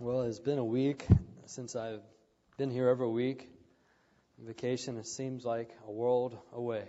Well, 0.00 0.22
it's 0.22 0.38
been 0.38 0.58
a 0.58 0.64
week 0.64 1.04
since 1.46 1.74
I've 1.74 2.04
been 2.56 2.70
here 2.70 2.88
every 2.88 3.08
week. 3.08 3.50
Vacation, 4.38 4.96
it 4.96 5.08
seems 5.08 5.44
like 5.44 5.76
a 5.88 5.90
world 5.90 6.38
away. 6.52 6.84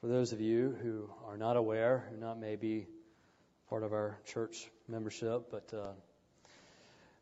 For 0.00 0.06
those 0.06 0.32
of 0.32 0.40
you 0.40 0.76
who 0.80 1.10
are 1.26 1.36
not 1.36 1.56
aware, 1.56 2.04
who 2.12 2.16
not 2.16 2.38
maybe 2.38 2.86
part 3.68 3.82
of 3.82 3.92
our 3.92 4.20
church 4.24 4.70
membership, 4.86 5.50
but 5.50 5.74
uh, 5.74 5.90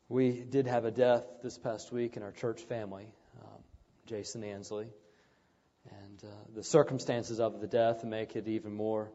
we 0.07 0.43
did 0.47 0.67
have 0.67 0.85
a 0.85 0.91
death 0.91 1.25
this 1.41 1.57
past 1.57 1.91
week 1.91 2.15
in 2.15 2.21
our 2.21 2.31
church 2.31 2.61
family, 2.61 3.07
um, 3.41 3.63
Jason 4.05 4.43
Ansley. 4.43 4.89
And 5.89 6.23
uh, 6.23 6.27
the 6.53 6.63
circumstances 6.63 7.39
of 7.39 7.59
the 7.59 7.65
death 7.65 8.03
make 8.03 8.35
it 8.35 8.47
even 8.47 8.71
more 8.71 9.09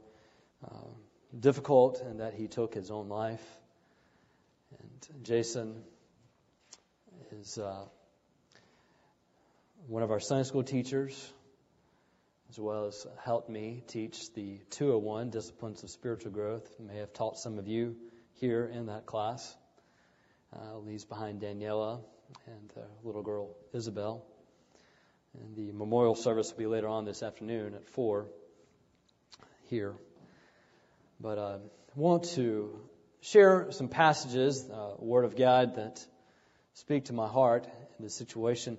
uh, 0.65 0.89
difficult 1.39 2.01
and 2.01 2.21
that 2.21 2.35
he 2.35 2.49
took 2.49 2.75
his 2.75 2.91
own 2.91 3.09
life. 3.09 3.45
And 4.79 5.25
Jason 5.25 5.83
is 7.41 7.59
uh, 7.59 7.85
one 9.87 10.03
of 10.03 10.11
our 10.11 10.21
Sunday 10.21 10.45
school 10.45 10.63
teachers, 10.63 11.33
as 12.51 12.59
well 12.59 12.87
as 12.87 13.07
helped 13.25 13.49
me 13.49 13.83
teach 13.87 14.33
the 14.35 14.61
201 14.71 15.31
Disciplines 15.31 15.83
of 15.83 15.91
Spiritual 15.91 16.33
Growth. 16.33 16.69
May 16.79 16.99
have 16.99 17.13
taught 17.13 17.39
some 17.39 17.59
of 17.59 17.67
you 17.67 17.97
here 18.35 18.71
in 18.73 18.87
that 18.87 19.07
class. 19.07 19.57
Uh, 20.55 20.79
leaves 20.79 21.07
behind 21.07 21.41
Daniela 21.41 22.01
and 22.47 22.71
the 22.75 22.85
little 23.05 23.23
girl 23.23 23.57
Isabel. 23.73 24.23
And 25.35 25.57
the 25.57 25.73
memorial 25.73 26.15
service 26.15 26.51
will 26.51 26.59
be 26.59 26.67
later 26.67 26.89
on 26.89 27.07
this 27.07 27.23
afternoon 27.23 27.75
at 27.75 27.89
4 27.89 28.27
here. 29.71 29.95
But 31.23 31.39
I 31.39 31.43
uh, 31.43 31.59
want 31.95 32.25
to 32.35 32.77
share 33.21 33.71
some 33.71 33.87
passages, 33.89 34.69
uh, 34.69 34.95
Word 34.99 35.25
of 35.25 35.37
God, 35.37 35.77
that 35.77 36.05
speak 36.75 37.05
to 37.05 37.13
my 37.13 37.29
heart 37.29 37.69
in 37.97 38.05
this 38.05 38.17
situation. 38.17 38.77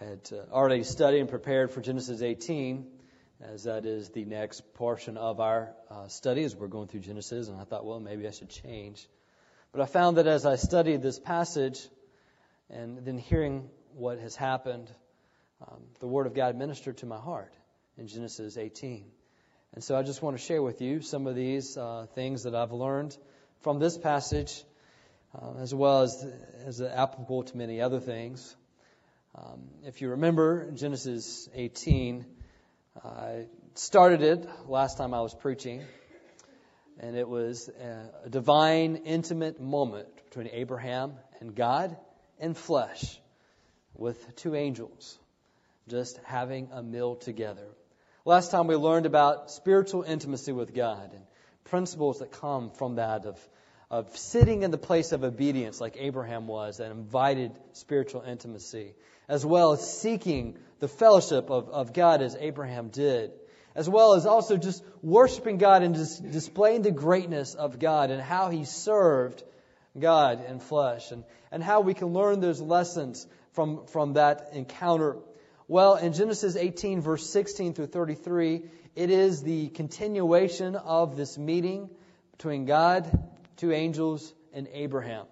I 0.00 0.04
had 0.04 0.30
uh, 0.30 0.54
already 0.54 0.84
studied 0.84 1.18
and 1.18 1.28
prepared 1.28 1.72
for 1.72 1.80
Genesis 1.80 2.22
18, 2.22 2.86
as 3.40 3.64
that 3.64 3.84
is 3.84 4.10
the 4.10 4.24
next 4.24 4.74
portion 4.74 5.16
of 5.16 5.40
our 5.40 5.74
uh, 5.90 6.06
study 6.06 6.44
as 6.44 6.54
we're 6.54 6.68
going 6.68 6.86
through 6.86 7.00
Genesis, 7.00 7.48
and 7.48 7.60
I 7.60 7.64
thought, 7.64 7.84
well, 7.84 7.98
maybe 7.98 8.28
I 8.28 8.30
should 8.30 8.50
change. 8.50 9.04
But 9.72 9.80
I 9.80 9.86
found 9.86 10.18
that 10.18 10.28
as 10.28 10.46
I 10.46 10.54
studied 10.54 11.02
this 11.02 11.18
passage 11.18 11.80
and 12.70 13.04
then 13.04 13.18
hearing 13.18 13.68
what 13.92 14.20
has 14.20 14.36
happened, 14.36 14.88
um, 15.60 15.80
the 15.98 16.06
Word 16.06 16.28
of 16.28 16.34
God 16.34 16.54
ministered 16.54 16.98
to 16.98 17.06
my 17.06 17.18
heart 17.18 17.52
in 17.98 18.06
Genesis 18.06 18.56
18. 18.56 19.10
And 19.74 19.82
so 19.82 19.96
I 19.96 20.02
just 20.02 20.20
want 20.20 20.36
to 20.36 20.42
share 20.42 20.62
with 20.62 20.82
you 20.82 21.00
some 21.00 21.26
of 21.26 21.34
these 21.34 21.78
uh, 21.78 22.06
things 22.14 22.42
that 22.42 22.54
I've 22.54 22.72
learned 22.72 23.16
from 23.62 23.78
this 23.78 23.96
passage, 23.96 24.62
uh, 25.34 25.60
as 25.60 25.74
well 25.74 26.02
as 26.02 26.26
as 26.66 26.82
applicable 26.82 27.44
to 27.44 27.56
many 27.56 27.80
other 27.80 27.98
things. 27.98 28.54
Um, 29.34 29.62
if 29.86 30.02
you 30.02 30.10
remember 30.10 30.70
Genesis 30.72 31.48
18, 31.54 32.26
I 33.02 33.46
started 33.74 34.20
it 34.20 34.46
last 34.68 34.98
time 34.98 35.14
I 35.14 35.22
was 35.22 35.34
preaching, 35.34 35.82
and 37.00 37.16
it 37.16 37.26
was 37.26 37.70
a 37.70 38.28
divine, 38.28 38.96
intimate 39.06 39.58
moment 39.58 40.08
between 40.26 40.48
Abraham 40.52 41.14
and 41.40 41.54
God 41.54 41.96
in 42.38 42.52
flesh, 42.52 43.18
with 43.94 44.36
two 44.36 44.54
angels 44.54 45.18
just 45.88 46.20
having 46.24 46.68
a 46.72 46.82
meal 46.82 47.16
together. 47.16 47.66
Last 48.24 48.52
time 48.52 48.68
we 48.68 48.76
learned 48.76 49.06
about 49.06 49.50
spiritual 49.50 50.04
intimacy 50.04 50.52
with 50.52 50.72
God 50.72 51.10
and 51.12 51.24
principles 51.64 52.20
that 52.20 52.30
come 52.30 52.70
from 52.70 52.94
that 52.94 53.26
of, 53.26 53.48
of 53.90 54.16
sitting 54.16 54.62
in 54.62 54.70
the 54.70 54.78
place 54.78 55.10
of 55.10 55.24
obedience 55.24 55.80
like 55.80 55.96
Abraham 55.98 56.46
was 56.46 56.76
that 56.76 56.92
invited 56.92 57.50
spiritual 57.72 58.22
intimacy, 58.22 58.94
as 59.28 59.44
well 59.44 59.72
as 59.72 59.98
seeking 59.98 60.56
the 60.78 60.86
fellowship 60.86 61.50
of, 61.50 61.68
of 61.70 61.92
God 61.92 62.22
as 62.22 62.36
Abraham 62.38 62.90
did, 62.90 63.32
as 63.74 63.88
well 63.88 64.14
as 64.14 64.24
also 64.24 64.56
just 64.56 64.84
worshiping 65.02 65.58
God 65.58 65.82
and 65.82 65.96
just 65.96 66.22
displaying 66.30 66.82
the 66.82 66.92
greatness 66.92 67.56
of 67.56 67.80
God 67.80 68.12
and 68.12 68.22
how 68.22 68.50
he 68.50 68.64
served 68.64 69.42
God 69.98 70.44
in 70.48 70.60
flesh 70.60 71.10
and, 71.10 71.24
and 71.50 71.60
how 71.60 71.80
we 71.80 71.94
can 71.94 72.08
learn 72.08 72.38
those 72.38 72.60
lessons 72.60 73.26
from, 73.50 73.84
from 73.86 74.12
that 74.12 74.50
encounter 74.52 75.16
well, 75.72 75.94
in 75.94 76.12
Genesis 76.12 76.54
18, 76.54 77.00
verse 77.00 77.26
16 77.30 77.72
through 77.72 77.86
33, 77.86 78.60
it 78.94 79.08
is 79.08 79.42
the 79.42 79.70
continuation 79.70 80.76
of 80.76 81.16
this 81.16 81.38
meeting 81.38 81.88
between 82.32 82.66
God, 82.66 83.08
two 83.56 83.72
angels, 83.72 84.34
and 84.52 84.68
Abraham. 84.74 85.24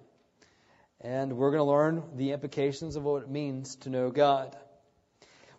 And 1.03 1.37
we're 1.37 1.51
going 1.51 1.61
to 1.61 1.65
learn 1.65 2.03
the 2.17 2.33
implications 2.33 2.97
of 2.97 3.03
what 3.03 3.23
it 3.23 3.29
means 3.29 3.77
to 3.83 3.91
know 3.91 4.11
God. 4.11 4.57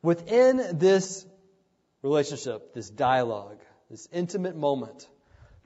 Within 0.01 0.79
this 0.79 1.27
relationship, 2.01 2.73
this 2.73 2.89
dialogue, 2.89 3.59
this 3.91 4.07
intimate 4.11 4.55
moment, 4.55 5.07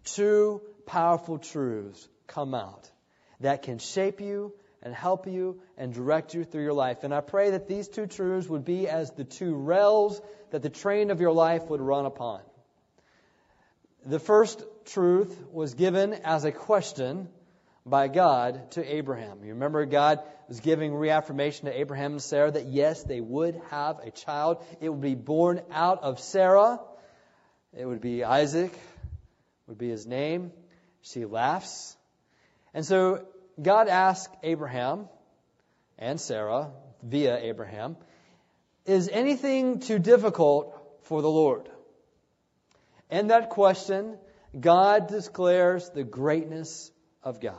two 0.04 0.60
powerful 0.86 1.38
truths 1.38 2.06
come 2.28 2.54
out 2.54 2.92
that 3.40 3.62
can 3.62 3.78
shape 3.78 4.20
you 4.20 4.52
and 4.86 4.94
help 4.94 5.26
you 5.26 5.60
and 5.80 5.94
direct 5.94 6.36
you 6.36 6.44
through 6.44 6.62
your 6.62 6.74
life. 6.74 7.04
And 7.04 7.14
I 7.14 7.20
pray 7.20 7.50
that 7.50 7.68
these 7.68 7.88
two 7.88 8.06
truths 8.06 8.48
would 8.48 8.64
be 8.64 8.88
as 8.88 9.10
the 9.12 9.24
two 9.24 9.56
rails 9.56 10.22
that 10.52 10.62
the 10.62 10.70
train 10.70 11.10
of 11.10 11.20
your 11.20 11.32
life 11.32 11.64
would 11.64 11.82
run 11.82 12.06
upon. 12.06 12.42
The 14.06 14.20
first 14.20 14.64
truth 14.86 15.36
was 15.52 15.74
given 15.74 16.14
as 16.14 16.46
a 16.46 16.52
question 16.52 17.28
by 17.84 18.08
God 18.08 18.72
to 18.72 18.96
Abraham. 18.96 19.44
You 19.44 19.54
remember 19.54 19.84
God 19.88 20.20
was 20.48 20.60
giving 20.60 20.94
reaffirmation 20.94 21.66
to 21.66 21.78
Abraham 21.80 22.12
and 22.12 22.22
Sarah 22.22 22.52
that 22.52 22.68
yes, 22.68 23.02
they 23.04 23.22
would 23.22 23.60
have 23.72 23.98
a 24.04 24.12
child. 24.12 24.64
It 24.82 24.90
would 24.90 25.02
be 25.02 25.16
born 25.16 25.62
out 25.72 26.04
of 26.04 26.20
Sarah. 26.20 26.80
It 27.76 27.88
would 27.88 28.02
be 28.02 28.24
Isaac, 28.24 28.72
would 29.66 29.80
be 29.80 29.90
his 29.90 30.06
name. 30.06 30.52
She 31.02 31.26
laughs. 31.26 31.98
And 32.72 32.86
so 32.86 33.26
God 33.62 33.88
asked 33.88 34.34
Abraham 34.44 35.08
and 35.98 36.20
Sarah 36.20 36.72
via 37.04 37.38
Abraham, 37.38 37.98
Is 38.86 39.10
anything 39.10 39.80
too 39.80 40.00
difficult 40.00 40.76
for 41.04 41.22
the 41.22 41.30
Lord? 41.30 41.70
In 43.10 43.28
that 43.28 43.50
question, 43.50 44.18
God 44.60 45.08
declares 45.08 45.90
the 45.90 46.04
greatness 46.04 46.92
of 47.24 47.40
God. 47.40 47.56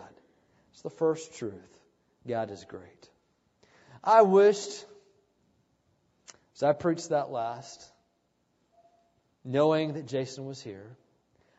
It's 0.72 0.82
the 0.82 0.90
first 0.90 1.38
truth. 1.38 1.80
God 2.26 2.50
is 2.50 2.64
great. 2.64 3.10
I 4.02 4.22
wished, 4.22 4.84
as 6.56 6.62
I 6.62 6.72
preached 6.72 7.10
that 7.10 7.30
last, 7.30 7.90
knowing 9.44 9.94
that 9.94 10.06
Jason 10.06 10.46
was 10.46 10.60
here, 10.60 10.96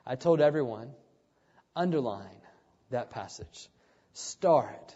I 0.05 0.15
told 0.15 0.41
everyone, 0.41 0.91
underline 1.75 2.41
that 2.91 3.09
passage. 3.09 3.69
Start. 4.17 4.95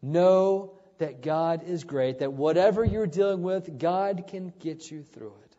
Know 0.00 0.72
that 0.96 1.20
God 1.20 1.62
is 1.62 1.84
great, 1.84 2.20
that 2.20 2.32
whatever 2.32 2.82
you're 2.82 3.06
dealing 3.06 3.42
with, 3.42 3.78
God 3.78 4.24
can 4.28 4.50
get 4.58 4.90
you 4.90 5.02
through 5.02 5.34
it. 5.44 5.56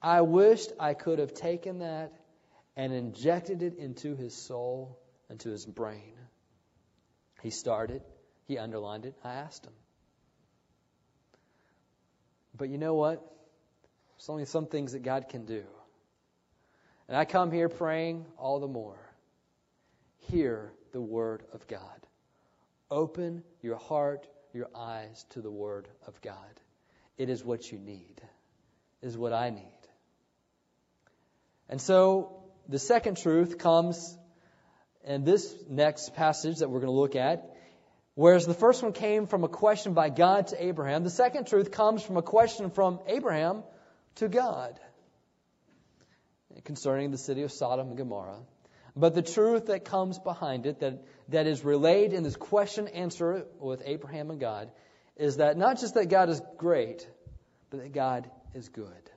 I 0.00 0.22
wished 0.22 0.72
I 0.80 0.94
could 0.94 1.18
have 1.18 1.34
taken 1.34 1.80
that 1.80 2.14
and 2.74 2.94
injected 2.94 3.62
it 3.62 3.76
into 3.76 4.16
his 4.16 4.34
soul, 4.34 4.98
into 5.28 5.50
his 5.50 5.66
brain. 5.66 6.14
He 7.42 7.50
started, 7.50 8.00
he 8.46 8.56
underlined 8.56 9.04
it, 9.04 9.14
I 9.22 9.34
asked 9.34 9.66
him. 9.66 9.74
But 12.56 12.70
you 12.70 12.78
know 12.78 12.94
what? 12.94 13.20
There's 14.16 14.30
only 14.30 14.46
some 14.46 14.68
things 14.68 14.92
that 14.92 15.02
God 15.02 15.28
can 15.28 15.44
do. 15.44 15.64
And 17.08 17.16
I 17.18 17.26
come 17.26 17.50
here 17.50 17.68
praying 17.68 18.24
all 18.38 18.58
the 18.58 18.68
more. 18.68 18.98
Hear 20.30 20.72
the 20.92 21.00
Word 21.00 21.42
of 21.52 21.66
God. 21.66 21.99
Open 22.90 23.42
your 23.62 23.76
heart, 23.76 24.26
your 24.52 24.68
eyes 24.74 25.24
to 25.30 25.40
the 25.40 25.50
Word 25.50 25.88
of 26.06 26.20
God. 26.20 26.60
It 27.16 27.30
is 27.30 27.44
what 27.44 27.70
you 27.70 27.78
need, 27.78 28.20
it 29.02 29.06
is 29.06 29.16
what 29.16 29.32
I 29.32 29.50
need. 29.50 29.78
And 31.68 31.80
so 31.80 32.42
the 32.68 32.78
second 32.78 33.16
truth 33.16 33.58
comes 33.58 34.16
in 35.04 35.24
this 35.24 35.54
next 35.68 36.14
passage 36.14 36.58
that 36.58 36.68
we're 36.68 36.80
going 36.80 36.92
to 36.92 36.98
look 36.98 37.16
at. 37.16 37.56
Whereas 38.14 38.44
the 38.44 38.54
first 38.54 38.82
one 38.82 38.92
came 38.92 39.26
from 39.26 39.44
a 39.44 39.48
question 39.48 39.94
by 39.94 40.10
God 40.10 40.48
to 40.48 40.62
Abraham, 40.62 41.04
the 41.04 41.10
second 41.10 41.46
truth 41.46 41.70
comes 41.70 42.02
from 42.02 42.16
a 42.16 42.22
question 42.22 42.70
from 42.70 42.98
Abraham 43.06 43.62
to 44.16 44.28
God 44.28 44.78
concerning 46.64 47.10
the 47.10 47.18
city 47.18 47.42
of 47.42 47.52
Sodom 47.52 47.88
and 47.88 47.96
Gomorrah. 47.96 48.40
But 49.00 49.14
the 49.14 49.22
truth 49.22 49.66
that 49.66 49.86
comes 49.86 50.18
behind 50.18 50.66
it, 50.66 50.80
that, 50.80 51.02
that 51.30 51.46
is 51.46 51.64
relayed 51.64 52.12
in 52.12 52.22
this 52.22 52.36
question 52.36 52.86
answer 52.86 53.46
with 53.58 53.82
Abraham 53.86 54.30
and 54.30 54.38
God, 54.38 54.70
is 55.16 55.38
that 55.38 55.56
not 55.56 55.80
just 55.80 55.94
that 55.94 56.10
God 56.10 56.28
is 56.28 56.42
great, 56.58 57.08
but 57.70 57.80
that 57.80 57.92
God 57.92 58.30
is 58.54 58.68
good. 58.68 59.10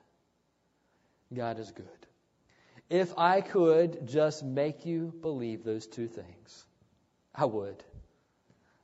God 1.33 1.59
is 1.59 1.69
good. 1.71 1.85
If 2.89 3.17
I 3.17 3.41
could 3.41 4.07
just 4.07 4.41
make 4.41 4.85
you 4.85 5.13
believe 5.21 5.65
those 5.65 5.85
two 5.85 6.07
things, 6.07 6.65
I 7.35 7.43
would. 7.43 7.83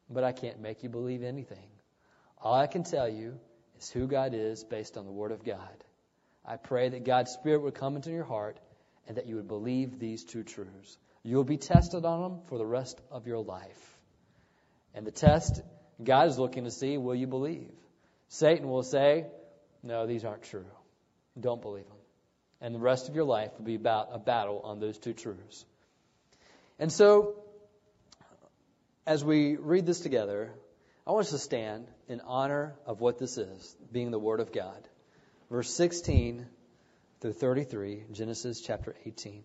But 0.09 0.25
I 0.25 0.33
can't 0.33 0.59
make 0.59 0.83
you 0.83 0.89
believe 0.89 1.23
anything. 1.23 1.69
All 2.41 2.55
I 2.55 2.67
can 2.67 2.83
tell 2.83 3.07
you 3.07 3.39
is 3.79 3.89
who 3.89 4.05
God 4.05 4.33
is 4.33 4.65
based 4.65 4.97
on 4.97 5.05
the 5.05 5.13
Word 5.13 5.31
of 5.31 5.45
God. 5.45 5.83
I 6.45 6.57
pray 6.57 6.89
that 6.89 7.05
God's 7.05 7.31
Spirit 7.31 7.61
would 7.61 7.75
come 7.75 7.95
into 7.95 8.11
your 8.11 8.25
heart 8.25 8.59
and 9.09 9.17
that 9.17 9.25
you 9.25 9.35
would 9.35 9.47
believe 9.47 9.99
these 9.99 10.23
two 10.23 10.43
truths. 10.43 10.97
You 11.23 11.35
will 11.35 11.43
be 11.43 11.57
tested 11.57 12.05
on 12.05 12.21
them 12.21 12.39
for 12.45 12.59
the 12.59 12.65
rest 12.65 13.01
of 13.11 13.25
your 13.25 13.39
life. 13.39 13.97
And 14.93 15.05
the 15.05 15.11
test, 15.11 15.61
God 16.01 16.27
is 16.27 16.37
looking 16.37 16.65
to 16.65 16.71
see, 16.71 16.97
will 16.97 17.15
you 17.15 17.25
believe? 17.25 17.71
Satan 18.29 18.69
will 18.69 18.83
say, 18.83 19.25
no, 19.81 20.05
these 20.05 20.23
aren't 20.23 20.43
true. 20.43 20.67
Don't 21.39 21.61
believe 21.61 21.87
them. 21.87 21.97
And 22.61 22.75
the 22.75 22.79
rest 22.79 23.09
of 23.09 23.15
your 23.15 23.23
life 23.23 23.51
will 23.57 23.65
be 23.65 23.75
about 23.75 24.09
a 24.11 24.19
battle 24.19 24.61
on 24.63 24.79
those 24.79 24.99
two 24.99 25.13
truths. 25.13 25.65
And 26.77 26.91
so, 26.93 27.35
as 29.07 29.25
we 29.25 29.55
read 29.55 29.87
this 29.87 30.01
together, 30.01 30.51
I 31.07 31.11
want 31.11 31.25
us 31.25 31.31
to 31.31 31.39
stand 31.39 31.87
in 32.07 32.21
honor 32.21 32.75
of 32.85 33.01
what 33.01 33.17
this 33.17 33.39
is, 33.39 33.75
being 33.91 34.11
the 34.11 34.19
Word 34.19 34.39
of 34.39 34.51
God. 34.51 34.87
Verse 35.49 35.73
16 35.73 36.45
through 37.21 37.33
33, 37.33 38.05
Genesis 38.13 38.61
chapter 38.61 38.95
18. 39.05 39.43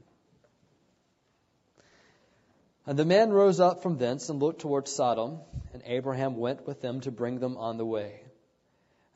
And 2.86 2.98
the 2.98 3.04
men 3.04 3.32
rose 3.32 3.58
up 3.60 3.82
from 3.82 3.98
thence 3.98 4.28
and 4.28 4.40
looked 4.40 4.60
towards 4.60 4.92
Sodom, 4.92 5.40
and 5.72 5.82
Abraham 5.86 6.36
went 6.36 6.66
with 6.66 6.80
them 6.80 7.00
to 7.00 7.10
bring 7.10 7.40
them 7.40 7.56
on 7.56 7.76
the 7.76 7.84
way. 7.84 8.20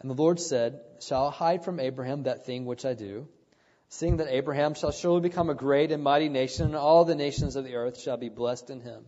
And 0.00 0.10
the 0.10 0.14
Lord 0.14 0.40
said, 0.40 0.80
Shall 1.00 1.28
I 1.28 1.30
hide 1.30 1.64
from 1.64 1.78
Abraham 1.78 2.24
that 2.24 2.46
thing 2.46 2.64
which 2.64 2.84
I 2.84 2.94
do? 2.94 3.28
Seeing 3.90 4.16
that 4.16 4.34
Abraham 4.34 4.74
shall 4.74 4.90
surely 4.90 5.20
become 5.20 5.50
a 5.50 5.54
great 5.54 5.92
and 5.92 6.02
mighty 6.02 6.28
nation, 6.28 6.66
and 6.66 6.76
all 6.76 7.04
the 7.04 7.14
nations 7.14 7.54
of 7.54 7.64
the 7.64 7.76
earth 7.76 8.00
shall 8.00 8.16
be 8.16 8.28
blessed 8.28 8.70
in 8.70 8.80
him. 8.80 9.04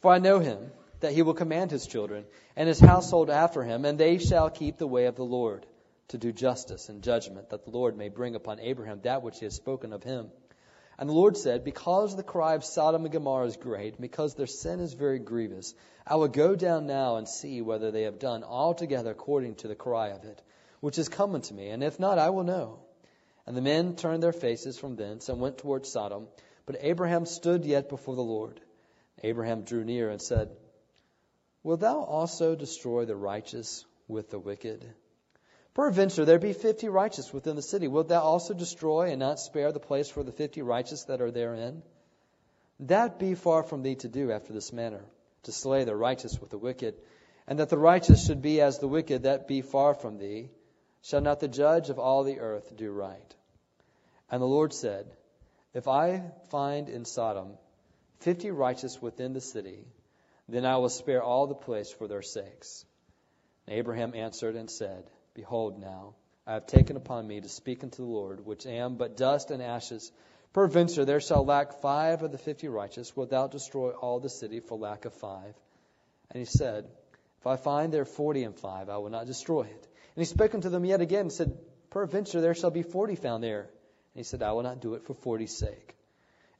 For 0.00 0.10
I 0.10 0.18
know 0.18 0.40
him, 0.40 0.72
that 1.00 1.12
he 1.12 1.22
will 1.22 1.34
command 1.34 1.70
his 1.70 1.86
children, 1.86 2.24
and 2.56 2.66
his 2.66 2.80
household 2.80 3.30
after 3.30 3.62
him, 3.62 3.84
and 3.84 3.98
they 3.98 4.18
shall 4.18 4.50
keep 4.50 4.78
the 4.78 4.86
way 4.86 5.06
of 5.06 5.16
the 5.16 5.24
Lord, 5.24 5.64
to 6.08 6.18
do 6.18 6.32
justice 6.32 6.88
and 6.88 7.02
judgment, 7.02 7.50
that 7.50 7.64
the 7.64 7.70
Lord 7.70 7.96
may 7.96 8.08
bring 8.08 8.34
upon 8.34 8.60
Abraham 8.60 9.00
that 9.02 9.22
which 9.22 9.38
he 9.38 9.46
has 9.46 9.54
spoken 9.54 9.92
of 9.92 10.02
him. 10.02 10.30
And 10.98 11.08
the 11.08 11.14
Lord 11.14 11.36
said, 11.36 11.64
Because 11.64 12.14
the 12.14 12.22
cry 12.22 12.54
of 12.54 12.64
Sodom 12.64 13.04
and 13.04 13.12
Gomorrah 13.12 13.46
is 13.46 13.56
great, 13.56 14.00
because 14.00 14.34
their 14.34 14.46
sin 14.46 14.80
is 14.80 14.94
very 14.94 15.18
grievous, 15.18 15.74
I 16.06 16.16
will 16.16 16.28
go 16.28 16.54
down 16.54 16.86
now 16.86 17.16
and 17.16 17.28
see 17.28 17.62
whether 17.62 17.90
they 17.90 18.02
have 18.02 18.18
done 18.18 18.44
altogether 18.44 19.10
according 19.10 19.56
to 19.56 19.68
the 19.68 19.74
cry 19.74 20.08
of 20.08 20.24
it, 20.24 20.40
which 20.80 20.98
is 20.98 21.08
come 21.08 21.34
unto 21.34 21.54
me, 21.54 21.70
and 21.70 21.82
if 21.82 21.98
not, 21.98 22.18
I 22.18 22.30
will 22.30 22.44
know. 22.44 22.80
And 23.46 23.56
the 23.56 23.62
men 23.62 23.96
turned 23.96 24.22
their 24.22 24.32
faces 24.32 24.78
from 24.78 24.96
thence 24.96 25.28
and 25.28 25.40
went 25.40 25.58
towards 25.58 25.90
Sodom. 25.90 26.28
But 26.66 26.76
Abraham 26.80 27.26
stood 27.26 27.64
yet 27.64 27.88
before 27.88 28.14
the 28.14 28.22
Lord. 28.22 28.60
Abraham 29.22 29.62
drew 29.62 29.84
near 29.84 30.10
and 30.10 30.20
said, 30.20 30.50
Wilt 31.62 31.80
thou 31.80 32.00
also 32.00 32.54
destroy 32.54 33.04
the 33.04 33.16
righteous 33.16 33.84
with 34.06 34.30
the 34.30 34.38
wicked? 34.38 34.84
Peradventure 35.74 36.24
there 36.24 36.38
be 36.38 36.52
fifty 36.52 36.88
righteous 36.88 37.32
within 37.32 37.56
the 37.56 37.62
city. 37.62 37.88
Wilt 37.88 38.08
thou 38.08 38.20
also 38.20 38.54
destroy 38.54 39.10
and 39.10 39.18
not 39.18 39.40
spare 39.40 39.72
the 39.72 39.80
place 39.80 40.08
for 40.08 40.22
the 40.22 40.32
fifty 40.32 40.62
righteous 40.62 41.04
that 41.04 41.20
are 41.20 41.32
therein? 41.32 41.82
That 42.80 43.18
be 43.18 43.34
far 43.34 43.64
from 43.64 43.82
thee 43.82 43.96
to 43.96 44.08
do 44.08 44.30
after 44.30 44.52
this 44.52 44.72
manner, 44.72 45.04
to 45.44 45.52
slay 45.52 45.84
the 45.84 45.96
righteous 45.96 46.40
with 46.40 46.50
the 46.50 46.58
wicked, 46.58 46.94
and 47.48 47.58
that 47.58 47.70
the 47.70 47.78
righteous 47.78 48.24
should 48.24 48.40
be 48.40 48.60
as 48.60 48.78
the 48.78 48.88
wicked, 48.88 49.24
that 49.24 49.48
be 49.48 49.62
far 49.62 49.94
from 49.94 50.18
thee. 50.18 50.50
Shall 51.02 51.20
not 51.20 51.40
the 51.40 51.48
judge 51.48 51.90
of 51.90 51.98
all 51.98 52.22
the 52.22 52.38
earth 52.38 52.76
do 52.76 52.90
right? 52.90 53.34
And 54.30 54.40
the 54.40 54.46
Lord 54.46 54.72
said, 54.72 55.06
If 55.74 55.88
I 55.88 56.22
find 56.50 56.88
in 56.88 57.04
Sodom 57.04 57.58
fifty 58.20 58.50
righteous 58.52 59.02
within 59.02 59.32
the 59.32 59.40
city, 59.40 59.86
then 60.48 60.64
I 60.64 60.76
will 60.76 60.88
spare 60.88 61.22
all 61.22 61.46
the 61.48 61.54
place 61.54 61.90
for 61.90 62.06
their 62.06 62.22
sakes. 62.22 62.84
And 63.66 63.76
Abraham 63.76 64.14
answered 64.14 64.56
and 64.56 64.70
said, 64.70 65.10
Behold, 65.34 65.80
now 65.80 66.14
I 66.46 66.54
have 66.54 66.66
taken 66.66 66.96
upon 66.96 67.26
me 67.26 67.40
to 67.40 67.48
speak 67.48 67.82
unto 67.82 68.04
the 68.04 68.08
Lord, 68.10 68.46
which 68.46 68.66
am 68.66 68.96
but 68.96 69.16
dust 69.16 69.50
and 69.50 69.62
ashes. 69.62 70.12
Peradventure 70.52 71.04
there 71.04 71.20
shall 71.20 71.44
lack 71.44 71.80
five 71.80 72.22
of 72.22 72.30
the 72.30 72.38
fifty 72.38 72.68
righteous. 72.68 73.16
Wilt 73.16 73.30
thou 73.30 73.48
destroy 73.48 73.90
all 73.90 74.20
the 74.20 74.28
city 74.28 74.60
for 74.60 74.78
lack 74.78 75.04
of 75.04 75.14
five? 75.14 75.54
And 76.30 76.38
he 76.38 76.44
said, 76.44 76.86
If 77.40 77.46
I 77.46 77.56
find 77.56 77.92
there 77.92 78.04
forty 78.04 78.44
and 78.44 78.54
five, 78.54 78.88
I 78.88 78.98
will 78.98 79.10
not 79.10 79.26
destroy 79.26 79.62
it. 79.62 79.88
And 80.16 80.22
he 80.22 80.24
spake 80.24 80.54
unto 80.54 80.68
them 80.68 80.84
yet 80.84 81.00
again, 81.00 81.22
and 81.22 81.32
said, 81.32 81.58
Peradventure 81.90 82.40
there 82.40 82.54
shall 82.54 82.70
be 82.70 82.82
forty 82.82 83.16
found 83.16 83.42
there. 83.42 83.62
And 83.62 84.20
he 84.20 84.22
said, 84.22 84.42
I 84.42 84.52
will 84.52 84.62
not 84.62 84.80
do 84.80 84.94
it 84.94 85.04
for 85.04 85.14
forty's 85.14 85.56
sake. 85.56 85.96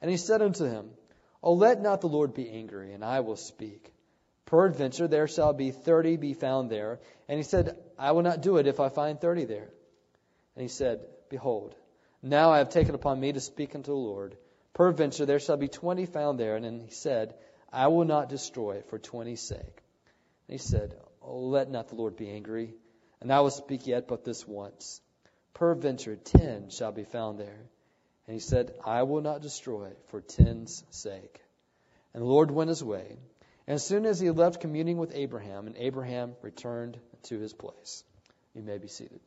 And 0.01 0.11
he 0.11 0.17
said 0.17 0.41
unto 0.41 0.65
him, 0.65 0.89
O 1.41 1.53
let 1.53 1.81
not 1.81 2.01
the 2.01 2.07
Lord 2.07 2.33
be 2.33 2.49
angry, 2.49 2.93
and 2.93 3.05
I 3.05 3.21
will 3.21 3.37
speak. 3.37 3.93
Peradventure 4.45 5.07
there 5.07 5.27
shall 5.27 5.53
be 5.53 5.71
thirty 5.71 6.17
be 6.17 6.33
found 6.33 6.69
there. 6.69 6.99
And 7.27 7.37
he 7.37 7.43
said, 7.43 7.77
I 7.97 8.11
will 8.11 8.21
not 8.21 8.41
do 8.41 8.57
it 8.57 8.67
if 8.67 8.79
I 8.79 8.89
find 8.89 9.19
thirty 9.19 9.45
there. 9.45 9.69
And 10.55 10.61
he 10.61 10.67
said, 10.67 10.99
Behold, 11.29 11.75
now 12.21 12.51
I 12.51 12.59
have 12.59 12.69
taken 12.69 12.95
upon 12.95 13.19
me 13.19 13.33
to 13.33 13.39
speak 13.39 13.75
unto 13.75 13.91
the 13.91 13.97
Lord. 13.97 14.37
Peradventure 14.73 15.25
there 15.25 15.39
shall 15.39 15.57
be 15.57 15.67
twenty 15.67 16.05
found 16.05 16.39
there. 16.39 16.55
And 16.55 16.81
he 16.81 16.91
said, 16.91 17.33
I 17.73 17.87
will 17.87 18.05
not 18.05 18.29
destroy 18.29 18.75
it 18.75 18.89
for 18.89 18.99
twenty's 18.99 19.41
sake. 19.41 19.83
And 20.47 20.53
he 20.53 20.57
said, 20.57 20.95
Oh, 21.21 21.39
let 21.39 21.71
not 21.71 21.89
the 21.89 21.95
Lord 21.95 22.15
be 22.15 22.29
angry, 22.29 22.75
and 23.19 23.33
I 23.33 23.39
will 23.41 23.49
speak 23.49 23.87
yet 23.87 24.07
but 24.07 24.23
this 24.23 24.47
once. 24.47 25.01
Peradventure 25.55 26.15
ten 26.15 26.69
shall 26.69 26.91
be 26.91 27.03
found 27.03 27.39
there. 27.39 27.65
And 28.27 28.33
he 28.33 28.39
said, 28.39 28.73
I 28.85 29.03
will 29.03 29.21
not 29.21 29.41
destroy 29.41 29.91
for 30.07 30.21
ten's 30.21 30.83
sake. 30.91 31.41
And 32.13 32.21
the 32.21 32.27
Lord 32.27 32.51
went 32.51 32.69
his 32.69 32.83
way. 32.83 33.17
As 33.67 33.83
soon 33.83 34.05
as 34.05 34.19
he 34.19 34.29
left 34.29 34.61
communing 34.61 34.97
with 34.97 35.11
Abraham, 35.15 35.65
and 35.65 35.75
Abraham 35.77 36.35
returned 36.43 36.99
to 37.23 37.39
his 37.39 37.51
place. 37.51 38.03
You 38.53 38.61
may 38.61 38.77
be 38.77 38.87
seated. 38.87 39.19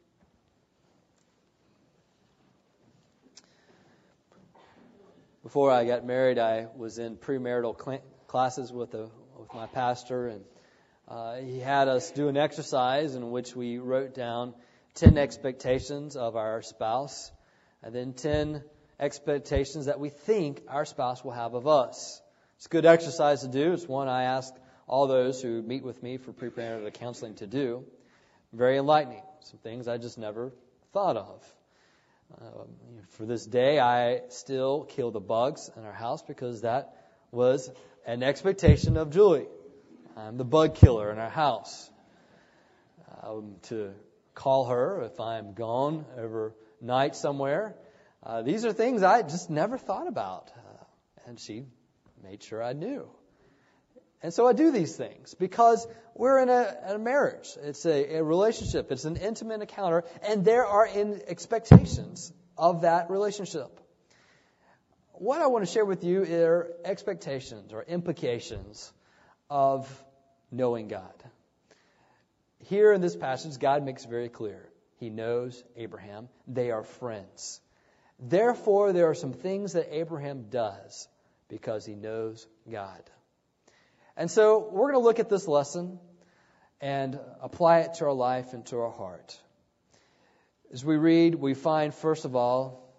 Before 5.43 5.73
I 5.73 5.85
got 5.87 6.05
married, 6.05 6.38
I 6.38 6.67
was 6.76 6.99
in 6.99 7.17
premarital 7.17 7.82
cl- 7.82 8.02
classes 8.29 8.73
with, 8.73 8.94
a, 8.94 9.08
with 9.38 9.52
my 9.55 9.67
pastor, 9.67 10.29
and 10.29 10.44
uh, 11.08 11.37
he 11.37 11.58
had 11.58 11.88
us 11.88 12.11
do 12.12 12.29
an 12.29 12.37
exercise 12.37 13.14
in 13.14 13.31
which 13.31 13.56
we 13.56 13.79
wrote 13.79 14.14
down 14.14 14.55
10 14.94 15.19
expectations 15.19 16.17
of 16.17 16.37
our 16.37 16.62
spouse, 16.62 17.32
and 17.82 17.94
then 17.94 18.12
10 18.12 18.62
expectations 19.00 19.87
that 19.87 19.99
we 19.99 20.11
think 20.11 20.62
our 20.69 20.85
spouse 20.85 21.25
will 21.25 21.32
have 21.32 21.55
of 21.55 21.67
us. 21.67 22.20
It's 22.58 22.66
a 22.66 22.70
good 22.70 22.87
exercise 22.87 23.43
to 23.43 23.49
do. 23.49 23.72
It's 23.72 23.87
one 23.87 24.08
I 24.08 24.25
ask 24.25 24.52
all 24.88 25.06
those 25.06 25.40
who 25.40 25.62
meet 25.62 25.85
with 25.85 26.02
me 26.02 26.16
for 26.16 26.32
premarital 26.32 26.92
counseling 26.92 27.37
to 27.37 27.47
do. 27.47 27.85
Very 28.52 28.78
enlightening. 28.78 29.23
Some 29.42 29.61
things 29.61 29.87
I 29.87 29.97
just 29.97 30.18
never 30.18 30.50
thought 30.92 31.16
of. 31.16 31.54
Um, 32.42 32.68
for 33.11 33.26
this 33.26 33.47
day, 33.47 33.78
I 33.78 34.23
still 34.30 34.82
kill 34.82 35.12
the 35.12 35.21
bugs 35.21 35.71
in 35.76 35.85
our 35.85 35.92
house 35.92 36.21
because 36.23 36.62
that 36.62 36.97
was 37.30 37.71
an 38.04 38.25
expectation 38.25 38.97
of 38.97 39.11
Julie. 39.11 39.47
I'm 40.16 40.37
the 40.37 40.44
bug 40.44 40.75
killer 40.75 41.12
in 41.12 41.18
our 41.21 41.30
house. 41.30 41.88
Um, 43.23 43.54
to 43.68 43.92
call 44.35 44.64
her 44.64 45.02
if 45.02 45.21
I'm 45.21 45.54
gone 45.54 46.04
overnight 46.16 47.14
somewhere. 47.14 47.76
Uh, 48.21 48.42
these 48.42 48.64
are 48.64 48.73
things 48.73 49.04
I 49.04 49.23
just 49.23 49.49
never 49.49 49.78
thought 49.78 50.09
about. 50.09 50.50
Uh, 50.56 50.85
and 51.28 51.38
she 51.38 51.62
made 52.22 52.42
sure 52.42 52.62
I 52.62 52.72
knew. 52.72 53.08
And 54.22 54.34
so 54.34 54.46
I 54.48 54.52
do 54.52 54.72
these 54.72 54.96
things 54.96 55.34
because 55.34 55.87
we're 56.14 56.40
in 56.40 56.48
a, 56.48 56.76
a 56.88 56.98
marriage. 56.98 57.56
It's 57.62 57.87
a, 57.87 58.16
a, 58.16 58.25
relationship. 58.25 58.90
It's 58.90 59.04
an 59.04 59.16
intimate 59.16 59.60
encounter, 59.60 60.04
and 60.22 60.44
there 60.44 60.66
are 60.66 60.87
in 60.87 61.20
expectations 61.28 62.32
of 62.56 62.80
that 62.80 63.10
relationship. 63.10 63.80
What 65.12 65.40
I 65.40 65.46
want 65.46 65.64
to 65.64 65.72
share 65.72 65.84
with 65.84 66.02
you 66.02 66.22
are 66.22 66.68
expectations 66.84 67.72
or 67.72 67.84
implications 67.84 68.92
of 69.48 69.88
knowing 70.50 70.88
God. 70.88 71.14
Here 72.64 72.92
in 72.92 73.00
this 73.00 73.14
passage, 73.14 73.58
God 73.58 73.84
makes 73.84 74.04
very 74.04 74.28
clear 74.28 74.68
He 74.98 75.10
knows 75.10 75.62
Abraham. 75.76 76.28
They 76.48 76.72
are 76.72 76.82
friends. 76.82 77.60
Therefore, 78.18 78.92
there 78.92 79.08
are 79.08 79.14
some 79.14 79.32
things 79.32 79.75
that 79.75 79.96
Abraham 79.96 80.46
does 80.50 81.08
because 81.49 81.85
he 81.85 81.95
knows 81.95 82.47
God. 82.71 83.02
And 84.17 84.31
so 84.31 84.69
we're 84.71 84.93
going 84.93 85.00
to 85.00 85.07
look 85.07 85.19
at 85.19 85.28
this 85.28 85.47
lesson 85.47 85.99
and 86.81 87.19
apply 87.40 87.81
it 87.81 87.95
to 87.95 88.05
our 88.07 88.12
life 88.12 88.52
and 88.52 88.64
to 88.67 88.81
our 88.81 88.90
heart. 88.90 89.38
As 90.73 90.85
we 90.85 90.97
read, 90.97 91.35
we 91.35 91.55
find, 91.55 91.95
first 91.95 92.25
of 92.25 92.37
all, 92.37 92.95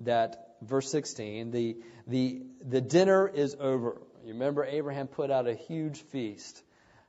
that 0.00 0.56
verse 0.62 0.90
16, 0.90 1.50
the, 1.50 1.76
the, 2.06 2.42
the 2.66 2.80
dinner 2.80 3.28
is 3.28 3.56
over. 3.58 4.00
You 4.24 4.32
remember 4.32 4.64
Abraham 4.64 5.06
put 5.06 5.30
out 5.30 5.46
a 5.46 5.54
huge 5.54 6.00
feast, 6.02 6.62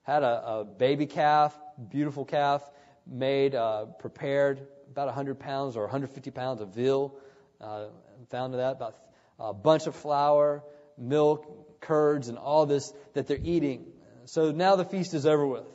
had 0.03 0.23
a, 0.23 0.47
a 0.47 0.65
baby 0.65 1.05
calf, 1.05 1.57
beautiful 1.89 2.25
calf, 2.25 2.61
made, 3.07 3.55
uh, 3.55 3.85
prepared 3.99 4.67
about 4.91 5.07
100 5.07 5.39
pounds 5.39 5.75
or 5.75 5.81
150 5.83 6.31
pounds 6.31 6.61
of 6.61 6.75
veal, 6.75 7.15
uh, 7.59 7.85
found 8.29 8.53
that, 8.53 8.73
about 8.73 8.95
a 9.39 9.53
bunch 9.53 9.87
of 9.87 9.95
flour, 9.95 10.63
milk, 10.97 11.81
curds 11.81 12.27
and 12.29 12.37
all 12.37 12.65
this 12.65 12.93
that 13.13 13.27
they're 13.27 13.37
eating. 13.41 13.85
So 14.25 14.51
now 14.51 14.75
the 14.75 14.85
feast 14.85 15.13
is 15.13 15.25
over 15.25 15.45
with. 15.45 15.67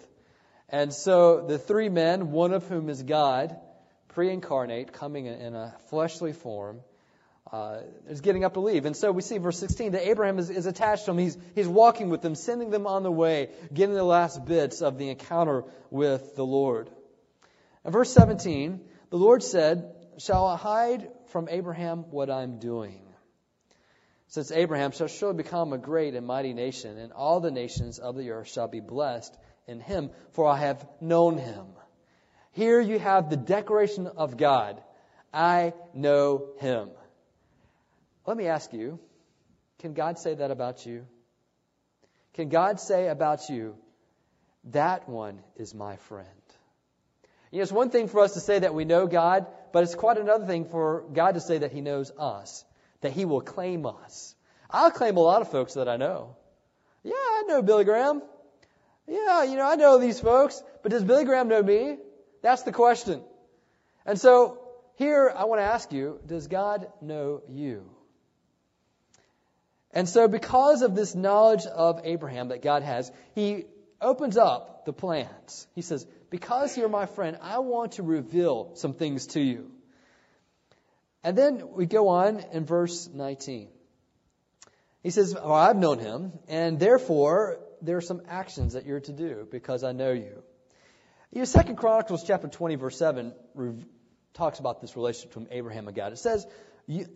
And 0.69 0.93
so 0.93 1.47
the 1.47 1.59
three 1.59 1.89
men, 1.89 2.31
one 2.31 2.53
of 2.53 2.67
whom 2.67 2.89
is 2.89 3.03
God, 3.03 3.57
pre 4.09 4.33
incarnate, 4.33 4.93
coming 4.93 5.27
in 5.27 5.55
a 5.55 5.75
fleshly 5.89 6.33
form, 6.33 6.81
uh, 7.53 7.79
is 8.09 8.21
getting 8.21 8.45
up 8.45 8.55
to 8.55 8.61
leave. 8.61 8.85
And 8.85 8.97
so 8.97 9.11
we 9.11 9.23
see 9.23 9.39
verse 9.39 9.59
16 9.59 9.93
that 9.93 10.09
Abraham 10.09 10.39
is, 10.39 10.51
is 10.51 10.67
attached 10.67 11.07
to 11.07 11.11
them. 11.11 11.19
He's, 11.19 11.37
he's 11.55 11.67
walking 11.67 12.09
with 12.09 12.23
them, 12.23 12.37
sending 12.37 12.71
them 12.71 12.87
on 12.87 13.03
the 13.03 13.11
way, 13.11 13.51
getting 13.73 13.95
the 13.95 14.05
last 14.05 14.45
bits 14.45 14.83
of 14.83 14.99
the 14.99 15.09
encounter 15.09 15.65
with 15.91 16.37
the 16.37 16.45
Lord. 16.45 16.91
And 17.85 17.93
verse 17.93 18.13
17, 18.13 18.81
the 19.11 19.17
Lord 19.17 19.43
said, 19.43 19.93
Shall 20.19 20.47
I 20.47 20.57
hide 20.57 21.09
from 21.29 21.49
Abraham 21.49 22.11
what 22.11 22.31
I'm 22.31 22.59
doing? 22.59 23.01
Since 24.31 24.53
Abraham 24.53 24.93
shall 24.93 25.09
surely 25.09 25.37
become 25.37 25.73
a 25.73 25.79
great 25.79 26.15
and 26.15 26.25
mighty 26.25 26.55
nation, 26.55 26.99
and 26.99 27.13
all 27.13 27.41
the 27.41 27.51
nations 27.51 27.99
of 27.99 28.17
the 28.17 28.31
earth 28.31 28.49
shall 28.49 28.69
be 28.69 28.79
blessed 28.79 29.37
in 29.67 29.81
him, 29.81 30.11
for 30.33 30.47
I 30.49 30.57
have 30.57 30.87
known 31.01 31.37
him. 31.37 31.67
Here 32.53 32.81
you 32.81 33.01
have 33.01 33.29
the 33.29 33.37
declaration 33.37 34.07
of 34.07 34.37
God. 34.37 34.81
I 35.35 35.73
know 35.95 36.51
him. 36.59 36.91
Let 38.25 38.37
me 38.37 38.47
ask 38.47 38.73
you, 38.73 39.01
can 39.81 39.95
God 39.95 40.17
say 40.17 40.35
that 40.35 40.53
about 40.53 40.87
you? 40.87 41.07
Can 42.35 42.51
God 42.51 42.79
say 42.79 43.09
about 43.09 43.49
you, 43.49 43.75
that 44.67 45.09
one 45.09 45.41
is 45.57 45.75
my 45.75 45.97
friend? 45.97 46.29
You 47.51 47.59
know, 47.59 47.63
it's 47.65 47.73
one 47.73 47.91
thing 47.91 48.07
for 48.07 48.21
us 48.21 48.35
to 48.35 48.41
say 48.41 48.61
that 48.61 48.75
we 48.75 48.85
know 48.85 49.09
God, 49.09 49.47
but 49.73 49.83
it's 49.83 49.97
quite 49.97 50.19
another 50.19 50.47
thing 50.47 50.67
for 50.67 51.05
God 51.13 51.35
to 51.35 51.41
say 51.41 51.59
that 51.59 51.73
He 51.73 51.81
knows 51.81 52.13
us, 52.17 52.65
that 53.01 53.13
He 53.13 53.25
will 53.25 53.41
claim 53.41 53.87
us. 53.87 54.35
I'll 54.71 54.91
claim 54.91 55.17
a 55.17 55.21
lot 55.21 55.43
of 55.43 55.51
folks 55.51 55.75
that 55.75 55.89
I 55.89 55.97
know. 55.97 56.37
Yeah, 57.03 57.13
I 57.15 57.45
know 57.49 57.63
Billy 57.63 57.85
Graham. 57.85 58.23
Yeah, 59.07 59.43
you 59.45 59.57
know, 59.57 59.69
I 59.69 59.75
know 59.75 59.99
these 59.99 60.21
folks, 60.21 60.63
but 60.83 60.93
does 60.93 61.03
Billy 61.03 61.25
Graham 61.25 61.49
know 61.49 61.63
me? 61.63 61.97
That's 62.43 62.63
the 62.63 62.73
question. 62.73 63.23
And 64.07 64.21
so, 64.21 64.59
here 64.97 65.33
I 65.35 65.45
want 65.45 65.61
to 65.61 65.65
ask 65.65 65.93
you, 65.93 66.21
does 66.27 66.47
God 66.47 66.87
know 67.01 67.43
you? 67.49 67.91
And 69.93 70.09
so, 70.09 70.29
because 70.29 70.83
of 70.83 70.95
this 70.95 71.15
knowledge 71.15 71.67
of 71.67 72.03
Abraham 72.05 72.49
that 72.49 72.63
God 72.63 72.83
has, 72.83 73.11
he 73.35 73.65
opens 74.01 74.37
up 74.37 74.85
the 74.85 74.93
plans. 74.93 75.67
He 75.75 75.83
says, 75.83 76.07
Because 76.31 76.77
you're 76.77 76.89
my 76.89 77.07
friend, 77.07 77.39
I 77.43 77.59
want 77.59 77.93
to 77.93 78.03
reveal 78.03 78.73
some 78.75 78.95
things 78.95 79.27
to 79.29 79.41
you. 79.41 79.71
And 81.23 81.37
then 81.37 81.73
we 81.73 81.87
go 81.87 82.09
on 82.09 82.41
in 82.53 82.65
verse 82.65 83.09
19. 83.13 83.69
He 85.03 85.11
says, 85.11 85.35
well, 85.35 85.53
I've 85.53 85.77
known 85.77 85.99
him, 85.99 86.33
and 86.49 86.79
therefore 86.79 87.59
there 87.83 87.97
are 87.97 88.03
some 88.03 88.23
actions 88.29 88.75
that 88.75 88.87
you're 88.87 89.01
to 89.01 89.13
do 89.13 89.47
because 89.51 89.83
I 89.85 89.93
know 89.93 90.13
you. 90.13 90.43
You 91.33 91.39
know, 91.39 91.45
Second 91.45 91.77
Chronicles 91.77 92.25
chapter 92.27 92.49
20, 92.49 92.75
verse 92.75 92.99
7 92.99 93.33
talks 94.35 94.59
about 94.59 94.81
this 94.81 94.97
relationship 94.97 95.31
between 95.31 95.49
Abraham 95.51 95.87
and 95.87 95.97
God. 95.97 96.13
It 96.13 96.19
says, 96.19 96.47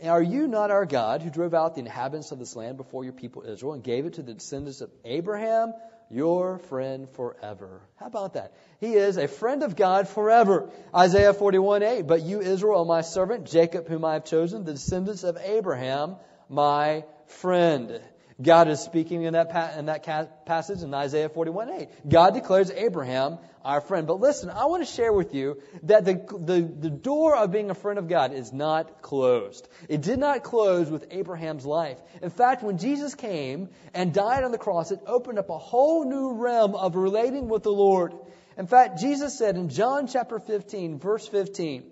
are 0.03 0.23
you 0.23 0.47
not 0.47 0.71
our 0.71 0.87
God 0.87 1.23
who 1.23 1.31
drove 1.31 1.53
out 1.53 1.75
the 1.75 1.81
inhabitants 1.81 2.31
of 2.31 2.39
this 2.39 2.55
land 2.55 2.77
before 2.77 3.05
your 3.05 3.13
people 3.13 3.43
Israel 3.43 3.73
and 3.73 3.83
gave 3.83 4.07
it 4.07 4.15
to 4.15 4.23
the 4.23 4.33
descendants 4.35 4.81
of 4.81 4.91
Abraham, 5.05 5.73
your 6.11 6.59
friend 6.59 7.09
forever? 7.11 7.81
How 7.97 8.07
about 8.07 8.35
that? 8.35 8.53
He 8.81 8.95
is 8.95 9.17
a 9.17 9.29
friend 9.29 9.63
of 9.63 9.77
God 9.77 10.09
forever. 10.09 10.71
Isaiah 10.95 11.35
41 11.35 11.83
8. 11.83 12.03
But 12.03 12.23
you, 12.23 12.41
Israel, 12.41 12.85
my 12.85 13.01
servant, 13.01 13.47
Jacob, 13.47 13.89
whom 13.89 14.05
I 14.05 14.15
have 14.15 14.25
chosen, 14.25 14.65
the 14.65 14.73
descendants 14.73 15.25
of 15.25 15.37
Abraham, 15.37 16.17
my 16.49 17.05
friend. 17.27 18.01
God 18.43 18.69
is 18.69 18.81
speaking 18.81 19.23
in 19.23 19.35
that, 19.35 19.51
pa- 19.51 19.75
in 19.79 19.87
that 19.87 20.45
passage 20.45 20.83
in 20.83 20.93
Isaiah 20.93 21.29
41:8. 21.29 21.89
God 22.09 22.35
declares 22.35 22.71
Abraham 22.71 23.39
our 23.65 23.81
friend. 23.81 24.07
But 24.07 24.21
listen, 24.21 24.51
I 24.51 24.67
want 24.67 24.85
to 24.85 24.93
share 24.93 25.13
with 25.13 25.35
you 25.35 25.63
that 25.85 26.05
the, 26.05 26.15
the, 26.39 26.61
the 26.61 26.91
door 26.91 27.37
of 27.37 27.53
being 27.53 27.71
a 27.71 27.75
friend 27.75 27.99
of 27.99 28.09
God 28.09 28.33
is 28.33 28.53
not 28.53 29.03
closed. 29.03 29.67
It 29.89 30.03
did 30.03 30.19
not 30.19 30.43
close 30.43 30.91
with 30.91 31.07
Abraham's 31.11 31.65
life. 31.65 31.99
In 32.23 32.31
fact, 32.31 32.63
when 32.63 32.79
Jesus 32.79 33.15
came 33.15 33.71
and 33.95 34.13
died 34.13 34.45
on 34.45 34.51
the 34.53 34.59
cross, 34.59 34.91
it 34.91 35.01
opened 35.07 35.39
up 35.39 35.49
a 35.49 35.59
whole 35.59 36.05
new 36.05 36.33
realm 36.35 36.75
of 36.75 36.97
relating 36.97 37.49
with 37.49 37.63
the 37.63 37.73
Lord. 37.73 38.13
In 38.59 38.67
fact, 38.67 39.01
Jesus 39.01 39.39
said 39.39 39.57
in 39.57 39.69
John 39.69 40.09
chapter 40.09 40.39
15, 40.39 40.99
verse 40.99 41.27
15, 41.27 41.85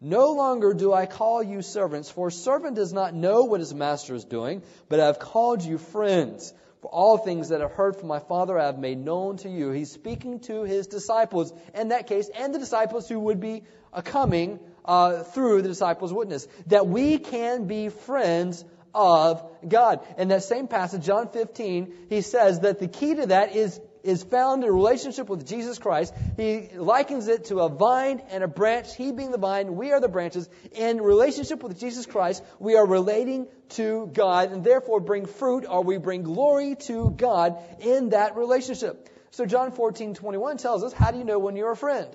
no 0.00 0.32
longer 0.32 0.74
do 0.74 0.92
I 0.92 1.06
call 1.06 1.42
you 1.42 1.62
servants, 1.62 2.10
for 2.10 2.28
a 2.28 2.32
servant 2.32 2.76
does 2.76 2.92
not 2.92 3.14
know 3.14 3.44
what 3.44 3.60
his 3.60 3.74
master 3.74 4.14
is 4.14 4.24
doing, 4.24 4.62
but 4.88 5.00
I 5.00 5.06
have 5.06 5.18
called 5.18 5.62
you 5.62 5.78
friends. 5.78 6.52
For 6.80 6.88
all 6.88 7.18
things 7.18 7.48
that 7.48 7.60
I've 7.60 7.72
heard 7.72 7.96
from 7.96 8.06
my 8.06 8.20
Father 8.20 8.56
I 8.56 8.66
have 8.66 8.78
made 8.78 9.04
known 9.04 9.38
to 9.38 9.48
you. 9.48 9.72
He's 9.72 9.90
speaking 9.90 10.38
to 10.40 10.62
his 10.62 10.86
disciples 10.86 11.52
in 11.74 11.88
that 11.88 12.06
case, 12.06 12.30
and 12.32 12.54
the 12.54 12.60
disciples 12.60 13.08
who 13.08 13.18
would 13.18 13.40
be 13.40 13.64
uh, 13.92 14.02
coming 14.02 14.60
uh, 14.84 15.24
through 15.24 15.62
the 15.62 15.68
disciples' 15.68 16.12
witness. 16.12 16.46
That 16.68 16.86
we 16.86 17.18
can 17.18 17.66
be 17.66 17.88
friends 17.88 18.64
of 18.94 19.42
God. 19.68 20.06
In 20.16 20.28
that 20.28 20.44
same 20.44 20.68
passage, 20.68 21.04
John 21.04 21.28
15, 21.30 22.06
he 22.08 22.20
says 22.20 22.60
that 22.60 22.78
the 22.78 22.88
key 22.88 23.16
to 23.16 23.26
that 23.26 23.56
is 23.56 23.80
is 24.02 24.22
found 24.22 24.64
in 24.64 24.72
relationship 24.72 25.28
with 25.28 25.46
Jesus 25.46 25.78
Christ. 25.78 26.14
He 26.36 26.68
likens 26.76 27.28
it 27.28 27.46
to 27.46 27.60
a 27.60 27.68
vine 27.68 28.22
and 28.30 28.44
a 28.44 28.48
branch. 28.48 28.94
He 28.96 29.12
being 29.12 29.30
the 29.30 29.38
vine, 29.38 29.76
we 29.76 29.92
are 29.92 30.00
the 30.00 30.08
branches. 30.08 30.48
In 30.72 31.00
relationship 31.00 31.62
with 31.62 31.78
Jesus 31.78 32.06
Christ, 32.06 32.42
we 32.58 32.76
are 32.76 32.86
relating 32.86 33.46
to 33.70 34.10
God 34.12 34.52
and 34.52 34.64
therefore 34.64 35.00
bring 35.00 35.26
fruit 35.26 35.66
or 35.68 35.82
we 35.82 35.98
bring 35.98 36.22
glory 36.22 36.76
to 36.86 37.10
God 37.10 37.58
in 37.80 38.10
that 38.10 38.36
relationship. 38.36 39.08
So 39.30 39.46
John 39.46 39.72
14, 39.72 40.14
21 40.14 40.56
tells 40.56 40.82
us, 40.82 40.92
how 40.92 41.10
do 41.10 41.18
you 41.18 41.24
know 41.24 41.38
when 41.38 41.56
you're 41.56 41.72
a 41.72 41.76
friend? 41.76 42.08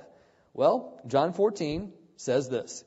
Well, 0.53 0.99
John 1.07 1.33
14 1.33 1.93
says 2.17 2.49
this. 2.49 2.83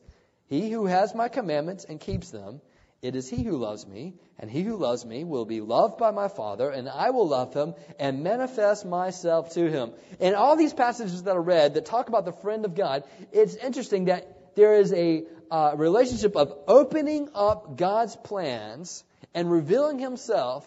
He 0.49 0.71
who 0.71 0.87
has 0.87 1.15
my 1.15 1.29
commandments 1.29 1.85
and 1.85 2.01
keeps 2.01 2.31
them, 2.31 2.61
it 3.03 3.15
is 3.15 3.29
he 3.29 3.43
who 3.43 3.57
loves 3.57 3.87
me, 3.87 4.15
and 4.39 4.51
he 4.51 4.63
who 4.63 4.77
loves 4.77 5.05
me 5.05 5.25
will 5.25 5.45
be 5.45 5.61
loved 5.61 5.99
by 5.99 6.11
my 6.11 6.29
Father, 6.29 6.71
and 6.71 6.89
I 6.89 7.11
will 7.11 7.29
love 7.29 7.53
him 7.53 7.75
and 7.99 8.23
manifest 8.23 8.87
myself 8.87 9.53
to 9.55 9.71
him. 9.71 9.93
In 10.19 10.35
all 10.35 10.57
these 10.57 10.73
passages 10.73 11.23
that 11.25 11.37
are 11.37 11.43
read 11.43 11.75
that 11.75 11.87
talk 11.87 12.09
about 12.09 12.25
the 12.25 12.33
friend 12.33 12.65
of 12.65 12.75
God, 12.75 13.05
it's 13.33 13.55
interesting 13.55 14.07
that 14.07 14.55
there 14.57 14.75
is 14.75 14.93
a 14.93 15.25
uh, 15.51 15.75
relationship 15.77 16.37
of 16.37 16.57
opening 16.67 17.29
up 17.35 17.77
God's 17.77 18.17
plans 18.17 19.05
and 19.35 19.51
revealing 19.51 19.99
himself 19.99 20.67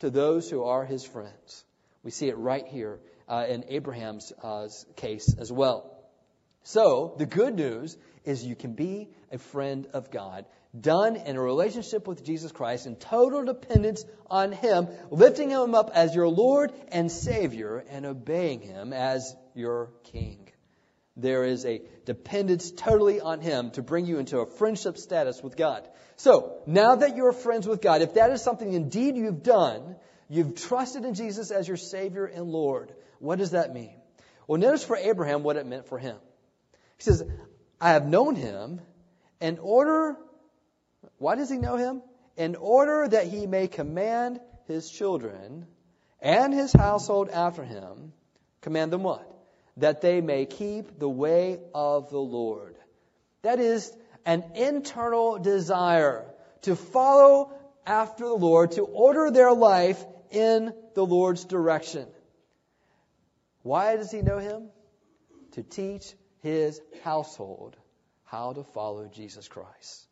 to 0.00 0.10
those 0.10 0.50
who 0.50 0.64
are 0.64 0.84
his 0.84 1.04
friends. 1.04 1.64
We 2.02 2.10
see 2.10 2.28
it 2.28 2.36
right 2.36 2.66
here 2.66 3.00
uh, 3.28 3.46
in 3.48 3.64
Abraham's 3.68 4.32
uh, 4.42 4.68
case 4.96 5.34
as 5.38 5.50
well. 5.50 5.96
So, 6.62 7.14
the 7.16 7.26
good 7.26 7.54
news 7.54 7.96
is 8.24 8.44
you 8.44 8.54
can 8.54 8.74
be 8.74 9.08
a 9.32 9.38
friend 9.38 9.86
of 9.94 10.10
God 10.10 10.44
done 10.78 11.16
in 11.16 11.36
a 11.36 11.42
relationship 11.42 12.06
with 12.06 12.24
Jesus 12.24 12.52
Christ 12.52 12.86
in 12.86 12.96
total 12.96 13.44
dependence 13.44 14.04
on 14.30 14.52
Him, 14.52 14.88
lifting 15.10 15.50
Him 15.50 15.74
up 15.74 15.90
as 15.94 16.14
your 16.14 16.28
Lord 16.28 16.72
and 16.88 17.10
Savior 17.10 17.84
and 17.90 18.06
obeying 18.06 18.60
Him 18.60 18.92
as 18.92 19.34
your 19.54 19.90
King. 20.04 20.48
There 21.16 21.44
is 21.44 21.66
a 21.66 21.82
dependence 22.06 22.70
totally 22.70 23.20
on 23.20 23.40
Him 23.40 23.72
to 23.72 23.82
bring 23.82 24.06
you 24.06 24.18
into 24.18 24.38
a 24.38 24.46
friendship 24.46 24.96
status 24.96 25.42
with 25.42 25.56
God. 25.56 25.88
So, 26.16 26.58
now 26.66 26.96
that 26.96 27.16
you're 27.16 27.32
friends 27.32 27.66
with 27.66 27.80
God, 27.80 28.02
if 28.02 28.14
that 28.14 28.30
is 28.30 28.42
something 28.42 28.72
indeed 28.72 29.16
you've 29.16 29.42
done, 29.42 29.96
you've 30.28 30.54
trusted 30.54 31.04
in 31.04 31.14
Jesus 31.14 31.50
as 31.50 31.66
your 31.66 31.76
Savior 31.76 32.26
and 32.26 32.46
Lord, 32.46 32.94
what 33.18 33.38
does 33.38 33.50
that 33.50 33.74
mean? 33.74 33.94
Well, 34.46 34.60
notice 34.60 34.84
for 34.84 34.96
Abraham 34.96 35.42
what 35.42 35.56
it 35.56 35.66
meant 35.66 35.86
for 35.86 35.98
him. 35.98 36.16
He 36.96 37.04
says, 37.04 37.22
I 37.80 37.90
have 37.90 38.06
known 38.06 38.34
him 38.34 38.80
in 39.40 39.58
order 39.60 40.16
why 41.20 41.34
does 41.34 41.50
he 41.50 41.58
know 41.58 41.76
him? 41.76 42.02
In 42.38 42.56
order 42.56 43.06
that 43.06 43.26
he 43.26 43.46
may 43.46 43.68
command 43.68 44.40
his 44.66 44.88
children 44.88 45.66
and 46.18 46.54
his 46.54 46.72
household 46.72 47.28
after 47.28 47.62
him. 47.62 48.14
Command 48.62 48.90
them 48.90 49.02
what? 49.02 49.30
That 49.76 50.00
they 50.00 50.22
may 50.22 50.46
keep 50.46 50.98
the 50.98 51.10
way 51.10 51.60
of 51.74 52.08
the 52.08 52.18
Lord. 52.18 52.74
That 53.42 53.60
is 53.60 53.94
an 54.24 54.44
internal 54.54 55.38
desire 55.38 56.24
to 56.62 56.74
follow 56.74 57.52
after 57.84 58.24
the 58.24 58.32
Lord, 58.32 58.72
to 58.72 58.82
order 58.84 59.30
their 59.30 59.52
life 59.52 60.02
in 60.30 60.72
the 60.94 61.04
Lord's 61.04 61.44
direction. 61.44 62.06
Why 63.62 63.96
does 63.96 64.10
he 64.10 64.22
know 64.22 64.38
him? 64.38 64.70
To 65.52 65.62
teach 65.62 66.14
his 66.38 66.80
household 67.04 67.76
how 68.24 68.54
to 68.54 68.64
follow 68.64 69.06
Jesus 69.06 69.48
Christ 69.48 70.06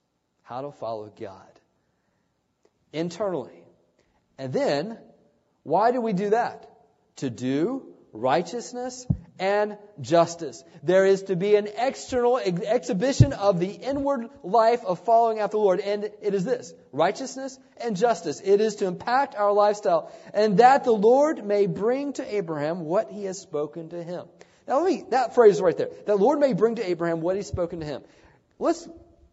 how 0.48 0.62
to 0.62 0.72
follow 0.72 1.12
God 1.20 1.60
internally. 2.92 3.62
And 4.38 4.50
then, 4.50 4.98
why 5.62 5.92
do 5.92 6.00
we 6.00 6.14
do 6.14 6.30
that? 6.30 6.70
To 7.16 7.28
do 7.28 7.94
righteousness 8.14 9.06
and 9.38 9.76
justice. 10.00 10.64
There 10.82 11.04
is 11.04 11.24
to 11.24 11.36
be 11.36 11.54
an 11.56 11.68
external 11.76 12.38
ex- 12.38 12.62
exhibition 12.62 13.34
of 13.34 13.60
the 13.60 13.70
inward 13.70 14.30
life 14.42 14.84
of 14.86 15.04
following 15.04 15.38
after 15.38 15.58
the 15.58 15.62
Lord. 15.62 15.80
And 15.80 16.04
it 16.22 16.32
is 16.32 16.46
this 16.46 16.72
righteousness 16.92 17.58
and 17.76 17.94
justice. 17.94 18.40
It 18.42 18.62
is 18.62 18.76
to 18.76 18.86
impact 18.86 19.34
our 19.34 19.52
lifestyle. 19.52 20.10
And 20.32 20.58
that 20.58 20.84
the 20.84 20.92
Lord 20.92 21.44
may 21.44 21.66
bring 21.66 22.14
to 22.14 22.36
Abraham 22.36 22.86
what 22.86 23.10
he 23.10 23.24
has 23.24 23.38
spoken 23.38 23.90
to 23.90 24.02
him. 24.02 24.24
Now, 24.66 24.80
let 24.80 24.86
me, 24.86 25.04
that 25.10 25.34
phrase 25.34 25.60
right 25.60 25.76
there. 25.76 25.88
That 25.88 26.06
the 26.06 26.16
Lord 26.16 26.40
may 26.40 26.54
bring 26.54 26.76
to 26.76 26.88
Abraham 26.88 27.20
what 27.20 27.36
he's 27.36 27.48
spoken 27.48 27.80
to 27.80 27.86
him. 27.86 28.02
Let's 28.58 28.88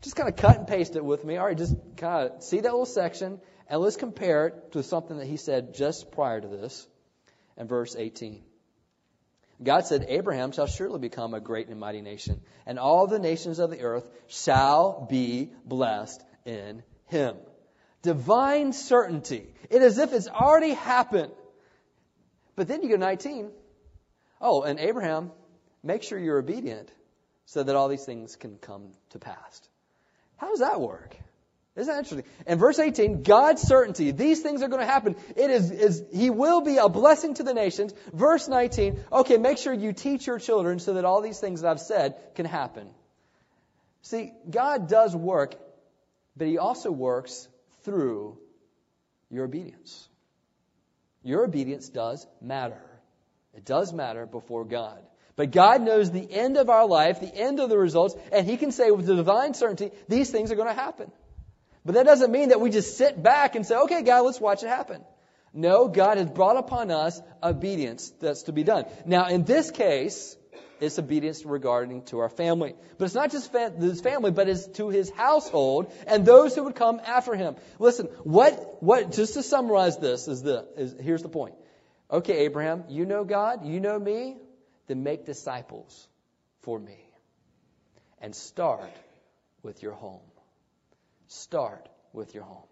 just 0.06 0.16
kind 0.16 0.30
of 0.30 0.38
cut 0.38 0.58
and 0.58 0.68
paste 0.68 0.96
it 0.96 1.04
with 1.04 1.26
me. 1.26 1.38
All 1.38 1.46
right, 1.46 1.58
just 1.58 1.76
kind 1.98 2.30
of 2.30 2.44
see 2.44 2.62
that 2.62 2.72
little 2.72 2.86
section 2.86 3.42
and 3.68 3.82
let's 3.82 3.98
compare 3.98 4.48
it 4.48 4.72
to 4.74 4.84
something 4.84 5.18
that 5.18 5.28
he 5.28 5.38
said 5.38 5.74
just 5.74 6.12
prior 6.12 6.40
to 6.40 6.48
this 6.48 6.88
in 7.58 7.68
verse 7.68 7.96
18. 7.98 8.44
God 9.64 9.86
said, 9.86 10.06
Abraham 10.10 10.52
shall 10.52 10.68
surely 10.68 11.00
become 11.00 11.34
a 11.34 11.40
great 11.40 11.68
and 11.68 11.80
mighty 11.80 12.02
nation, 12.02 12.42
and 12.66 12.78
all 12.78 13.08
the 13.08 13.20
nations 13.20 13.60
of 13.60 13.70
the 13.70 13.82
earth 13.82 14.06
shall 14.28 15.08
be 15.10 15.52
blessed 15.64 16.22
in 16.46 16.84
him. 17.08 17.38
Divine 18.02 18.74
certainty. 18.74 19.54
It 19.70 19.82
is 19.82 19.98
if 19.98 20.14
it's 20.14 20.28
already 20.28 20.74
happened. 20.74 21.32
But 22.56 22.68
then 22.68 22.84
you 22.84 22.90
go 22.90 22.98
19. 22.98 23.50
Oh, 24.42 24.62
and 24.64 24.80
Abraham, 24.80 25.32
make 25.84 26.04
sure 26.04 26.20
you're 26.20 26.38
obedient 26.38 26.92
so 27.46 27.64
that 27.64 27.76
all 27.76 27.88
these 27.88 28.06
things 28.06 28.36
can 28.36 28.58
come 28.58 28.92
to 29.12 29.20
pass. 29.20 29.62
How 30.38 30.50
does 30.50 30.60
that 30.60 30.82
work? 30.82 31.16
Isn't 31.76 31.92
that 31.92 32.00
interesting? 32.00 32.32
In 32.48 32.58
verse 32.58 32.80
18, 32.80 33.24
God's 33.24 33.62
certainty, 33.62 34.12
these 34.12 34.42
things 34.42 34.62
are 34.62 34.70
going 34.70 34.80
to 34.80 34.86
happen. 34.86 35.18
It 35.36 35.52
is, 35.52 35.72
is, 35.72 36.04
He 36.14 36.30
will 36.30 36.62
be 36.62 36.78
a 36.78 36.88
blessing 36.88 37.34
to 37.36 37.44
the 37.44 37.54
nations. 37.54 37.94
Verse 38.14 38.48
19, 38.48 39.04
okay, 39.12 39.38
make 39.38 39.58
sure 39.58 39.74
you 39.74 39.92
teach 39.92 40.26
your 40.26 40.40
children 40.40 40.80
so 40.80 40.94
that 40.94 41.04
all 41.04 41.22
these 41.22 41.40
things 41.40 41.62
that 41.62 41.70
I've 41.70 41.82
said 41.82 42.16
can 42.36 42.46
happen. 42.46 42.90
See, 44.04 44.32
God 44.50 44.88
does 44.88 45.14
work, 45.14 45.56
but 46.38 46.48
He 46.48 46.58
also 46.58 46.92
works 46.92 47.48
through 47.84 48.38
your 49.30 49.44
obedience. 49.44 50.08
Your 51.24 51.44
obedience 51.44 51.90
does 51.90 52.26
matter. 52.40 52.82
It 53.54 53.66
does 53.66 53.92
matter 53.92 54.26
before 54.26 54.64
God. 54.64 55.00
But 55.36 55.52
God 55.52 55.82
knows 55.82 56.12
the 56.12 56.32
end 56.32 56.58
of 56.58 56.70
our 56.70 56.88
life, 56.88 57.20
the 57.20 57.36
end 57.36 57.60
of 57.60 57.70
the 57.70 57.78
results, 57.78 58.16
and 58.32 58.48
He 58.48 58.58
can 58.58 58.72
say 58.72 58.92
with 58.92 59.06
divine 59.06 59.54
certainty, 59.54 59.92
these 60.08 60.30
things 60.30 60.52
are 60.52 60.56
going 60.56 60.70
to 60.70 60.74
happen. 60.74 61.12
But 61.84 61.96
that 61.96 62.06
doesn't 62.06 62.32
mean 62.32 62.50
that 62.50 62.62
we 62.62 62.70
just 62.70 62.98
sit 62.98 63.22
back 63.22 63.56
and 63.56 63.66
say, 63.66 63.76
okay, 63.76 64.02
God, 64.02 64.22
let's 64.22 64.40
watch 64.40 64.64
it 64.64 64.68
happen. 64.68 65.04
No, 65.54 65.88
God 65.88 66.18
has 66.18 66.30
brought 66.30 66.58
upon 66.58 66.92
us 66.92 67.22
obedience 67.42 68.12
that's 68.20 68.44
to 68.44 68.52
be 68.52 68.64
done. 68.64 68.86
Now, 69.06 69.28
in 69.28 69.44
this 69.44 69.72
case, 69.72 70.36
it's 70.82 71.00
obedience 71.00 71.46
regarding 71.46 72.04
to 72.06 72.20
our 72.20 72.30
family. 72.30 72.76
But 72.98 73.06
it's 73.06 73.16
not 73.16 73.32
just 73.32 73.54
his 73.54 74.02
family, 74.02 74.32
but 74.32 74.50
it's 74.50 74.68
to 74.80 74.90
his 74.90 75.10
household 75.10 75.94
and 76.08 76.26
those 76.26 76.56
who 76.56 76.64
would 76.64 76.76
come 76.76 77.00
after 77.06 77.36
him. 77.36 77.56
Listen, 77.80 78.08
what, 78.24 78.84
what, 78.84 79.12
just 79.12 79.36
to 79.36 79.44
summarize 79.44 79.98
this 79.98 80.28
is 80.28 80.44
the, 80.44 80.68
is, 80.76 80.96
here's 81.00 81.22
the 81.22 81.30
point. 81.30 81.56
Okay, 82.12 82.40
Abraham, 82.40 82.84
you 82.90 83.06
know 83.06 83.24
God, 83.24 83.66
you 83.66 83.80
know 83.80 83.98
me, 83.98 84.36
then 84.88 85.04
make 85.04 85.26
disciples 85.26 86.08
for 86.62 86.80
me. 86.80 86.98
And 88.22 88.36
start 88.36 88.92
with 89.62 89.84
your 89.84 89.94
home. 89.94 90.22
Start 91.28 91.88
with 92.14 92.34
your 92.34 92.44
home. 92.44 92.64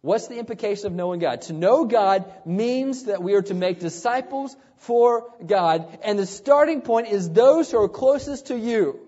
What's 0.00 0.28
the 0.28 0.38
implication 0.38 0.86
of 0.86 0.92
knowing 0.92 1.20
God? 1.20 1.42
To 1.42 1.54
know 1.54 1.86
God 1.86 2.30
means 2.44 3.04
that 3.04 3.22
we 3.22 3.34
are 3.34 3.42
to 3.42 3.54
make 3.54 3.80
disciples 3.80 4.54
for 4.76 5.32
God, 5.44 5.98
and 6.02 6.18
the 6.18 6.26
starting 6.26 6.82
point 6.82 7.08
is 7.08 7.30
those 7.30 7.70
who 7.70 7.78
are 7.78 7.88
closest 7.88 8.48
to 8.48 8.58
you. 8.58 9.00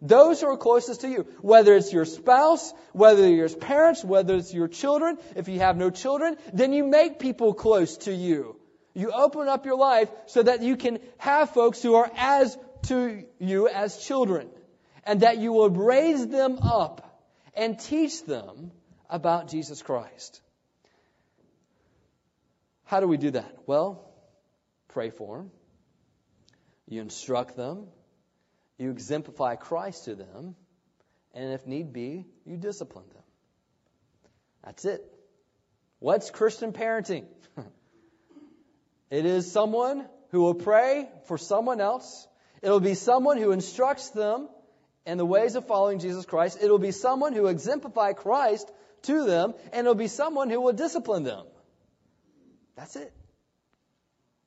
Those 0.00 0.40
who 0.40 0.48
are 0.48 0.56
closest 0.56 1.02
to 1.02 1.08
you. 1.08 1.26
Whether 1.40 1.74
it's 1.74 1.92
your 1.92 2.04
spouse, 2.04 2.72
whether 2.92 3.24
it's 3.24 3.36
your 3.36 3.60
parents, 3.60 4.04
whether 4.04 4.34
it's 4.36 4.52
your 4.52 4.68
children. 4.68 5.18
If 5.36 5.48
you 5.48 5.60
have 5.60 5.76
no 5.76 5.90
children, 5.90 6.36
then 6.52 6.72
you 6.72 6.84
make 6.84 7.18
people 7.18 7.54
close 7.54 7.98
to 7.98 8.14
you. 8.14 8.56
You 8.94 9.10
open 9.10 9.48
up 9.48 9.66
your 9.66 9.76
life 9.76 10.08
so 10.26 10.42
that 10.42 10.62
you 10.62 10.76
can 10.76 11.00
have 11.18 11.50
folks 11.50 11.82
who 11.82 11.96
are 11.96 12.10
as 12.16 12.56
to 12.84 13.24
you 13.38 13.68
as 13.68 13.98
children. 13.98 14.48
And 15.04 15.20
that 15.20 15.38
you 15.38 15.52
will 15.52 15.68
raise 15.68 16.26
them 16.28 16.58
up 16.62 17.20
and 17.54 17.78
teach 17.78 18.24
them 18.24 18.70
about 19.10 19.48
Jesus 19.48 19.82
Christ. 19.82 20.40
How 22.84 23.00
do 23.00 23.08
we 23.08 23.16
do 23.16 23.32
that? 23.32 23.54
Well, 23.66 24.08
pray 24.88 25.10
for 25.10 25.38
them. 25.38 25.50
You 26.88 27.00
instruct 27.00 27.56
them. 27.56 27.88
You 28.78 28.90
exemplify 28.90 29.56
Christ 29.56 30.06
to 30.06 30.14
them. 30.14 30.54
And 31.34 31.52
if 31.52 31.66
need 31.66 31.92
be, 31.92 32.26
you 32.46 32.56
discipline 32.56 33.08
them. 33.12 33.22
That's 34.64 34.84
it. 34.84 35.04
What's 35.98 36.30
Christian 36.30 36.72
parenting? 36.72 37.26
it 39.14 39.26
is 39.26 39.52
someone 39.52 40.04
who 40.30 40.40
will 40.40 40.54
pray 40.54 41.08
for 41.26 41.38
someone 41.38 41.80
else. 41.80 42.26
It'll 42.62 42.80
be 42.80 42.94
someone 42.94 43.38
who 43.38 43.52
instructs 43.52 44.10
them 44.10 44.48
in 45.06 45.18
the 45.18 45.24
ways 45.24 45.54
of 45.54 45.68
following 45.68 46.00
Jesus 46.00 46.26
Christ. 46.26 46.58
It'll 46.60 46.80
be 46.80 46.90
someone 46.90 47.32
who 47.32 47.46
exemplify 47.46 48.14
Christ 48.14 48.68
to 49.02 49.24
them, 49.24 49.54
and 49.72 49.86
it'll 49.86 49.94
be 49.94 50.08
someone 50.08 50.50
who 50.50 50.60
will 50.60 50.72
discipline 50.72 51.22
them. 51.22 51.46
That's 52.74 52.96
it. 52.96 53.12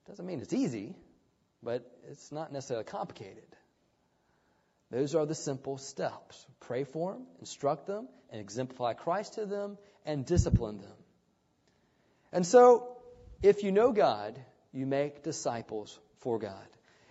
Doesn't 0.06 0.26
mean 0.26 0.42
it's 0.42 0.52
easy, 0.52 0.98
but 1.64 1.90
it's 2.10 2.34
not 2.34 2.52
necessarily 2.52 2.84
complicated. 2.84 3.48
Those 4.92 5.16
are 5.16 5.26
the 5.26 5.36
simple 5.36 5.78
steps. 5.78 6.46
Pray 6.60 6.84
for 6.84 7.14
them, 7.14 7.26
instruct 7.40 7.88
them, 7.88 8.10
and 8.32 8.42
exemplify 8.42 8.96
Christ 8.96 9.36
to 9.36 9.46
them, 9.46 9.78
and 10.06 10.26
discipline 10.26 10.80
them. 10.80 10.98
And 12.34 12.46
so, 12.46 12.98
if 13.42 13.64
you 13.64 13.72
know 13.72 13.94
God, 13.94 14.38
you 14.72 14.86
make 14.86 15.24
disciples 15.24 16.00
for 16.20 16.40
God. 16.40 16.68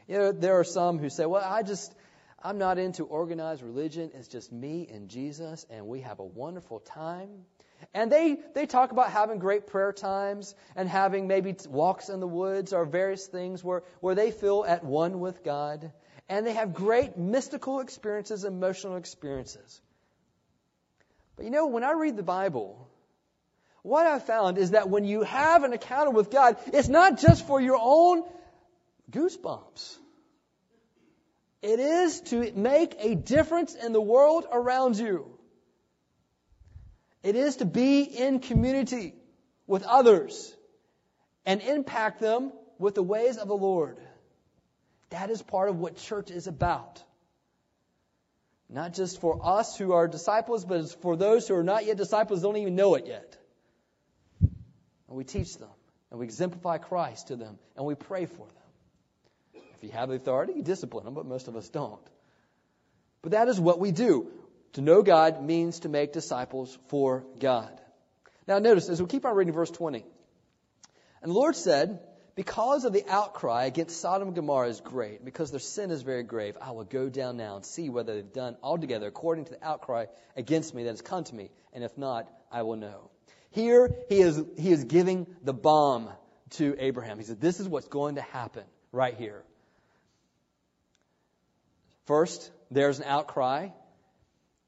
You 0.09 0.19
know, 0.19 0.33
there 0.33 0.59
are 0.59 0.65
some 0.65 0.99
who 0.99 1.11
say, 1.11 1.27
well, 1.27 1.45
I 1.45 1.63
just, 1.63 1.95
I'm 2.43 2.59
not 2.59 2.79
into 2.79 3.05
organized 3.05 3.63
religion. 3.63 4.11
It's 4.15 4.29
just 4.29 4.53
me 4.53 4.89
and 4.91 5.09
Jesus, 5.09 5.67
and 5.71 5.87
we 5.87 6.03
have 6.03 6.21
a 6.21 6.25
wonderful 6.25 6.81
time. 6.81 7.45
And 7.93 8.11
they, 8.11 8.39
they 8.55 8.67
talk 8.67 8.93
about 8.93 9.11
having 9.11 9.39
great 9.39 9.67
prayer 9.67 9.93
times 9.93 10.55
and 10.75 10.89
having 10.89 11.27
maybe 11.27 11.55
walks 11.69 12.09
in 12.09 12.21
the 12.21 12.27
woods 12.27 12.73
or 12.73 12.85
various 12.85 13.27
things 13.27 13.63
where, 13.63 13.83
where 14.01 14.15
they 14.15 14.31
feel 14.31 14.65
at 14.67 14.85
one 14.85 15.21
with 15.21 15.45
God. 15.45 15.93
And 16.29 16.47
they 16.47 16.55
have 16.55 16.73
great 16.75 17.17
mystical 17.17 17.81
experiences, 17.81 18.45
emotional 18.45 18.97
experiences. 18.97 19.81
But 21.37 21.45
you 21.45 21.51
know, 21.51 21.67
when 21.67 21.85
I 21.85 21.93
read 21.93 22.17
the 22.17 22.23
Bible, 22.23 22.89
what 23.87 24.05
I 24.05 24.19
found 24.19 24.59
is 24.59 24.73
that 24.73 24.91
when 24.91 25.05
you 25.05 25.23
have 25.23 25.63
an 25.63 25.73
encounter 25.73 26.11
with 26.11 26.29
God, 26.29 26.57
it's 26.73 26.89
not 26.89 27.21
just 27.21 27.47
for 27.47 27.61
your 27.61 27.79
own 27.81 28.25
goosebumps. 29.13 29.97
It 31.63 31.79
is 31.79 32.21
to 32.33 32.51
make 32.57 32.97
a 32.99 33.15
difference 33.15 33.77
in 33.77 33.93
the 33.93 34.01
world 34.01 34.45
around 34.51 34.97
you. 34.97 35.27
It 37.23 37.37
is 37.37 37.57
to 37.57 37.65
be 37.65 38.03
in 38.03 38.41
community 38.41 39.15
with 39.69 39.85
others 39.85 40.53
and 41.45 41.61
impact 41.61 42.21
them 42.21 42.53
with 42.79 42.97
the 42.97 43.05
ways 43.05 43.37
of 43.39 43.47
the 43.47 43.57
Lord. 43.57 43.99
That 45.11 45.31
is 45.31 45.43
part 45.43 45.69
of 45.69 45.79
what 45.79 45.97
church 45.97 46.33
is 46.33 46.49
about. 46.49 47.01
Not 48.69 48.95
just 48.95 49.21
for 49.21 49.39
us 49.45 49.77
who 49.77 49.93
are 49.93 50.09
disciples, 50.09 50.65
but 50.65 50.81
it's 50.81 50.95
for 50.95 51.17
those 51.17 51.47
who 51.47 51.55
are 51.55 51.63
not 51.63 51.87
yet 51.87 51.97
disciples, 51.97 52.43
don't 52.43 52.57
even 52.57 52.75
know 52.75 52.97
it 52.97 53.07
yet. 53.07 53.39
And 55.17 55.25
we 55.25 55.25
teach 55.25 55.57
them, 55.57 55.71
and 56.11 56.21
we 56.21 56.27
exemplify 56.27 56.77
Christ 56.77 57.29
to 57.29 57.37
them, 57.37 57.59
and 57.75 57.87
we 57.87 57.95
pray 57.95 58.27
for 58.27 58.47
them. 58.47 59.63
If 59.75 59.83
you 59.83 59.89
have 59.93 60.11
the 60.11 60.17
authority, 60.17 60.53
you 60.57 60.63
discipline 60.63 61.07
them, 61.07 61.15
but 61.15 61.25
most 61.25 61.49
of 61.49 61.57
us 61.57 61.71
don't. 61.71 62.07
But 63.23 63.33
that 63.33 63.49
is 63.49 63.59
what 63.59 63.81
we 63.81 63.93
do. 63.93 64.31
To 64.75 64.83
know 64.83 65.01
God 65.03 65.43
means 65.43 65.81
to 65.81 65.89
make 65.89 66.13
disciples 66.13 66.77
for 66.89 67.25
God. 67.39 67.81
Now 68.47 68.59
notice, 68.59 68.91
as 68.91 69.01
we 69.01 69.09
keep 69.09 69.25
on 69.25 69.35
reading 69.35 69.55
verse 69.55 69.71
20. 69.71 70.05
And 71.23 71.31
the 71.31 71.35
Lord 71.35 71.57
said, 71.57 71.99
because 72.35 72.85
of 72.85 72.93
the 72.93 73.07
outcry 73.09 73.65
against 73.65 73.99
Sodom 73.99 74.29
and 74.29 74.37
Gomorrah 74.37 74.69
is 74.69 74.83
great, 74.83 75.25
because 75.25 75.51
their 75.51 75.61
sin 75.61 75.91
is 75.91 76.03
very 76.03 76.25
grave, 76.25 76.59
I 76.61 76.73
will 76.73 76.85
go 76.85 77.09
down 77.09 77.39
now 77.39 77.57
and 77.57 77.65
see 77.65 77.89
whether 77.89 78.15
they've 78.15 78.33
done 78.35 78.59
altogether 78.63 79.07
according 79.07 79.47
to 79.47 79.53
the 79.53 79.67
outcry 79.67 80.07
against 80.37 80.75
me 80.75 80.83
that 80.85 80.91
has 80.91 81.01
come 81.01 81.25
to 81.25 81.35
me, 81.35 81.49
and 81.73 81.83
if 81.83 81.97
not, 81.97 82.31
I 82.53 82.61
will 82.61 82.77
know. 82.77 83.11
Here, 83.57 83.91
he 84.11 84.21
is, 84.21 84.45
he 84.59 84.71
is 84.71 84.85
giving 84.85 85.27
the 85.43 85.55
bomb 85.55 86.11
to 86.51 86.77
Abraham. 86.79 87.19
He 87.19 87.25
said, 87.25 87.41
this 87.41 87.59
is 87.59 87.67
what's 87.67 87.89
going 87.89 88.17
to 88.17 88.21
happen 88.21 88.65
right 88.93 89.17
here. 89.17 89.43
First, 92.05 92.51
there's 92.71 92.99
an 92.99 93.07
outcry. 93.07 93.71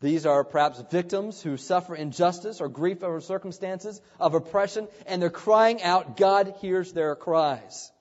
These 0.00 0.24
are 0.24 0.42
perhaps 0.42 0.82
victims 0.90 1.42
who 1.42 1.58
suffer 1.58 1.94
injustice 1.94 2.62
or 2.62 2.70
grief 2.70 3.02
over 3.02 3.20
circumstances 3.20 4.00
of 4.18 4.32
oppression, 4.32 4.88
and 5.06 5.20
they're 5.20 5.28
crying 5.28 5.82
out. 5.82 6.16
God 6.16 6.54
hears 6.62 6.90
their 6.94 7.14
cries. 7.14 7.92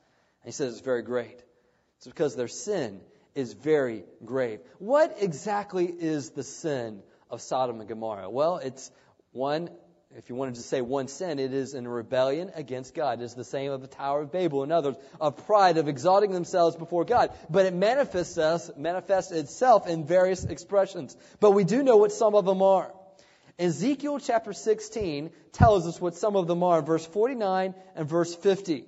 And 0.44 0.54
he 0.54 0.54
says 0.54 0.72
it's 0.72 0.82
very 0.82 1.02
great. 1.02 1.44
It's 1.98 2.08
because 2.08 2.38
their 2.38 2.48
sin 2.48 3.02
is 3.36 3.52
very 3.52 4.06
grave. 4.24 4.62
What 4.80 5.18
exactly 5.20 5.86
is 5.86 6.30
the 6.30 6.44
sin 6.44 7.04
of 7.30 7.42
Sodom 7.42 7.82
and 7.82 7.90
Gomorrah? 7.90 8.30
Well, 8.30 8.60
it's 8.60 8.90
one, 9.34 9.70
if 10.16 10.30
you 10.30 10.36
wanted 10.36 10.56
to 10.56 10.62
say 10.62 10.82
one 10.82 11.08
sin, 11.08 11.38
it 11.38 11.54
is 11.54 11.74
in 11.74 11.88
rebellion 11.88 12.52
against 12.56 12.96
God. 12.96 13.20
It 13.20 13.26
is 13.26 13.36
the 13.36 13.44
same 13.44 13.72
of 13.72 13.82
the 13.82 13.88
Tower 13.88 14.22
of 14.22 14.32
Babel 14.32 14.64
and 14.64 14.72
others, 14.72 14.96
of 15.20 15.46
pride, 15.46 15.78
of 15.78 15.88
exalting 15.88 16.32
themselves 16.32 16.76
before 16.76 17.04
God. 17.04 17.32
But 17.50 17.66
it 17.66 17.74
manifests, 17.74 18.38
us, 18.38 18.72
manifests 18.78 19.32
itself 19.32 19.88
in 19.88 20.06
various 20.06 20.44
expressions. 20.46 21.16
But 21.40 21.52
we 21.52 21.66
do 21.66 21.84
know 21.84 21.98
what 21.98 22.12
some 22.12 22.36
of 22.36 22.46
them 22.46 22.62
are. 22.62 22.92
Ezekiel 23.60 24.20
chapter 24.20 24.54
16 24.54 25.32
tells 25.52 25.88
us 25.88 26.00
what 26.00 26.16
some 26.16 26.36
of 26.36 26.48
them 26.48 26.64
are. 26.64 26.82
Verse 26.82 27.06
49 27.06 27.76
and 27.96 28.08
verse 28.08 28.34
50 28.36 28.86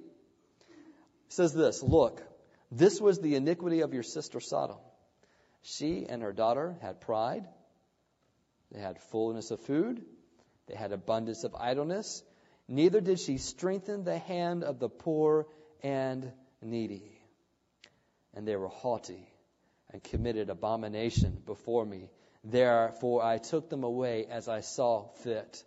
says 1.28 1.54
this 1.54 1.84
Look, 1.84 2.24
this 2.72 3.02
was 3.02 3.20
the 3.20 3.36
iniquity 3.36 3.82
of 3.82 3.94
your 3.94 4.04
sister 4.04 4.40
Sodom. 4.40 4.78
She 5.64 6.06
and 6.08 6.22
her 6.22 6.32
daughter 6.32 6.78
had 6.82 7.02
pride, 7.02 7.46
they 8.72 8.80
had 8.80 9.00
fullness 9.00 9.52
of 9.52 9.60
food, 9.60 10.06
they 10.70 10.76
had 10.76 10.92
abundance 10.92 11.44
of 11.44 11.56
idleness. 11.56 12.24
Neither 12.68 13.02
did 13.02 13.20
she 13.20 13.40
strengthen 13.40 14.04
the 14.04 14.20
hand 14.20 14.64
of 14.64 14.78
the 14.78 14.88
poor 14.88 15.48
and 15.82 16.32
needy. 16.62 17.20
And 18.36 18.48
they 18.48 18.56
were 18.56 18.68
haughty 18.68 19.28
and 19.90 20.04
committed 20.04 20.52
abomination 20.52 21.42
before 21.46 21.84
me. 21.84 22.12
Therefore 22.44 23.24
I 23.24 23.40
took 23.40 23.70
them 23.70 23.84
away 23.84 24.28
as 24.28 24.48
I 24.48 24.62
saw 24.62 25.08
fit. 25.24 25.64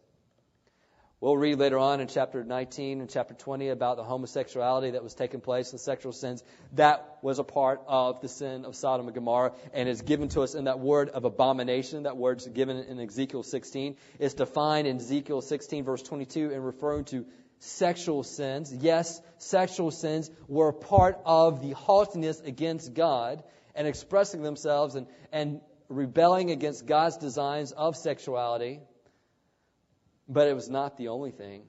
We'll 1.22 1.36
read 1.36 1.60
later 1.60 1.78
on 1.78 2.00
in 2.00 2.08
chapter 2.08 2.42
19 2.42 3.00
and 3.00 3.08
chapter 3.08 3.32
20 3.32 3.68
about 3.68 3.96
the 3.96 4.02
homosexuality 4.02 4.90
that 4.90 5.04
was 5.04 5.14
taking 5.14 5.40
place, 5.40 5.70
the 5.70 5.78
sexual 5.78 6.10
sins. 6.10 6.42
That 6.72 7.18
was 7.22 7.38
a 7.38 7.44
part 7.44 7.80
of 7.86 8.20
the 8.20 8.26
sin 8.26 8.64
of 8.64 8.74
Sodom 8.74 9.06
and 9.06 9.14
Gomorrah 9.14 9.52
and 9.72 9.88
is 9.88 10.02
given 10.02 10.30
to 10.30 10.40
us 10.40 10.56
in 10.56 10.64
that 10.64 10.80
word 10.80 11.10
of 11.10 11.24
abomination. 11.24 12.02
That 12.02 12.16
word's 12.16 12.48
given 12.48 12.76
in 12.76 12.98
Ezekiel 12.98 13.44
16. 13.44 13.96
It's 14.18 14.34
defined 14.34 14.88
in 14.88 14.96
Ezekiel 14.96 15.42
16 15.42 15.84
verse 15.84 16.02
22 16.02 16.50
and 16.52 16.66
referring 16.66 17.04
to 17.04 17.24
sexual 17.60 18.24
sins. 18.24 18.74
Yes, 18.74 19.20
sexual 19.38 19.92
sins 19.92 20.28
were 20.48 20.72
part 20.72 21.20
of 21.24 21.62
the 21.62 21.70
haughtiness 21.70 22.40
against 22.40 22.94
God 22.94 23.44
and 23.76 23.86
expressing 23.86 24.42
themselves 24.42 24.96
and, 24.96 25.06
and 25.30 25.60
rebelling 25.88 26.50
against 26.50 26.84
God's 26.84 27.16
designs 27.16 27.70
of 27.70 27.94
sexuality. 27.94 28.80
But 30.32 30.48
it 30.48 30.54
was 30.54 30.70
not 30.70 30.96
the 30.96 31.08
only 31.08 31.30
thing. 31.30 31.64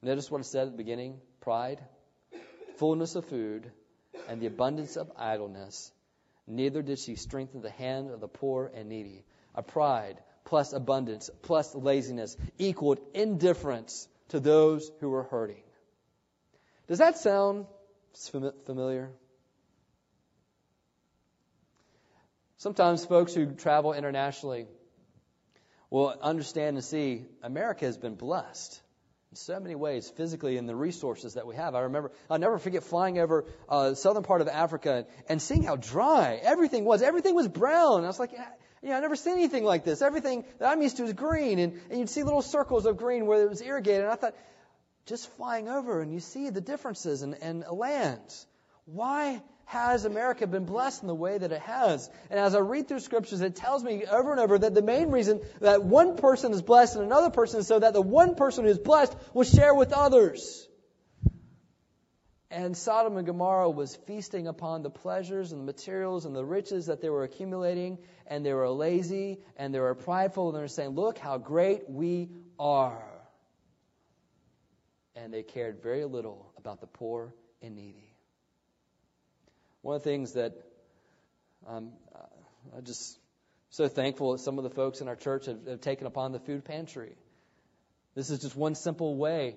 Notice 0.00 0.30
what 0.30 0.40
it 0.40 0.44
said 0.44 0.68
at 0.68 0.70
the 0.70 0.76
beginning 0.76 1.18
pride, 1.40 1.80
fullness 2.76 3.16
of 3.16 3.24
food, 3.24 3.72
and 4.28 4.40
the 4.40 4.46
abundance 4.46 4.96
of 4.96 5.10
idleness. 5.16 5.90
Neither 6.46 6.80
did 6.80 7.00
she 7.00 7.16
strengthen 7.16 7.62
the 7.62 7.70
hand 7.70 8.12
of 8.12 8.20
the 8.20 8.28
poor 8.28 8.70
and 8.72 8.88
needy. 8.88 9.24
A 9.56 9.64
pride 9.64 10.22
plus 10.44 10.72
abundance 10.72 11.28
plus 11.42 11.74
laziness 11.74 12.36
equaled 12.56 13.00
indifference 13.14 14.06
to 14.28 14.38
those 14.38 14.92
who 15.00 15.10
were 15.10 15.24
hurting. 15.24 15.62
Does 16.86 16.98
that 16.98 17.18
sound 17.18 17.66
familiar? 18.64 19.10
Sometimes 22.58 23.04
folks 23.04 23.34
who 23.34 23.54
travel 23.54 23.92
internationally 23.92 24.68
will 25.96 26.14
understand 26.20 26.76
and 26.76 26.84
see 26.84 27.24
America 27.42 27.86
has 27.86 27.96
been 27.96 28.16
blessed 28.16 28.82
in 29.30 29.36
so 29.36 29.58
many 29.58 29.74
ways, 29.74 30.10
physically, 30.10 30.58
and 30.58 30.68
the 30.68 30.76
resources 30.76 31.34
that 31.34 31.46
we 31.46 31.56
have. 31.56 31.74
I 31.74 31.80
remember, 31.80 32.12
I'll 32.28 32.38
never 32.38 32.58
forget 32.58 32.84
flying 32.84 33.18
over 33.18 33.46
uh, 33.66 33.94
southern 33.94 34.22
part 34.22 34.42
of 34.42 34.48
Africa 34.48 35.06
and 35.26 35.40
seeing 35.40 35.62
how 35.62 35.76
dry 35.76 36.38
everything 36.42 36.84
was. 36.84 37.00
Everything 37.00 37.34
was 37.34 37.48
brown. 37.48 38.04
I 38.04 38.08
was 38.08 38.20
like, 38.20 38.32
you 38.82 38.90
know, 38.90 38.96
I've 38.96 39.02
never 39.02 39.16
seen 39.16 39.34
anything 39.34 39.64
like 39.64 39.84
this. 39.84 40.02
Everything 40.02 40.44
that 40.58 40.70
I'm 40.70 40.82
used 40.82 40.98
to 40.98 41.04
is 41.04 41.14
green, 41.14 41.58
and, 41.58 41.80
and 41.88 41.98
you'd 41.98 42.10
see 42.10 42.22
little 42.24 42.42
circles 42.42 42.84
of 42.84 42.98
green 42.98 43.24
where 43.26 43.42
it 43.42 43.48
was 43.48 43.62
irrigated. 43.62 44.02
And 44.02 44.12
I 44.12 44.16
thought, 44.16 44.34
just 45.06 45.30
flying 45.36 45.68
over 45.68 46.02
and 46.02 46.12
you 46.12 46.20
see 46.20 46.50
the 46.50 46.60
differences 46.60 47.22
and, 47.22 47.36
and 47.40 47.64
lands. 47.70 48.46
Why 48.84 49.40
has 49.66 50.04
America 50.04 50.46
been 50.46 50.64
blessed 50.64 51.02
in 51.02 51.08
the 51.08 51.14
way 51.14 51.36
that 51.36 51.50
it 51.50 51.60
has? 51.62 52.08
And 52.30 52.38
as 52.38 52.54
I 52.54 52.60
read 52.60 52.86
through 52.86 53.00
scriptures, 53.00 53.40
it 53.40 53.56
tells 53.56 53.82
me 53.82 54.04
over 54.06 54.30
and 54.30 54.40
over 54.40 54.58
that 54.58 54.74
the 54.74 54.82
main 54.82 55.10
reason 55.10 55.40
that 55.60 55.82
one 55.82 56.16
person 56.16 56.52
is 56.52 56.62
blessed 56.62 56.94
and 56.94 57.04
another 57.04 57.30
person 57.30 57.60
is 57.60 57.66
so 57.66 57.78
that 57.80 57.92
the 57.92 58.00
one 58.00 58.36
person 58.36 58.64
who 58.64 58.70
is 58.70 58.78
blessed 58.78 59.14
will 59.34 59.44
share 59.44 59.74
with 59.74 59.92
others. 59.92 60.68
And 62.48 62.76
Sodom 62.76 63.16
and 63.16 63.26
Gomorrah 63.26 63.68
was 63.68 63.96
feasting 64.06 64.46
upon 64.46 64.84
the 64.84 64.90
pleasures 64.90 65.50
and 65.50 65.62
the 65.62 65.64
materials 65.64 66.26
and 66.26 66.34
the 66.34 66.44
riches 66.44 66.86
that 66.86 67.00
they 67.00 67.10
were 67.10 67.24
accumulating, 67.24 67.98
and 68.28 68.46
they 68.46 68.52
were 68.52 68.70
lazy 68.70 69.40
and 69.56 69.74
they 69.74 69.80
were 69.80 69.96
prideful, 69.96 70.48
and 70.48 70.56
they 70.56 70.60
were 70.60 70.68
saying, 70.68 70.90
Look 70.90 71.18
how 71.18 71.38
great 71.38 71.90
we 71.90 72.30
are. 72.56 73.04
And 75.16 75.34
they 75.34 75.42
cared 75.42 75.82
very 75.82 76.04
little 76.04 76.52
about 76.56 76.80
the 76.80 76.86
poor 76.86 77.34
and 77.62 77.74
needy. 77.74 78.05
One 79.86 79.94
of 79.94 80.02
the 80.02 80.10
things 80.10 80.32
that 80.32 80.52
um, 81.64 81.92
I'm 82.76 82.82
just 82.82 83.16
so 83.70 83.86
thankful 83.86 84.32
that 84.32 84.38
some 84.38 84.58
of 84.58 84.64
the 84.64 84.70
folks 84.70 85.00
in 85.00 85.06
our 85.06 85.14
church 85.14 85.46
have, 85.46 85.64
have 85.64 85.80
taken 85.80 86.08
upon 86.08 86.32
the 86.32 86.40
food 86.40 86.64
pantry. 86.64 87.12
This 88.16 88.30
is 88.30 88.40
just 88.40 88.56
one 88.56 88.74
simple 88.74 89.14
way 89.14 89.54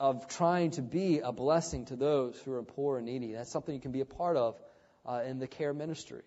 of 0.00 0.26
trying 0.26 0.72
to 0.72 0.82
be 0.82 1.20
a 1.20 1.30
blessing 1.30 1.84
to 1.84 1.94
those 1.94 2.36
who 2.44 2.52
are 2.52 2.64
poor 2.64 2.96
and 2.96 3.06
needy. 3.06 3.34
That's 3.34 3.48
something 3.48 3.72
you 3.72 3.80
can 3.80 3.92
be 3.92 4.00
a 4.00 4.04
part 4.04 4.36
of 4.36 4.60
uh, 5.06 5.22
in 5.24 5.38
the 5.38 5.46
care 5.46 5.72
ministry. 5.72 6.24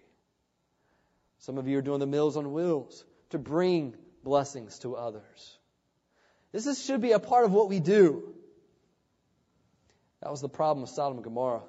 Some 1.39 1.58
of 1.58 1.67
you 1.67 1.80
are 1.80 1.82
doing 1.82 2.00
the 2.00 2.08
Meals 2.08 2.38
on 2.38 2.54
Wheels 2.54 3.04
to 3.32 3.38
bring 3.38 3.93
blessings 4.24 4.80
to 4.80 4.95
others. 4.95 5.58
This 6.54 6.65
is, 6.65 6.82
should 6.82 7.02
be 7.02 7.12
a 7.12 7.19
part 7.19 7.43
of 7.43 7.52
what 7.52 7.67
we 7.67 7.82
do. 7.82 8.34
That 10.21 10.32
was 10.32 10.39
the 10.39 10.47
problem 10.47 10.84
of 10.84 10.89
Sodom 10.89 11.17
and 11.17 11.26
Gomorrah. 11.26 11.63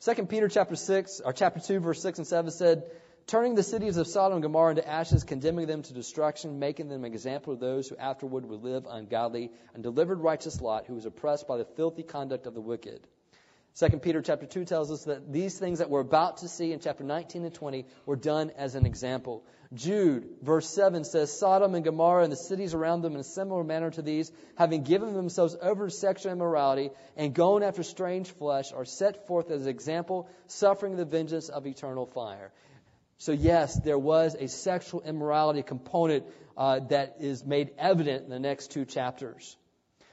Second 0.00 0.28
Peter 0.28 0.48
chapter 0.48 0.76
six 0.76 1.20
or 1.24 1.32
chapter 1.32 1.58
two 1.58 1.80
verse 1.80 2.00
six 2.00 2.18
and 2.18 2.26
seven 2.26 2.52
said, 2.52 2.88
turning 3.26 3.56
the 3.56 3.64
cities 3.64 3.96
of 3.96 4.06
Sodom 4.06 4.36
and 4.36 4.42
Gomorrah 4.42 4.70
into 4.70 4.88
ashes, 4.88 5.24
condemning 5.24 5.66
them 5.66 5.82
to 5.82 5.92
destruction, 5.92 6.60
making 6.60 6.88
them 6.88 7.04
an 7.04 7.12
example 7.12 7.52
of 7.52 7.58
those 7.58 7.88
who 7.88 7.96
afterward 7.96 8.46
would 8.46 8.62
live 8.62 8.86
ungodly, 8.88 9.50
and 9.74 9.82
delivered 9.82 10.20
righteous 10.20 10.60
Lot, 10.60 10.86
who 10.86 10.94
was 10.94 11.04
oppressed 11.04 11.48
by 11.48 11.56
the 11.56 11.64
filthy 11.64 12.04
conduct 12.04 12.46
of 12.46 12.54
the 12.54 12.60
wicked. 12.60 13.08
Second 13.78 14.02
Peter 14.02 14.20
chapter 14.20 14.44
2 14.44 14.64
tells 14.64 14.90
us 14.90 15.04
that 15.04 15.32
these 15.32 15.56
things 15.56 15.78
that 15.78 15.88
we're 15.88 16.00
about 16.00 16.38
to 16.38 16.48
see 16.48 16.72
in 16.72 16.80
chapter 16.80 17.04
19 17.04 17.44
and 17.44 17.54
20 17.54 17.86
were 18.06 18.16
done 18.16 18.50
as 18.56 18.74
an 18.74 18.86
example. 18.86 19.44
Jude, 19.72 20.26
verse 20.42 20.68
7 20.68 21.04
says, 21.04 21.38
Sodom 21.38 21.76
and 21.76 21.84
Gomorrah 21.84 22.24
and 22.24 22.32
the 22.32 22.36
cities 22.36 22.74
around 22.74 23.02
them 23.02 23.14
in 23.14 23.20
a 23.20 23.22
similar 23.22 23.62
manner 23.62 23.92
to 23.92 24.02
these, 24.02 24.32
having 24.56 24.82
given 24.82 25.14
themselves 25.14 25.56
over 25.62 25.86
to 25.86 25.92
sexual 25.92 26.32
immorality 26.32 26.90
and 27.16 27.32
going 27.32 27.62
after 27.62 27.84
strange 27.84 28.28
flesh, 28.32 28.72
are 28.72 28.84
set 28.84 29.28
forth 29.28 29.48
as 29.52 29.62
an 29.62 29.68
example, 29.68 30.28
suffering 30.48 30.96
the 30.96 31.04
vengeance 31.04 31.48
of 31.48 31.64
eternal 31.64 32.06
fire. 32.06 32.50
So 33.18 33.30
yes, 33.30 33.78
there 33.78 33.96
was 33.96 34.34
a 34.34 34.48
sexual 34.48 35.02
immorality 35.02 35.62
component 35.62 36.24
uh, 36.56 36.80
that 36.88 37.18
is 37.20 37.44
made 37.44 37.70
evident 37.78 38.24
in 38.24 38.30
the 38.30 38.40
next 38.40 38.72
two 38.72 38.84
chapters. 38.84 39.56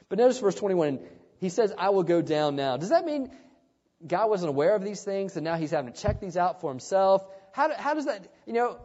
But 0.08 0.20
notice 0.20 0.38
verse 0.38 0.54
21. 0.54 1.00
He 1.38 1.48
says, 1.48 1.74
I 1.76 1.90
will 1.90 2.04
go 2.04 2.22
down 2.22 2.56
now. 2.56 2.76
Does 2.78 2.90
that 2.90 3.04
mean 3.04 3.30
God 4.06 4.30
wasn't 4.30 4.50
aware 4.50 4.74
of 4.74 4.84
these 4.84 5.02
things, 5.02 5.36
and 5.36 5.44
now 5.44 5.56
he's 5.56 5.70
having 5.70 5.92
to 5.92 6.00
check 6.00 6.20
these 6.20 6.36
out 6.36 6.60
for 6.60 6.70
himself. 6.70 7.24
How, 7.52 7.72
how 7.74 7.94
does 7.94 8.06
that, 8.06 8.26
you 8.46 8.52
know, 8.52 8.78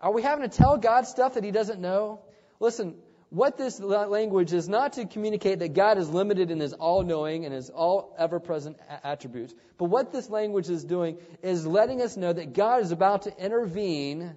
are 0.00 0.12
we 0.12 0.22
having 0.22 0.48
to 0.48 0.56
tell 0.56 0.76
God 0.76 1.06
stuff 1.06 1.34
that 1.34 1.44
he 1.44 1.50
doesn't 1.50 1.80
know? 1.80 2.20
Listen, 2.60 2.96
what 3.30 3.58
this 3.58 3.78
language 3.78 4.52
is 4.52 4.68
not 4.68 4.94
to 4.94 5.04
communicate 5.04 5.58
that 5.58 5.74
God 5.74 5.98
is 5.98 6.08
limited 6.08 6.50
in 6.50 6.60
his 6.60 6.72
all 6.72 7.02
knowing 7.02 7.44
and 7.44 7.52
his 7.52 7.68
all 7.68 8.14
ever 8.18 8.40
present 8.40 8.78
attributes. 9.04 9.54
But 9.76 9.86
what 9.86 10.12
this 10.12 10.30
language 10.30 10.70
is 10.70 10.84
doing 10.84 11.18
is 11.42 11.66
letting 11.66 12.00
us 12.00 12.16
know 12.16 12.32
that 12.32 12.54
God 12.54 12.82
is 12.82 12.90
about 12.90 13.22
to 13.22 13.44
intervene 13.44 14.34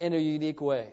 in 0.00 0.12
a 0.12 0.18
unique 0.18 0.60
way. 0.60 0.92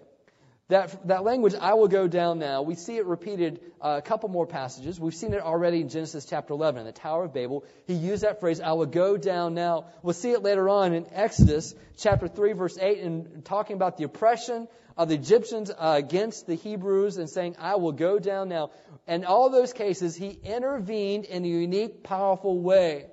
That, 0.69 1.07
that 1.07 1.23
language, 1.23 1.53
I 1.53 1.75
will 1.75 1.87
go 1.87 2.07
down 2.07 2.39
now, 2.39 2.63
we 2.63 2.73
see 2.73 2.97
it 2.97 3.05
repeated 3.05 3.59
uh, 3.79 3.99
a 3.99 4.01
couple 4.01 4.29
more 4.29 4.47
passages. 4.47 4.99
We've 4.99 5.13
seen 5.13 5.33
it 5.33 5.41
already 5.41 5.79
in 5.79 5.89
Genesis 5.89 6.25
chapter 6.25 6.53
11, 6.53 6.79
in 6.79 6.85
the 6.87 6.91
Tower 6.91 7.25
of 7.25 7.33
Babel. 7.35 7.65
He 7.85 7.93
used 7.93 8.23
that 8.23 8.39
phrase, 8.39 8.59
I 8.59 8.71
will 8.71 8.87
go 8.87 9.15
down 9.15 9.53
now. 9.53 9.85
We'll 10.01 10.15
see 10.15 10.31
it 10.31 10.41
later 10.41 10.67
on 10.67 10.93
in 10.93 11.05
Exodus 11.11 11.75
chapter 11.97 12.27
3, 12.27 12.53
verse 12.53 12.79
8, 12.79 12.99
and 12.99 13.45
talking 13.45 13.75
about 13.75 13.97
the 13.97 14.05
oppression 14.05 14.67
of 14.97 15.09
the 15.09 15.13
Egyptians 15.13 15.69
uh, 15.69 15.93
against 15.97 16.47
the 16.47 16.55
Hebrews 16.55 17.17
and 17.17 17.29
saying, 17.29 17.57
I 17.59 17.75
will 17.75 17.91
go 17.91 18.17
down 18.17 18.49
now. 18.49 18.71
In 19.07 19.23
all 19.23 19.51
those 19.51 19.71
cases, 19.71 20.15
he 20.15 20.29
intervened 20.29 21.25
in 21.25 21.45
a 21.45 21.47
unique, 21.47 22.01
powerful 22.01 22.59
way, 22.59 23.05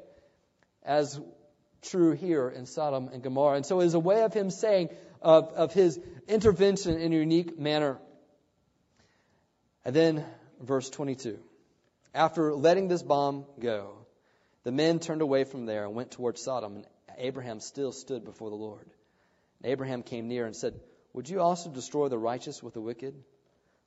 as 0.83 1.21
true 1.83 2.13
here 2.13 2.49
in 2.49 2.65
Sodom 2.65 3.11
and 3.13 3.23
Gomorrah. 3.23 3.57
And 3.57 3.67
so 3.67 3.81
it 3.81 3.87
is 3.87 3.95
a 3.95 4.01
way 4.01 4.23
of 4.23 4.33
him 4.33 4.49
saying, 4.49 4.89
of, 5.23 5.53
of 5.53 5.73
his 5.73 5.99
intervention 6.29 6.99
in 6.99 7.13
a 7.13 7.17
unique 7.17 7.59
manner. 7.59 7.99
And 9.85 9.95
then, 9.95 10.25
verse 10.61 10.89
22. 10.91 11.39
After 12.15 12.55
letting 12.55 12.89
this 12.89 13.03
bomb 13.03 13.47
go, 13.59 14.07
the 14.65 14.73
men 14.73 14.99
turned 14.99 15.23
away 15.23 15.45
from 15.45 15.67
there 15.67 15.85
and 15.85 15.95
went 15.95 16.11
towards 16.13 16.43
Sodom. 16.43 16.77
And 16.77 16.87
Abraham 17.19 17.61
still 17.61 17.93
stood 17.93 18.25
before 18.25 18.51
the 18.51 18.57
Lord. 18.57 18.87
And 19.63 19.73
Abraham 19.73 20.03
came 20.03 20.29
near 20.29 20.47
and 20.47 20.55
said, 20.55 20.75
Would 21.15 21.29
you 21.29 21.41
also 21.41 21.71
destroy 21.71 22.09
the 22.09 22.19
righteous 22.19 22.63
with 22.63 22.75
the 22.75 22.81
wicked? 22.81 23.15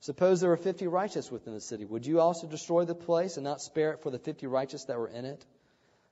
Suppose 0.02 0.40
there 0.40 0.50
were 0.50 0.58
fifty 0.58 0.88
righteous 0.88 1.32
within 1.32 1.54
the 1.54 1.62
city. 1.62 1.86
Would 1.86 2.06
you 2.06 2.20
also 2.20 2.48
destroy 2.48 2.86
the 2.86 2.94
place 2.94 3.38
and 3.38 3.44
not 3.44 3.62
spare 3.62 3.92
it 3.94 4.04
for 4.04 4.12
the 4.12 4.20
fifty 4.20 4.46
righteous 4.46 4.84
that 4.86 5.00
were 5.00 5.08
in 5.08 5.26
it? 5.26 5.44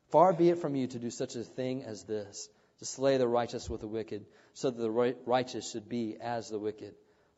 Far 0.10 0.34
be 0.34 0.50
it 0.50 0.60
from 0.60 0.76
you 0.76 0.88
to 0.88 1.00
do 1.00 1.10
such 1.10 1.36
a 1.36 1.44
thing 1.44 1.84
as 1.84 2.04
this, 2.04 2.50
to 2.84 2.90
slay 2.90 3.16
the 3.16 3.28
righteous 3.28 3.70
with 3.70 3.80
the 3.80 3.88
wicked, 3.88 4.26
so 4.54 4.70
that 4.70 4.82
the 4.82 5.16
righteous 5.26 5.72
should 5.72 5.88
be 5.88 6.18
as 6.20 6.50
the 6.50 6.60
wicked. 6.60 6.94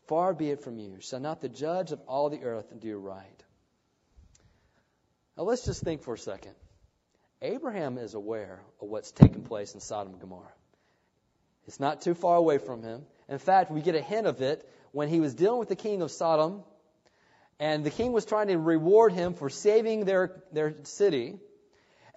Far 0.07 0.33
be 0.33 0.49
it 0.49 0.63
from 0.63 0.79
you. 0.79 0.97
Shall 1.01 1.19
not 1.19 1.39
the 1.39 1.49
judge 1.49 1.91
of 1.91 2.01
all 2.07 2.31
the 2.31 2.43
earth 2.43 2.73
do 2.79 2.97
right? 2.97 3.43
Now 5.37 5.43
let's 5.43 5.63
just 5.63 5.83
think 5.83 6.01
for 6.01 6.15
a 6.15 6.17
second. 6.17 6.55
Abraham 7.43 7.99
is 7.99 8.15
aware 8.15 8.61
of 8.81 8.89
what's 8.89 9.11
taken 9.11 9.43
place 9.43 9.75
in 9.75 9.81
Sodom 9.81 10.13
and 10.13 10.21
Gomorrah. 10.21 10.53
It's 11.67 11.79
not 11.79 12.01
too 12.01 12.15
far 12.15 12.37
away 12.37 12.57
from 12.57 12.81
him. 12.81 13.03
In 13.29 13.37
fact, 13.37 13.69
we 13.69 13.81
get 13.81 13.93
a 13.93 14.01
hint 14.01 14.25
of 14.25 14.41
it 14.41 14.67
when 14.93 15.09
he 15.09 15.19
was 15.19 15.35
dealing 15.35 15.59
with 15.59 15.69
the 15.69 15.75
king 15.75 16.01
of 16.01 16.09
Sodom, 16.09 16.63
and 17.59 17.83
the 17.83 17.91
king 17.91 18.13
was 18.13 18.25
trying 18.25 18.47
to 18.47 18.57
reward 18.57 19.13
him 19.13 19.35
for 19.35 19.51
saving 19.51 20.05
their, 20.05 20.41
their 20.53 20.73
city. 20.83 21.39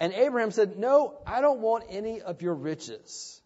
And 0.00 0.12
Abraham 0.12 0.50
said, 0.50 0.78
No, 0.78 1.18
I 1.26 1.40
don't 1.40 1.61
want 1.61 1.84
any 1.90 2.20
of 2.20 2.42
your 2.42 2.54
riches. 2.54 3.40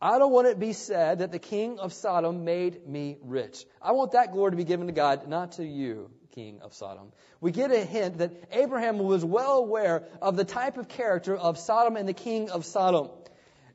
I 0.00 0.18
don't 0.18 0.32
want 0.32 0.46
it 0.46 0.54
to 0.54 0.58
be 0.58 0.72
said 0.72 1.18
that 1.18 1.30
the 1.30 1.38
king 1.38 1.78
of 1.78 1.92
Sodom 1.92 2.44
made 2.44 2.86
me 2.86 3.18
rich. 3.22 3.66
I 3.82 3.92
want 3.92 4.12
that 4.12 4.32
glory 4.32 4.52
to 4.52 4.56
be 4.56 4.64
given 4.64 4.86
to 4.86 4.94
God, 4.94 5.28
not 5.28 5.52
to 5.52 5.64
you, 5.64 6.10
king 6.34 6.60
of 6.62 6.72
Sodom. 6.72 7.12
We 7.40 7.50
get 7.50 7.70
a 7.70 7.84
hint 7.84 8.18
that 8.18 8.32
Abraham 8.50 8.98
was 8.98 9.22
well 9.24 9.58
aware 9.58 10.04
of 10.22 10.36
the 10.36 10.44
type 10.44 10.78
of 10.78 10.88
character 10.88 11.36
of 11.36 11.58
Sodom 11.58 11.96
and 11.96 12.08
the 12.08 12.14
king 12.14 12.48
of 12.48 12.64
Sodom. 12.64 13.10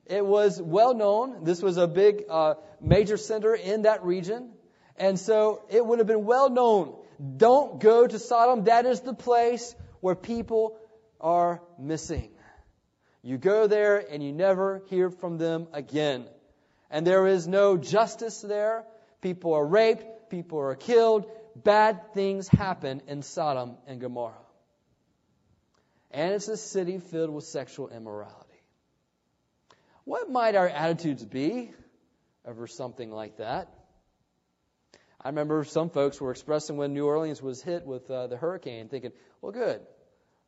It 0.07 0.25
was 0.25 0.59
well 0.59 0.95
known. 0.95 1.43
This 1.43 1.61
was 1.61 1.77
a 1.77 1.87
big, 1.87 2.23
uh, 2.29 2.55
major 2.81 3.17
center 3.17 3.53
in 3.53 3.83
that 3.83 4.03
region. 4.03 4.51
And 4.97 5.19
so 5.19 5.63
it 5.69 5.85
would 5.85 5.99
have 5.99 6.07
been 6.07 6.25
well 6.25 6.49
known. 6.49 6.95
Don't 7.37 7.79
go 7.79 8.07
to 8.07 8.19
Sodom. 8.19 8.65
That 8.65 8.85
is 8.85 9.01
the 9.01 9.13
place 9.13 9.75
where 9.99 10.15
people 10.15 10.77
are 11.19 11.61
missing. 11.79 12.31
You 13.21 13.37
go 13.37 13.67
there 13.67 13.97
and 13.97 14.21
you 14.21 14.31
never 14.31 14.83
hear 14.89 15.09
from 15.09 15.37
them 15.37 15.67
again. 15.73 16.25
And 16.91 17.05
there 17.05 17.25
is 17.27 17.47
no 17.47 17.77
justice 17.77 18.41
there. 18.41 18.85
People 19.21 19.53
are 19.53 19.65
raped, 19.65 20.29
people 20.29 20.59
are 20.59 20.75
killed, 20.75 21.25
bad 21.55 22.13
things 22.13 22.47
happen 22.47 23.01
in 23.07 23.23
Sodom 23.23 23.77
and 23.87 23.99
Gomorrah. 23.99 24.33
And 26.11 26.33
it's 26.33 26.47
a 26.47 26.57
city 26.57 26.99
filled 26.99 27.31
with 27.31 27.45
sexual 27.45 27.89
immorality. 27.89 28.61
What 30.03 30.29
might 30.29 30.55
our 30.55 30.69
attitudes 30.69 31.25
be 31.25 31.71
over 32.45 32.67
something 32.67 33.09
like 33.11 33.37
that? 33.37 33.73
I 35.19 35.29
remember 35.29 35.63
some 35.63 35.89
folks 35.89 36.21
were 36.21 36.29
expressing 36.29 36.77
when 36.77 36.93
New 36.93 37.07
Orleans 37.07 37.41
was 37.41 37.59
hit 37.63 37.87
with 37.87 38.09
uh, 38.11 38.27
the 38.27 38.37
hurricane, 38.37 38.87
thinking, 38.87 39.11
well, 39.41 39.51
good. 39.51 39.81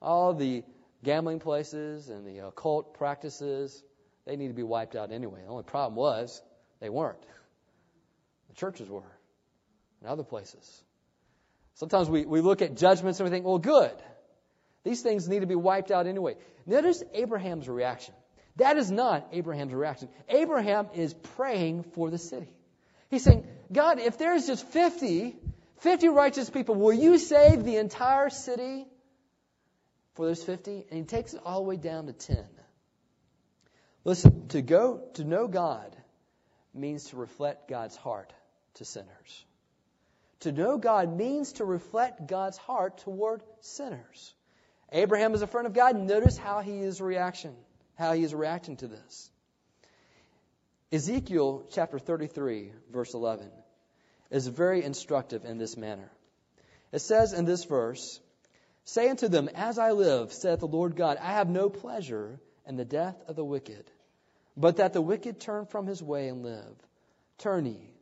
All 0.01 0.33
the 0.33 0.63
gambling 1.03 1.39
places 1.39 2.10
and 2.10 2.25
the 2.25 2.47
occult 2.47 2.93
practices, 2.95 3.83
they 4.25 4.36
need 4.36 4.47
to 4.49 4.53
be 4.53 4.63
wiped 4.63 4.95
out 4.95 5.12
anyway. 5.12 5.41
The 5.43 5.49
only 5.49 5.63
problem 5.63 5.95
was 5.95 6.41
they 6.79 6.89
weren't. 6.89 7.21
The 8.49 8.55
churches 8.55 8.89
were, 8.89 9.01
and 10.01 10.10
other 10.10 10.23
places. 10.23 10.83
Sometimes 11.75 12.10
we, 12.10 12.25
we 12.25 12.41
look 12.41 12.62
at 12.62 12.75
judgments 12.75 13.19
and 13.19 13.29
we 13.29 13.31
think, 13.31 13.45
well, 13.45 13.60
good. 13.60 13.95
These 14.83 15.01
things 15.01 15.27
need 15.27 15.41
to 15.41 15.47
be 15.47 15.55
wiped 15.55 15.91
out 15.91 16.07
anyway. 16.07 16.36
Notice 16.65 17.03
Abraham's 17.13 17.67
reaction. 17.67 18.13
That 18.55 18.77
is 18.77 18.89
not 18.89 19.27
Abraham's 19.31 19.73
reaction. 19.73 20.10
Abraham 20.27 20.88
is 20.95 21.13
praying 21.36 21.83
for 21.83 22.10
the 22.10 22.17
city. 22.17 22.49
He's 23.10 23.23
saying, 23.23 23.45
God, 23.71 23.99
if 23.99 24.17
there's 24.17 24.47
just 24.47 24.65
50, 24.67 25.36
50 25.79 26.07
righteous 26.10 26.49
people, 26.49 26.75
will 26.75 26.93
you 26.93 27.17
save 27.17 27.63
the 27.63 27.77
entire 27.77 28.29
city? 28.29 28.88
For 30.17 30.25
those 30.25 30.43
50, 30.43 30.88
and 30.89 30.99
he 30.99 31.06
takes 31.06 31.34
it 31.36 31.41
all 31.45 31.62
the 31.62 31.69
way 31.69 31.77
down 31.77 32.08
to 32.08 32.13
10. 32.13 32.43
Listen, 34.03 34.47
to 34.49 34.62
go 34.63 35.01
to 35.13 35.23
know 35.23 35.47
God 35.47 35.95
means 36.73 37.06
to 37.12 37.17
reflect 37.17 37.69
God's 37.69 37.95
heart 37.95 38.34
to 38.75 38.86
sinners. 38.86 39.45
To 40.41 40.51
know 40.51 40.77
God 40.77 41.15
means 41.15 41.53
to 41.53 41.65
reflect 41.65 42.27
God's 42.27 42.58
heart 42.58 42.97
toward 42.99 43.43
sinners. 43.62 44.34
Abraham 44.91 45.36
is 45.36 45.43
a 45.43 45.47
friend 45.47 45.67
of 45.67 45.73
God. 45.73 45.95
Notice 45.95 46.38
how 46.38 46.62
he 46.62 46.80
is 46.80 46.99
reaction, 46.99 47.56
how 47.95 48.13
he 48.13 48.23
is 48.23 48.34
reacting 48.34 48.77
to 48.77 48.88
this. 48.88 49.30
Ezekiel 50.91 51.65
chapter 51.71 51.99
33, 51.99 52.71
verse 52.91 53.13
11, 53.13 53.51
is 54.32 54.47
very 54.47 54.84
instructive 54.84 55.45
in 55.45 55.58
this 55.58 55.77
manner. 55.77 56.10
It 56.91 56.99
says 56.99 57.34
in 57.34 57.45
this 57.45 57.65
verse, 57.65 58.19
Say 58.88 59.10
unto 59.10 59.28
them, 59.28 59.50
As 59.54 59.78
I 59.78 59.91
live, 59.91 60.32
saith 60.32 60.60
the 60.60 60.67
Lord 60.67 60.95
God, 60.95 61.17
I 61.17 61.34
have 61.34 61.50
no 61.50 61.69
pleasure 61.69 62.39
in 62.65 62.78
the 62.78 62.86
death 62.86 63.21
of 63.28 63.36
the 63.36 63.43
wicked, 63.43 63.91
but 64.56 64.78
that 64.78 64.93
the 64.93 65.02
wicked 65.02 65.41
turn 65.41 65.65
from 65.65 65.88
his 65.88 66.02
way 66.02 66.30
and 66.30 66.41
live. 66.41 66.73
Turn 67.38 67.65
ye, 67.65 67.93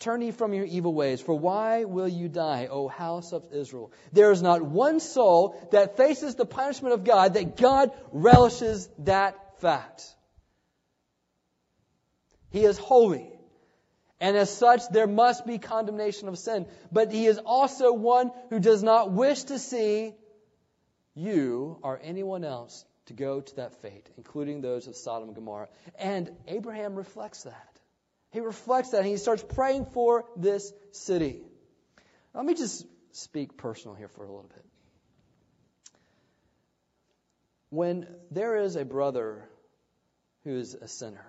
turn 0.00 0.20
ye 0.20 0.32
from 0.32 0.52
your 0.52 0.66
evil 0.66 0.92
ways, 0.92 1.22
for 1.22 1.34
why 1.34 1.84
will 1.84 2.06
you 2.06 2.28
die, 2.28 2.68
O 2.70 2.88
house 2.88 3.32
of 3.32 3.54
Israel? 3.54 3.90
There 4.12 4.32
is 4.32 4.42
not 4.42 4.60
one 4.60 5.00
soul 5.00 5.56
that 5.72 5.96
faces 5.96 6.34
the 6.34 6.44
punishment 6.44 6.92
of 6.92 7.04
God 7.04 7.34
that 7.34 7.56
God 7.56 7.92
relishes 8.12 8.90
that 8.98 9.62
fact. 9.62 10.14
He 12.50 12.66
is 12.66 12.76
holy. 12.76 13.30
And 14.20 14.36
as 14.36 14.54
such, 14.54 14.82
there 14.90 15.06
must 15.06 15.46
be 15.46 15.56
condemnation 15.56 16.28
of 16.28 16.38
sin. 16.38 16.66
But 16.92 17.12
he 17.12 17.24
is 17.24 17.38
also 17.38 17.94
one 17.94 18.30
who 18.50 18.60
does 18.60 18.82
not 18.82 19.10
wish 19.10 19.44
to 19.44 19.58
see 19.58 20.12
you 21.14 21.78
or 21.82 22.00
anyone 22.02 22.44
else 22.44 22.84
to 23.06 23.12
go 23.12 23.40
to 23.40 23.56
that 23.56 23.80
fate, 23.82 24.08
including 24.16 24.60
those 24.60 24.86
of 24.86 24.96
Sodom 24.96 25.28
and 25.28 25.34
Gomorrah. 25.34 25.68
And 25.98 26.30
Abraham 26.48 26.94
reflects 26.94 27.44
that. 27.44 27.80
He 28.30 28.40
reflects 28.40 28.90
that 28.90 28.98
and 28.98 29.06
he 29.06 29.16
starts 29.16 29.42
praying 29.42 29.86
for 29.86 30.24
this 30.36 30.72
city. 30.92 31.42
Let 32.34 32.44
me 32.44 32.54
just 32.54 32.84
speak 33.12 33.56
personal 33.56 33.94
here 33.94 34.08
for 34.08 34.24
a 34.24 34.26
little 34.26 34.50
bit. 34.52 34.64
When 37.70 38.06
there 38.30 38.56
is 38.56 38.76
a 38.76 38.84
brother 38.84 39.48
who 40.42 40.56
is 40.56 40.74
a 40.74 40.88
sinner, 40.88 41.26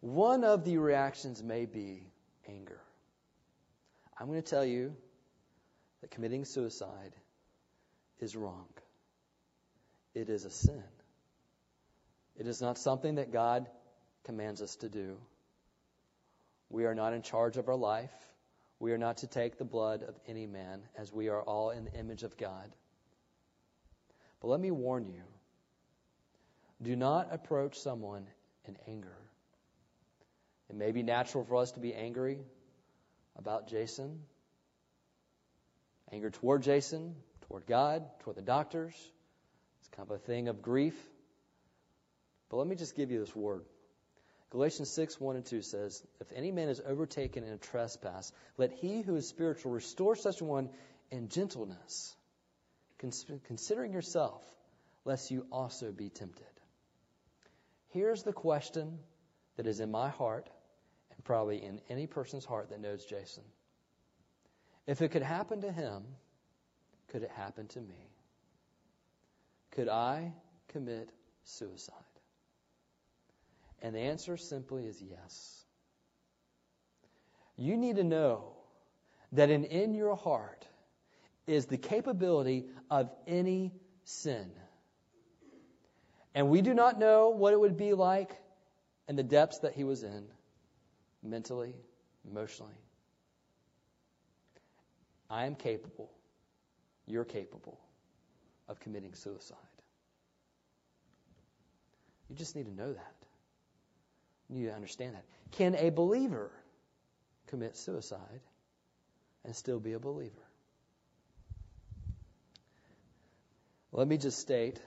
one 0.00 0.44
of 0.44 0.64
the 0.64 0.78
reactions 0.78 1.42
may 1.42 1.66
be 1.66 2.02
anger. 2.48 2.80
I'm 4.18 4.26
going 4.28 4.42
to 4.42 4.48
tell 4.48 4.64
you 4.64 4.94
that 6.00 6.10
committing 6.10 6.44
suicide 6.44 7.12
is 8.20 8.36
wrong. 8.36 8.66
It 10.14 10.28
is 10.28 10.44
a 10.44 10.50
sin. 10.50 10.82
It 12.36 12.46
is 12.46 12.60
not 12.60 12.78
something 12.78 13.16
that 13.16 13.32
God 13.32 13.68
commands 14.24 14.62
us 14.62 14.76
to 14.76 14.88
do. 14.88 15.18
We 16.68 16.84
are 16.84 16.94
not 16.94 17.12
in 17.12 17.22
charge 17.22 17.56
of 17.56 17.68
our 17.68 17.76
life. 17.76 18.12
We 18.78 18.92
are 18.92 18.98
not 18.98 19.18
to 19.18 19.26
take 19.26 19.58
the 19.58 19.64
blood 19.64 20.02
of 20.02 20.14
any 20.26 20.46
man, 20.46 20.82
as 20.98 21.12
we 21.12 21.28
are 21.28 21.40
all 21.40 21.70
in 21.70 21.84
the 21.84 21.94
image 21.94 22.22
of 22.22 22.36
God. 22.36 22.70
But 24.40 24.48
let 24.48 24.60
me 24.60 24.70
warn 24.70 25.06
you 25.06 25.22
do 26.82 26.94
not 26.94 27.32
approach 27.32 27.78
someone 27.78 28.26
in 28.66 28.76
anger. 28.86 29.16
It 30.68 30.76
may 30.76 30.92
be 30.92 31.02
natural 31.02 31.44
for 31.44 31.56
us 31.56 31.72
to 31.72 31.80
be 31.80 31.94
angry 31.94 32.38
about 33.36 33.68
Jason, 33.68 34.20
anger 36.12 36.30
toward 36.30 36.62
Jason, 36.62 37.14
toward 37.48 37.66
God, 37.66 38.04
toward 38.20 38.36
the 38.36 38.42
doctors. 38.42 38.94
It's 39.80 39.88
kind 39.88 40.08
of 40.10 40.16
a 40.16 40.18
thing 40.18 40.48
of 40.48 40.62
grief. 40.62 40.96
But 42.48 42.58
let 42.58 42.66
me 42.66 42.76
just 42.76 42.96
give 42.96 43.10
you 43.10 43.20
this 43.20 43.34
word. 43.34 43.64
Galatians 44.50 44.90
6, 44.90 45.20
1 45.20 45.36
and 45.36 45.44
2 45.44 45.62
says, 45.62 46.06
If 46.20 46.28
any 46.34 46.52
man 46.52 46.68
is 46.68 46.80
overtaken 46.86 47.44
in 47.44 47.52
a 47.52 47.58
trespass, 47.58 48.32
let 48.56 48.72
he 48.72 49.02
who 49.02 49.16
is 49.16 49.28
spiritual 49.28 49.72
restore 49.72 50.14
such 50.14 50.40
one 50.40 50.70
in 51.10 51.28
gentleness, 51.28 52.14
considering 52.98 53.92
yourself, 53.92 54.42
lest 55.04 55.30
you 55.30 55.46
also 55.50 55.90
be 55.90 56.08
tempted. 56.08 56.46
Here's 57.88 58.22
the 58.22 58.32
question 58.32 58.98
that 59.56 59.66
is 59.66 59.80
in 59.80 59.90
my 59.90 60.10
heart, 60.10 60.48
and 61.14 61.24
probably 61.24 61.62
in 61.62 61.80
any 61.88 62.06
person's 62.06 62.44
heart 62.44 62.70
that 62.70 62.80
knows 62.80 63.04
Jason. 63.04 63.44
If 64.86 65.02
it 65.02 65.10
could 65.10 65.22
happen 65.22 65.62
to 65.62 65.72
him, 65.72 66.04
could 67.16 67.22
it 67.22 67.30
happen 67.30 67.66
to 67.66 67.80
me? 67.80 68.10
Could 69.70 69.88
I 69.88 70.34
commit 70.68 71.08
suicide? 71.44 71.94
And 73.80 73.94
the 73.94 74.00
answer 74.00 74.36
simply 74.36 74.84
is 74.84 75.00
yes. 75.00 75.64
You 77.56 77.78
need 77.78 77.96
to 77.96 78.04
know 78.04 78.52
that 79.32 79.48
in, 79.48 79.64
in 79.64 79.94
your 79.94 80.14
heart 80.14 80.66
is 81.46 81.64
the 81.64 81.78
capability 81.78 82.66
of 82.90 83.10
any 83.26 83.72
sin. 84.04 84.50
And 86.34 86.50
we 86.50 86.60
do 86.60 86.74
not 86.74 86.98
know 86.98 87.30
what 87.30 87.54
it 87.54 87.58
would 87.58 87.78
be 87.78 87.94
like 87.94 88.36
in 89.08 89.16
the 89.16 89.22
depths 89.22 89.60
that 89.60 89.72
he 89.72 89.84
was 89.84 90.02
in, 90.02 90.26
mentally, 91.22 91.76
emotionally. 92.30 92.76
I 95.30 95.46
am 95.46 95.54
capable, 95.54 96.10
you're 97.06 97.24
capable 97.24 97.78
of 98.68 98.80
committing 98.80 99.14
suicide. 99.14 99.56
You 102.28 102.36
just 102.36 102.56
need 102.56 102.66
to 102.66 102.74
know 102.74 102.92
that. 102.92 103.14
You 104.48 104.60
need 104.60 104.66
to 104.66 104.74
understand 104.74 105.14
that. 105.14 105.24
Can 105.52 105.74
a 105.76 105.90
believer 105.90 106.50
commit 107.48 107.76
suicide 107.76 108.40
and 109.44 109.54
still 109.54 109.78
be 109.78 109.92
a 109.92 109.98
believer? 109.98 110.32
Let 113.92 114.08
me 114.08 114.18
just 114.18 114.38
state 114.38 114.80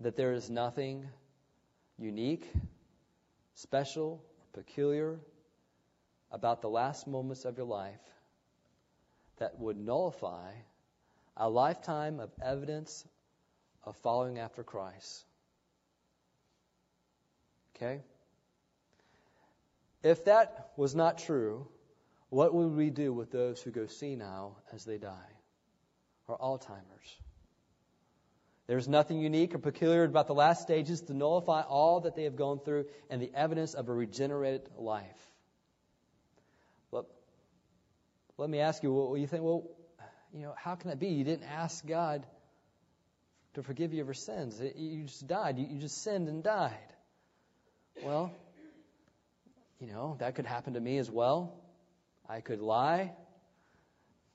that 0.00 0.16
there 0.16 0.32
is 0.32 0.48
nothing 0.48 1.06
unique, 1.98 2.46
special, 3.54 4.22
or 4.38 4.62
peculiar 4.62 5.18
about 6.30 6.62
the 6.62 6.68
last 6.68 7.06
moments 7.06 7.44
of 7.44 7.56
your 7.56 7.66
life 7.66 8.00
that 9.38 9.58
would 9.58 9.76
nullify 9.76 10.52
a 11.40 11.48
lifetime 11.48 12.20
of 12.20 12.30
evidence 12.44 13.04
of 13.82 13.96
following 13.96 14.38
after 14.38 14.62
Christ. 14.62 15.24
Okay? 17.74 18.02
If 20.02 20.26
that 20.26 20.70
was 20.76 20.94
not 20.94 21.18
true, 21.18 21.66
what 22.28 22.54
would 22.54 22.72
we 22.76 22.90
do 22.90 23.12
with 23.12 23.32
those 23.32 23.60
who 23.62 23.70
go 23.70 23.86
senile 23.86 24.58
as 24.72 24.84
they 24.84 24.98
die? 24.98 25.32
Or 26.28 26.38
Alzheimer's? 26.38 27.16
There's 28.66 28.86
nothing 28.86 29.18
unique 29.20 29.54
or 29.54 29.58
peculiar 29.58 30.04
about 30.04 30.26
the 30.26 30.34
last 30.34 30.62
stages 30.62 31.00
to 31.02 31.14
nullify 31.14 31.62
all 31.62 32.00
that 32.02 32.14
they 32.14 32.24
have 32.24 32.36
gone 32.36 32.60
through 32.60 32.84
and 33.08 33.20
the 33.20 33.32
evidence 33.34 33.72
of 33.72 33.88
a 33.88 33.92
regenerated 33.92 34.68
life. 34.76 35.30
But 36.92 37.06
let 38.36 38.48
me 38.48 38.60
ask 38.60 38.82
you, 38.82 38.92
well, 38.92 39.16
you 39.16 39.26
think, 39.26 39.42
well, 39.42 39.64
you 40.32 40.42
know, 40.42 40.54
how 40.56 40.74
can 40.74 40.90
that 40.90 40.98
be? 40.98 41.08
You 41.08 41.24
didn't 41.24 41.46
ask 41.46 41.86
God 41.86 42.26
to 43.54 43.62
forgive 43.62 43.92
you 43.92 44.00
of 44.00 44.06
your 44.06 44.14
sins. 44.14 44.60
You 44.76 45.04
just 45.04 45.26
died. 45.26 45.58
You 45.58 45.78
just 45.78 46.02
sinned 46.02 46.28
and 46.28 46.42
died. 46.42 46.76
Well, 48.02 48.32
you 49.80 49.88
know, 49.88 50.16
that 50.20 50.34
could 50.34 50.46
happen 50.46 50.74
to 50.74 50.80
me 50.80 50.98
as 50.98 51.10
well. 51.10 51.54
I 52.28 52.40
could 52.40 52.60
lie. 52.60 53.12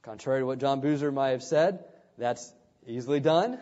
Contrary 0.01 0.41
to 0.41 0.45
what 0.45 0.59
John 0.59 0.81
Boozer 0.81 1.11
might 1.11 1.29
have 1.29 1.43
said, 1.43 1.85
that's 2.17 2.53
easily 2.85 3.19
done. 3.19 3.57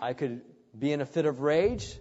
I 0.00 0.12
could 0.12 0.42
be 0.78 0.92
in 0.92 1.00
a 1.00 1.06
fit 1.06 1.26
of 1.26 1.40
rage, 1.40 1.98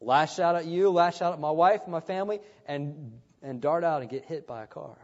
lash 0.00 0.38
out 0.38 0.56
at 0.56 0.66
you, 0.66 0.90
lash 0.90 1.20
out 1.20 1.32
at 1.32 1.40
my 1.40 1.50
wife, 1.50 1.86
my 1.88 2.00
family, 2.00 2.40
and, 2.66 3.12
and 3.42 3.60
dart 3.60 3.82
out 3.82 4.02
and 4.02 4.10
get 4.10 4.24
hit 4.24 4.46
by 4.46 4.62
a 4.62 4.66
car. 4.66 4.96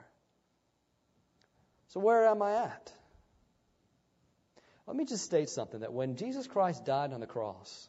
So 1.89 2.01
where 2.01 2.27
am 2.27 2.41
I 2.41 2.55
at? 2.55 2.93
Let 4.87 4.97
me 4.97 5.05
just 5.05 5.25
state 5.25 5.49
something 5.51 5.81
that 5.81 5.93
when 5.93 6.17
Jesus 6.17 6.47
Christ 6.47 6.85
died 6.85 7.13
on 7.13 7.21
the 7.21 7.27
cross, 7.27 7.89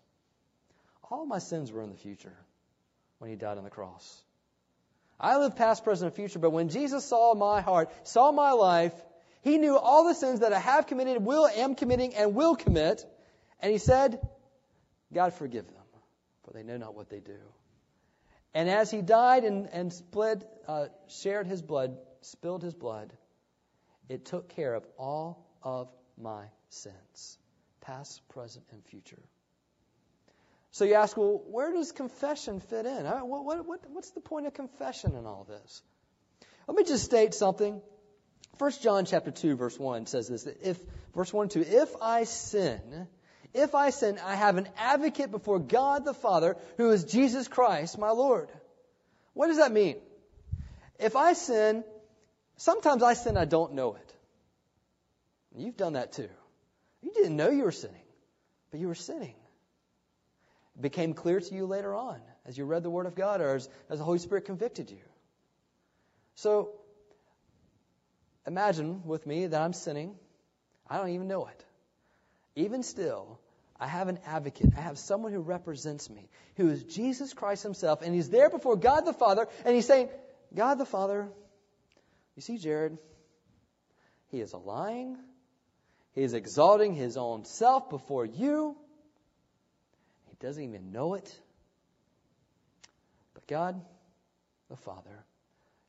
all 1.10 1.26
my 1.26 1.40
sins 1.40 1.72
were 1.72 1.84
in 1.84 1.90
the 1.90 1.98
future 1.98 2.34
when 3.20 3.30
he 3.30 3.36
died 3.36 3.58
on 3.58 3.64
the 3.64 3.70
cross. 3.70 4.22
I 5.20 5.38
live 5.38 5.56
past, 5.56 5.84
present, 5.84 6.08
and 6.08 6.16
future, 6.16 6.40
but 6.40 6.52
when 6.52 6.70
Jesus 6.70 7.06
saw 7.06 7.34
my 7.34 7.62
heart, 7.62 7.90
saw 8.08 8.32
my 8.32 8.52
life, 8.52 8.94
he 9.42 9.58
knew 9.58 9.78
all 9.78 10.08
the 10.08 10.14
sins 10.14 10.42
that 10.42 10.54
I 10.54 10.60
have 10.60 10.88
committed, 10.88 11.24
will, 11.24 11.48
am 11.48 11.76
committing, 11.76 12.14
and 12.16 12.36
will 12.36 12.56
commit, 12.56 13.06
and 13.60 13.72
he 13.72 13.78
said, 13.78 14.20
God 15.14 15.34
forgive 15.34 15.66
them, 15.68 15.84
for 16.44 16.52
they 16.52 16.64
know 16.64 16.78
not 16.78 16.96
what 16.96 17.10
they 17.10 17.20
do. 17.20 17.40
And 18.54 18.70
as 18.70 18.92
he 18.92 19.02
died 19.02 19.44
and, 19.44 19.70
and 19.72 19.94
split, 19.94 20.48
uh, 20.68 20.88
shared 21.08 21.48
his 21.48 21.62
blood, 21.62 21.98
spilled 22.22 22.64
his 22.64 22.74
blood, 22.74 23.14
it 24.10 24.26
took 24.26 24.50
care 24.50 24.74
of 24.74 24.86
all 24.98 25.46
of 25.64 25.90
my 26.20 26.46
sins, 26.70 27.38
past, 27.82 28.22
present, 28.30 28.66
and 28.72 28.84
future. 28.86 29.22
So 30.72 30.86
you 30.86 30.94
ask, 30.94 31.18
well, 31.18 31.42
where 31.48 31.72
does 31.72 31.92
confession 31.92 32.60
fit 32.60 32.86
in? 32.86 33.06
What, 33.06 33.46
what, 33.46 33.66
what, 33.66 33.80
what's 33.90 34.12
the 34.12 34.22
point 34.22 34.46
of 34.46 34.54
confession 34.54 35.16
in 35.16 35.26
all 35.26 35.46
this? 35.50 35.82
Let 36.68 36.78
me 36.78 36.84
just 36.84 37.06
state 37.06 37.34
something. 37.34 37.82
1 38.60 38.72
John 38.82 39.06
chapter 39.06 39.32
2, 39.32 39.56
verse 39.56 39.80
1 39.80 40.08
says 40.08 40.28
this, 40.28 40.44
that 40.44 40.62
if, 40.62 40.80
verse 41.16 41.32
1 41.32 41.50
2, 41.50 41.62
if 41.62 41.96
I 42.02 42.26
sin, 42.26 43.08
if 43.54 43.76
I 43.76 43.92
sin, 43.92 44.20
I 44.24 44.36
have 44.36 44.58
an 44.58 44.68
advocate 44.78 45.32
before 45.32 45.60
God 45.60 46.06
the 46.06 46.14
Father, 46.14 46.58
who 46.78 46.92
is 46.92 47.06
Jesus 47.06 47.48
Christ, 47.48 47.98
my 47.98 48.12
Lord. 48.12 48.50
What 49.34 49.48
does 49.48 49.58
that 49.58 49.72
mean? 49.72 49.98
If 51.00 51.16
I 51.16 51.34
sin, 51.34 51.84
sometimes 52.58 53.04
I 53.04 53.14
sin, 53.14 53.38
I 53.38 53.46
don't 53.46 53.74
know 53.74 53.96
it. 53.96 54.14
You've 55.56 55.78
done 55.78 55.94
that 55.94 56.14
too. 56.14 56.30
You 57.02 57.12
didn't 57.14 57.36
know 57.36 57.50
you 57.50 57.64
were 57.64 57.72
sinning, 57.72 58.02
but 58.72 58.80
you 58.80 58.88
were 58.88 58.96
sinning. 58.96 59.36
It 60.76 60.82
became 60.82 61.14
clear 61.14 61.40
to 61.40 61.56
you 61.56 61.66
later 61.66 61.94
on 61.94 62.20
as 62.46 62.58
you 62.58 62.66
read 62.66 62.84
the 62.84 62.90
Word 62.90 63.06
of 63.06 63.16
God 63.16 63.42
or 63.42 63.56
as, 63.56 63.70
as 63.90 64.00
the 64.00 64.06
Holy 64.06 64.20
Spirit 64.20 64.46
convicted 64.46 64.90
you. 64.90 64.98
So, 66.36 66.72
imagine 68.46 69.04
with 69.06 69.26
me 69.26 69.48
that 69.48 69.62
I'm 69.62 69.74
sinning. 69.74 70.16
I 70.88 70.98
don't 70.98 71.10
even 71.10 71.28
know 71.28 71.48
it. 71.48 71.66
Even 72.56 72.84
still, 72.84 73.40
I 73.80 73.88
have 73.88 74.08
an 74.08 74.20
advocate. 74.26 74.74
I 74.78 74.82
have 74.82 74.98
someone 74.98 75.32
who 75.32 75.42
represents 75.42 76.10
me, 76.10 76.30
who 76.56 76.70
is 76.70 76.84
Jesus 76.84 77.34
Christ 77.34 77.64
Himself, 77.64 78.02
and 78.02 78.14
He's 78.14 78.30
there 78.30 78.50
before 78.50 78.76
God 78.76 79.02
the 79.02 79.14
Father, 79.14 79.48
and 79.66 79.76
He's 79.76 79.86
saying, 79.86 80.10
God 80.54 80.76
the 80.76 80.86
Father, 80.86 81.28
you 82.36 82.42
see 82.42 82.58
Jared, 82.58 82.98
he 84.30 84.42
is 84.42 84.54
a 84.54 84.58
lying, 84.58 85.18
he 86.18 86.24
is 86.24 86.34
exalting 86.34 86.96
his 86.96 87.16
own 87.16 87.46
self 87.46 87.92
before 87.92 88.26
you. 88.26 88.76
He 90.30 90.36
doesn't 90.40 90.64
even 90.64 90.92
know 90.92 91.14
it. 91.14 91.40
But 93.36 93.46
God, 93.46 93.80
the 94.68 94.78
Father, 94.78 95.24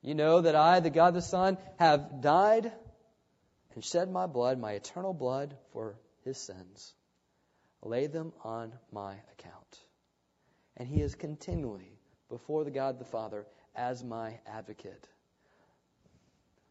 you 0.02 0.14
know 0.14 0.42
that 0.42 0.54
I, 0.54 0.80
the 0.80 0.90
God 0.90 1.14
the 1.14 1.22
Son, 1.22 1.56
have 1.78 2.20
died 2.20 2.70
and 3.74 3.82
shed 3.82 4.10
my 4.10 4.26
blood, 4.26 4.58
my 4.58 4.72
eternal 4.72 5.14
blood, 5.14 5.56
for 5.72 5.96
his 6.26 6.36
sins. 6.36 6.92
Lay 7.82 8.06
them 8.06 8.34
on 8.44 8.74
my 8.92 9.14
account. 9.32 9.78
And 10.76 10.86
he 10.86 11.00
is 11.00 11.14
continually 11.14 11.98
before 12.28 12.64
the 12.64 12.70
God 12.70 12.98
the 12.98 13.06
Father 13.06 13.46
as 13.74 14.04
my 14.04 14.40
advocate. 14.46 15.08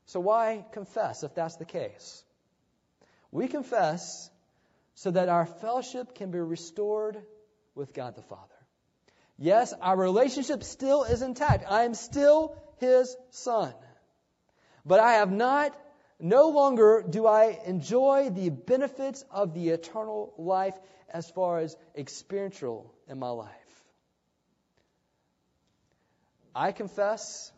So 0.05 0.19
why 0.19 0.63
confess 0.73 1.23
if 1.23 1.33
that's 1.33 1.55
the 1.55 1.65
case? 1.65 2.23
We 3.31 3.47
confess 3.47 4.29
so 4.95 5.11
that 5.11 5.29
our 5.29 5.45
fellowship 5.45 6.15
can 6.15 6.31
be 6.31 6.39
restored 6.39 7.21
with 7.75 7.93
God 7.93 8.15
the 8.15 8.21
Father. 8.21 8.53
Yes, 9.37 9.73
our 9.79 9.95
relationship 9.95 10.63
still 10.63 11.03
is 11.03 11.21
intact. 11.21 11.65
I 11.69 11.83
am 11.83 11.93
still 11.93 12.55
His 12.77 13.15
Son. 13.29 13.73
But 14.85 14.99
I 14.99 15.13
have 15.13 15.31
not, 15.31 15.77
no 16.19 16.49
longer 16.49 17.03
do 17.07 17.27
I 17.27 17.59
enjoy 17.65 18.29
the 18.31 18.49
benefits 18.49 19.23
of 19.29 19.53
the 19.53 19.69
eternal 19.69 20.33
life 20.37 20.75
as 21.09 21.29
far 21.29 21.59
as 21.59 21.75
experiential 21.95 22.93
in 23.07 23.19
my 23.19 23.29
life. 23.29 23.51
I 26.55 26.71
confess 26.71 27.51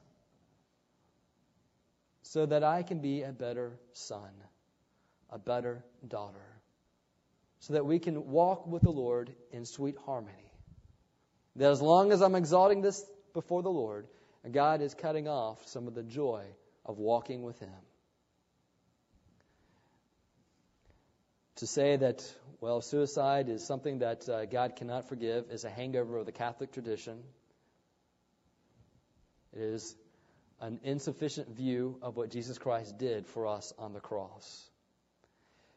so 2.23 2.45
that 2.45 2.63
I 2.63 2.83
can 2.83 2.99
be 2.99 3.23
a 3.23 3.31
better 3.31 3.79
son 3.93 4.29
a 5.31 5.37
better 5.37 5.83
daughter, 6.07 6.45
so 7.59 7.73
that 7.73 7.85
we 7.85 7.99
can 7.99 8.29
walk 8.29 8.67
with 8.67 8.81
the 8.83 8.91
Lord 8.91 9.31
in 9.51 9.65
sweet 9.65 9.95
harmony. 10.05 10.51
That 11.55 11.71
as 11.71 11.81
long 11.81 12.11
as 12.11 12.21
I'm 12.21 12.35
exalting 12.35 12.81
this 12.81 13.03
before 13.33 13.61
the 13.61 13.69
Lord, 13.69 14.07
God 14.51 14.81
is 14.81 14.93
cutting 14.93 15.27
off 15.27 15.67
some 15.67 15.87
of 15.87 15.93
the 15.93 16.03
joy 16.03 16.45
of 16.85 16.97
walking 16.97 17.43
with 17.43 17.59
Him. 17.59 17.69
To 21.57 21.67
say 21.67 21.97
that, 21.97 22.23
well, 22.61 22.81
suicide 22.81 23.49
is 23.49 23.65
something 23.65 23.99
that 23.99 24.29
uh, 24.29 24.45
God 24.45 24.77
cannot 24.77 25.09
forgive 25.09 25.51
is 25.51 25.65
a 25.65 25.69
hangover 25.69 26.17
of 26.17 26.25
the 26.25 26.31
Catholic 26.31 26.71
tradition. 26.71 27.19
It 29.53 29.61
is 29.61 29.95
an 30.61 30.79
insufficient 30.83 31.49
view 31.49 31.97
of 32.01 32.15
what 32.15 32.31
Jesus 32.31 32.57
Christ 32.57 32.97
did 32.97 33.27
for 33.27 33.47
us 33.47 33.73
on 33.77 33.93
the 33.93 33.99
cross. 33.99 34.69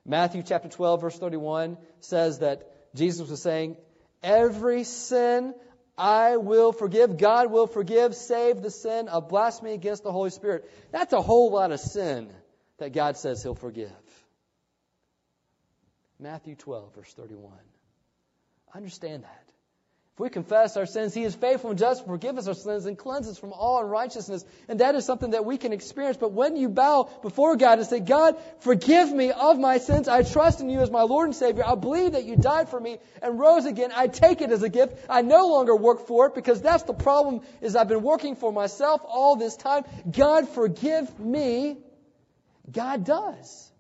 Matthew 0.05 0.43
chapter 0.43 0.69
12, 0.69 1.01
verse 1.01 1.19
31 1.19 1.77
says 2.01 2.41
that 2.41 2.69
Jesus 2.95 3.29
was 3.29 3.41
saying, 3.43 3.77
Every 4.23 4.85
sin 4.85 5.55
I 5.97 6.37
will 6.37 6.73
forgive. 6.73 7.19
God 7.19 7.51
will 7.51 7.67
forgive, 7.67 8.15
save 8.15 8.63
the 8.63 8.71
sin 8.71 9.09
of 9.09 9.29
blasphemy 9.29 9.75
against 9.75 10.03
the 10.03 10.13
Holy 10.13 10.31
Spirit. 10.31 10.71
That's 10.91 11.13
a 11.13 11.21
whole 11.21 11.53
lot 11.53 11.71
of 11.73 11.81
sin 11.81 12.33
that 12.79 12.93
God 12.93 13.17
says 13.17 13.43
He'll 13.43 13.55
forgive. 13.55 13.93
Matthew 16.19 16.55
12, 16.55 16.95
verse 16.95 17.13
31. 17.15 17.53
Understand 18.75 19.25
that. 19.25 19.52
If 20.15 20.21
we 20.21 20.29
confess 20.29 20.77
our 20.77 20.85
sins, 20.85 21.15
He 21.15 21.23
is 21.23 21.35
faithful 21.35 21.71
and 21.71 21.79
just 21.79 22.03
to 22.03 22.07
forgive 22.07 22.37
us 22.37 22.47
our 22.47 22.53
sins 22.53 22.85
and 22.85 22.99
cleanse 22.99 23.27
us 23.29 23.39
from 23.39 23.55
all 23.55 23.83
unrighteousness. 23.83 24.45
And 24.69 24.81
that 24.81 24.95
is 24.95 25.07
something 25.07 25.31
that 25.31 25.47
we 25.47 25.57
can 25.57 25.73
experience. 25.73 26.19
But 26.19 26.33
when 26.33 26.55
you 26.57 26.69
bow 26.69 27.09
before 27.23 27.57
God 27.57 27.79
and 27.79 27.89
say, 27.89 28.01
God, 28.01 28.37
forgive 28.61 29.11
me 29.11 29.31
of 29.31 29.59
my 29.59 29.79
sins. 29.79 30.09
I 30.09 30.23
trust 30.23 30.61
in 30.61 30.69
you 30.69 30.83
as 30.83 30.91
my 30.91 31.01
Lord 31.01 31.29
and 31.29 31.35
Savior. 31.35 31.65
I 31.67 31.77
believe 31.77 32.13
that 32.13 32.25
you 32.25 32.37
died 32.37 32.69
for 32.69 32.79
me 32.79 32.99
and 33.23 33.41
rose 33.41 33.65
again. 33.65 33.91
I 33.97 34.07
take 34.07 34.43
it 34.43 34.51
as 34.51 34.63
a 34.63 34.69
gift. 34.69 35.07
I 35.09 35.23
no 35.23 35.47
longer 35.47 35.75
work 35.75 36.07
for 36.07 36.27
it 36.27 36.35
because 36.35 36.61
that's 36.61 36.83
the 36.83 36.93
problem 36.93 37.41
is 37.63 37.75
I've 37.75 37.89
been 37.89 38.03
working 38.03 38.37
for 38.37 38.53
myself 38.53 39.01
all 39.07 39.37
this 39.37 39.57
time. 39.57 39.85
God, 40.11 40.47
forgive 40.51 41.19
me. 41.19 41.79
God 42.71 43.07
does. 43.07 43.73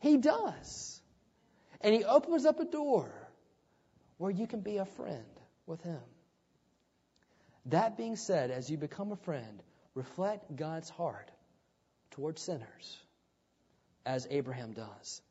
He 0.00 0.16
does. 0.16 1.02
And 1.82 1.94
He 1.94 2.04
opens 2.04 2.46
up 2.46 2.58
a 2.58 2.64
door 2.64 3.12
where 4.16 4.30
you 4.30 4.46
can 4.46 4.60
be 4.60 4.78
a 4.78 4.86
friend 4.86 5.24
with 5.72 5.82
Him. 5.82 6.00
That 7.66 7.96
being 7.96 8.16
said, 8.16 8.50
as 8.50 8.70
you 8.70 8.76
become 8.76 9.10
a 9.10 9.16
friend, 9.16 9.62
reflect 9.94 10.54
God's 10.54 10.90
heart 10.90 11.30
towards 12.10 12.42
sinners, 12.42 12.98
as 14.04 14.28
Abraham 14.30 14.72
does. 14.72 15.22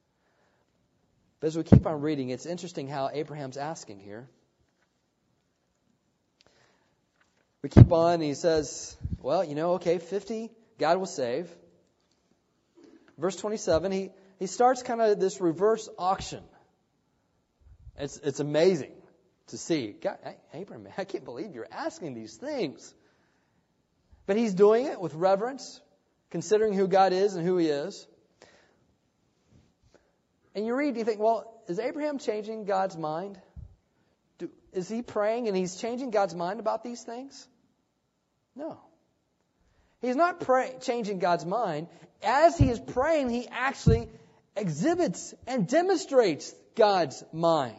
But 1.40 1.48
as 1.48 1.58
we 1.58 1.64
keep 1.64 1.86
on 1.86 2.02
reading, 2.02 2.30
it's 2.30 2.48
interesting 2.48 2.88
how 2.88 3.10
Abraham's 3.14 3.58
asking 3.58 4.00
here. 4.00 4.28
We 7.62 7.70
keep 7.70 7.92
on, 7.92 8.16
and 8.16 8.24
he 8.24 8.34
says, 8.34 8.98
Well, 9.20 9.44
you 9.44 9.54
know, 9.54 9.74
okay, 9.74 10.00
50, 10.00 10.50
God 10.80 10.98
will 10.98 11.06
save. 11.06 11.50
Verse 13.20 13.36
27, 13.36 13.92
he, 13.92 14.10
he 14.40 14.48
starts 14.48 14.82
kind 14.82 15.02
of 15.02 15.20
this 15.20 15.40
reverse 15.40 15.88
auction. 16.00 16.44
It's, 17.98 18.18
it's 18.18 18.40
amazing 18.40 18.94
to 19.52 19.58
see. 19.58 19.96
God, 20.02 20.18
Abraham, 20.54 20.88
I 20.98 21.04
can't 21.04 21.24
believe 21.24 21.54
you're 21.54 21.68
asking 21.72 22.14
these 22.14 22.36
things. 22.36 22.94
But 24.26 24.38
he's 24.38 24.54
doing 24.54 24.86
it 24.86 25.00
with 25.00 25.14
reverence, 25.14 25.80
considering 26.30 26.74
who 26.74 26.88
God 26.88 27.14
is 27.14 27.36
and 27.36 27.46
who 27.46 27.58
he 27.58 27.68
is. 27.68 28.08
And 30.54 30.66
you 30.66 30.76
read, 30.76 30.98
you 30.98 31.04
think, 31.04 31.20
well, 31.20 31.62
is 31.68 31.80
Abraham 31.80 32.18
changing 32.18 32.66
God's 32.66 32.98
mind? 32.98 33.40
Do, 34.38 34.50
is 34.74 34.90
he 34.90 35.02
praying 35.02 35.48
and 35.48 35.56
he's 35.56 35.78
changing 35.78 36.12
God's 36.12 36.36
mind 36.36 36.60
about 36.60 36.84
these 36.84 37.02
things? 37.04 37.48
No. 38.56 38.78
He's 40.02 40.16
not 40.16 40.42
pray, 40.42 40.76
changing 40.82 41.20
God's 41.20 41.46
mind. 41.46 41.88
As 42.24 42.58
he 42.58 42.70
is 42.70 42.80
praying, 42.80 43.30
he 43.30 43.48
actually 43.50 44.10
exhibits 44.56 45.34
and 45.48 45.68
demonstrates 45.68 46.54
God's 46.76 47.24
mind. 47.32 47.76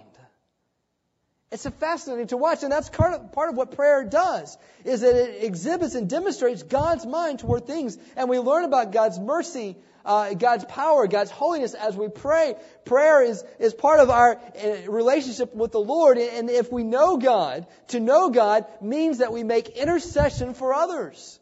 It's 1.53 1.69
fascinating 1.69 2.29
to 2.29 2.39
watch, 2.39 2.63
and 2.63 2.73
that's 2.73 2.89
part 2.89 3.13
of, 3.13 3.33
part 3.33 3.51
of 3.51 3.57
what 3.57 3.77
prayer 3.77 4.05
does, 4.05 4.57
is 4.85 5.03
that 5.03 5.15
it 5.15 5.45
exhibits 5.45 5.95
and 5.95 6.09
demonstrates 6.09 6.63
God's 6.63 7.05
mind 7.05 7.41
toward 7.41 7.67
things, 7.67 7.99
and 8.17 8.31
we 8.31 8.39
learn 8.39 8.65
about 8.65 8.91
God's 8.91 9.21
mercy, 9.21 9.77
uh, 10.07 10.33
God's 10.33 10.65
power, 10.65 11.07
God's 11.07 11.31
holiness 11.31 11.75
as 11.75 11.95
we 11.95 12.09
pray. 12.09 12.55
Prayer 12.87 13.23
is, 13.23 13.45
is 13.59 13.75
part 13.75 14.01
of 14.01 14.09
our 14.09 14.37
uh, 14.37 14.91
relationship 14.91 15.55
with 15.55 15.73
the 15.73 15.81
Lord, 15.81 16.17
and 16.17 16.49
if 16.49 16.73
we 16.73 16.85
know 16.85 17.19
God, 17.19 17.67
to 17.89 18.01
know 18.01 18.31
God 18.31 18.65
means 18.81 19.19
that 19.19 19.31
we 19.31 19.45
make 19.45 19.69
intercession 19.69 20.55
for 20.55 20.73
others. 20.73 21.39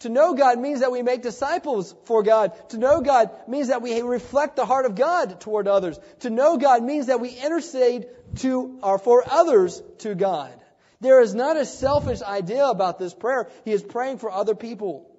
To 0.00 0.08
know 0.08 0.34
God 0.34 0.60
means 0.60 0.80
that 0.80 0.92
we 0.92 1.02
make 1.02 1.22
disciples 1.22 1.94
for 2.04 2.22
God. 2.22 2.52
To 2.70 2.78
know 2.78 3.00
God 3.00 3.30
means 3.48 3.68
that 3.68 3.82
we 3.82 4.00
reflect 4.00 4.54
the 4.54 4.64
heart 4.64 4.86
of 4.86 4.94
God 4.94 5.40
toward 5.40 5.66
others. 5.66 5.98
To 6.20 6.30
know 6.30 6.56
God 6.56 6.84
means 6.84 7.06
that 7.06 7.20
we 7.20 7.30
intercede 7.30 8.06
to 8.36 8.78
or 8.82 8.98
for 8.98 9.24
others 9.28 9.82
to 9.98 10.14
God. 10.14 10.52
There 11.00 11.20
is 11.20 11.34
not 11.34 11.56
a 11.56 11.66
selfish 11.66 12.22
idea 12.22 12.66
about 12.66 12.98
this 12.98 13.12
prayer. 13.12 13.50
He 13.64 13.72
is 13.72 13.82
praying 13.82 14.18
for 14.18 14.30
other 14.30 14.54
people. 14.54 15.10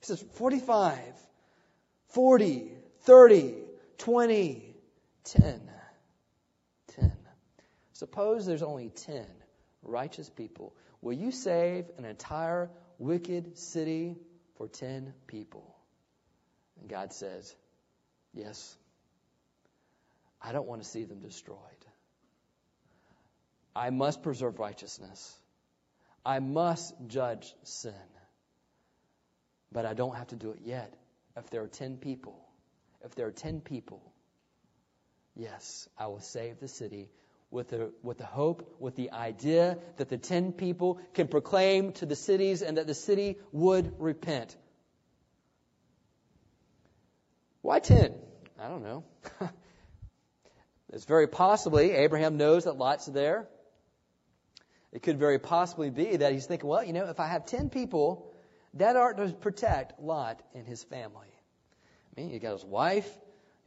He 0.00 0.06
says 0.06 0.22
45, 0.34 0.98
40, 2.08 2.72
30, 3.02 3.54
20, 3.98 4.74
10. 5.24 5.70
10. 6.96 7.12
Suppose 7.92 8.44
there's 8.44 8.62
only 8.62 8.90
10 8.90 9.26
righteous 9.82 10.28
people. 10.28 10.74
Will 11.00 11.14
you 11.14 11.30
save 11.30 11.86
an 11.96 12.04
entire 12.04 12.70
wicked 12.98 13.58
city 13.58 14.16
for 14.56 14.68
10 14.68 15.14
people? 15.26 15.74
And 16.80 16.88
God 16.88 17.12
says, 17.12 17.54
Yes. 18.34 18.76
I 20.40 20.52
don't 20.52 20.66
want 20.66 20.82
to 20.82 20.88
see 20.88 21.04
them 21.04 21.20
destroyed. 21.20 21.58
I 23.74 23.90
must 23.90 24.22
preserve 24.22 24.58
righteousness. 24.58 25.36
I 26.24 26.38
must 26.38 26.94
judge 27.08 27.54
sin. 27.64 27.94
But 29.72 29.86
I 29.86 29.94
don't 29.94 30.16
have 30.16 30.28
to 30.28 30.36
do 30.36 30.50
it 30.50 30.60
yet. 30.64 30.94
If 31.36 31.50
there 31.50 31.62
are 31.62 31.68
10 31.68 31.98
people, 31.98 32.38
if 33.04 33.14
there 33.14 33.26
are 33.26 33.32
10 33.32 33.60
people, 33.60 34.02
yes, 35.36 35.88
I 35.96 36.06
will 36.06 36.20
save 36.20 36.58
the 36.58 36.68
city 36.68 37.08
with 37.50 37.68
the, 37.68 37.92
with 38.02 38.18
the 38.18 38.26
hope, 38.26 38.76
with 38.78 38.94
the 38.96 39.12
idea 39.12 39.78
that 39.96 40.08
the 40.08 40.18
10 40.18 40.52
people 40.52 41.00
can 41.14 41.28
proclaim 41.28 41.92
to 41.92 42.06
the 42.06 42.16
cities 42.16 42.62
and 42.62 42.76
that 42.76 42.86
the 42.86 42.94
city 42.94 43.38
would 43.52 43.94
repent. 43.98 44.56
Why 47.62 47.80
10? 47.80 48.14
I 48.60 48.68
don't 48.68 48.82
know. 48.82 49.04
it's 50.92 51.04
very 51.04 51.26
possibly 51.26 51.92
Abraham 51.92 52.36
knows 52.36 52.64
that 52.64 52.76
Lot's 52.76 53.06
there. 53.06 53.48
It 54.92 55.02
could 55.02 55.18
very 55.18 55.38
possibly 55.38 55.90
be 55.90 56.16
that 56.16 56.32
he's 56.32 56.46
thinking, 56.46 56.68
well, 56.68 56.84
you 56.84 56.92
know, 56.92 57.08
if 57.08 57.20
I 57.20 57.28
have 57.28 57.46
10 57.46 57.70
people, 57.70 58.32
that 58.74 58.96
ought 58.96 59.16
to 59.18 59.28
protect 59.32 60.00
Lot 60.00 60.42
and 60.54 60.66
his 60.66 60.82
family. 60.82 61.28
I 62.16 62.20
mean, 62.20 62.30
you 62.30 62.38
got 62.38 62.52
his 62.52 62.64
wife, 62.64 63.08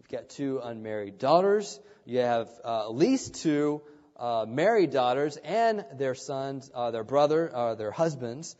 you've 0.01 0.09
got 0.09 0.29
two 0.29 0.59
unmarried 0.63 1.19
daughters, 1.19 1.79
you 2.05 2.19
have 2.19 2.49
uh, 2.65 2.85
at 2.85 2.95
least 2.95 3.35
two 3.35 3.83
uh, 4.17 4.45
married 4.47 4.89
daughters 4.89 5.37
and 5.37 5.85
their 5.95 6.15
sons, 6.15 6.71
uh, 6.73 6.89
their 6.89 7.03
brother, 7.03 7.55
uh, 7.55 7.75
their 7.75 7.91
husbands, 7.91 8.55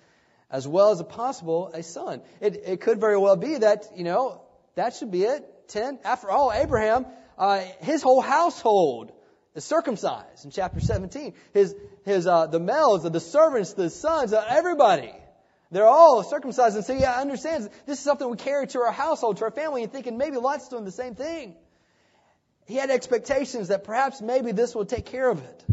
as 0.51 0.67
well 0.67 0.91
as 0.91 0.99
a 0.99 1.03
possible 1.03 1.71
a 1.73 1.81
son. 1.81 2.21
It, 2.41 2.61
it 2.63 2.81
could 2.81 2.99
very 2.99 3.17
well 3.17 3.35
be 3.37 3.57
that 3.57 3.87
you 3.95 4.03
know 4.03 4.43
that 4.75 4.93
should 4.93 5.09
be 5.09 5.23
it. 5.23 5.67
Ten. 5.67 5.97
After 6.03 6.29
all, 6.29 6.51
Abraham, 6.53 7.07
uh, 7.39 7.61
his 7.79 8.03
whole 8.03 8.21
household 8.21 9.11
is 9.55 9.63
circumcised 9.63 10.45
in 10.45 10.51
chapter 10.51 10.79
17. 10.79 11.33
His 11.53 11.73
his 12.05 12.27
uh, 12.27 12.45
the 12.47 12.59
males, 12.59 13.01
the 13.01 13.19
servants, 13.19 13.73
the 13.73 13.89
sons, 13.89 14.31
everybody. 14.33 15.11
They're 15.71 15.87
all 15.87 16.21
circumcised, 16.23 16.75
and 16.75 16.85
so 16.85 16.93
he 16.93 17.05
understands 17.05 17.69
this 17.85 17.97
is 17.97 18.03
something 18.03 18.29
we 18.29 18.35
carry 18.35 18.67
to 18.67 18.81
our 18.81 18.91
household, 18.91 19.37
to 19.37 19.45
our 19.45 19.51
family, 19.51 19.83
and 19.83 19.91
thinking 19.91 20.17
maybe 20.17 20.35
Lot's 20.35 20.67
doing 20.67 20.83
the 20.83 20.91
same 20.91 21.15
thing. 21.15 21.55
He 22.65 22.75
had 22.75 22.89
expectations 22.89 23.69
that 23.69 23.85
perhaps 23.85 24.21
maybe 24.21 24.51
this 24.51 24.75
will 24.75 24.85
take 24.85 25.05
care 25.05 25.29
of 25.29 25.41
it. 25.41 25.65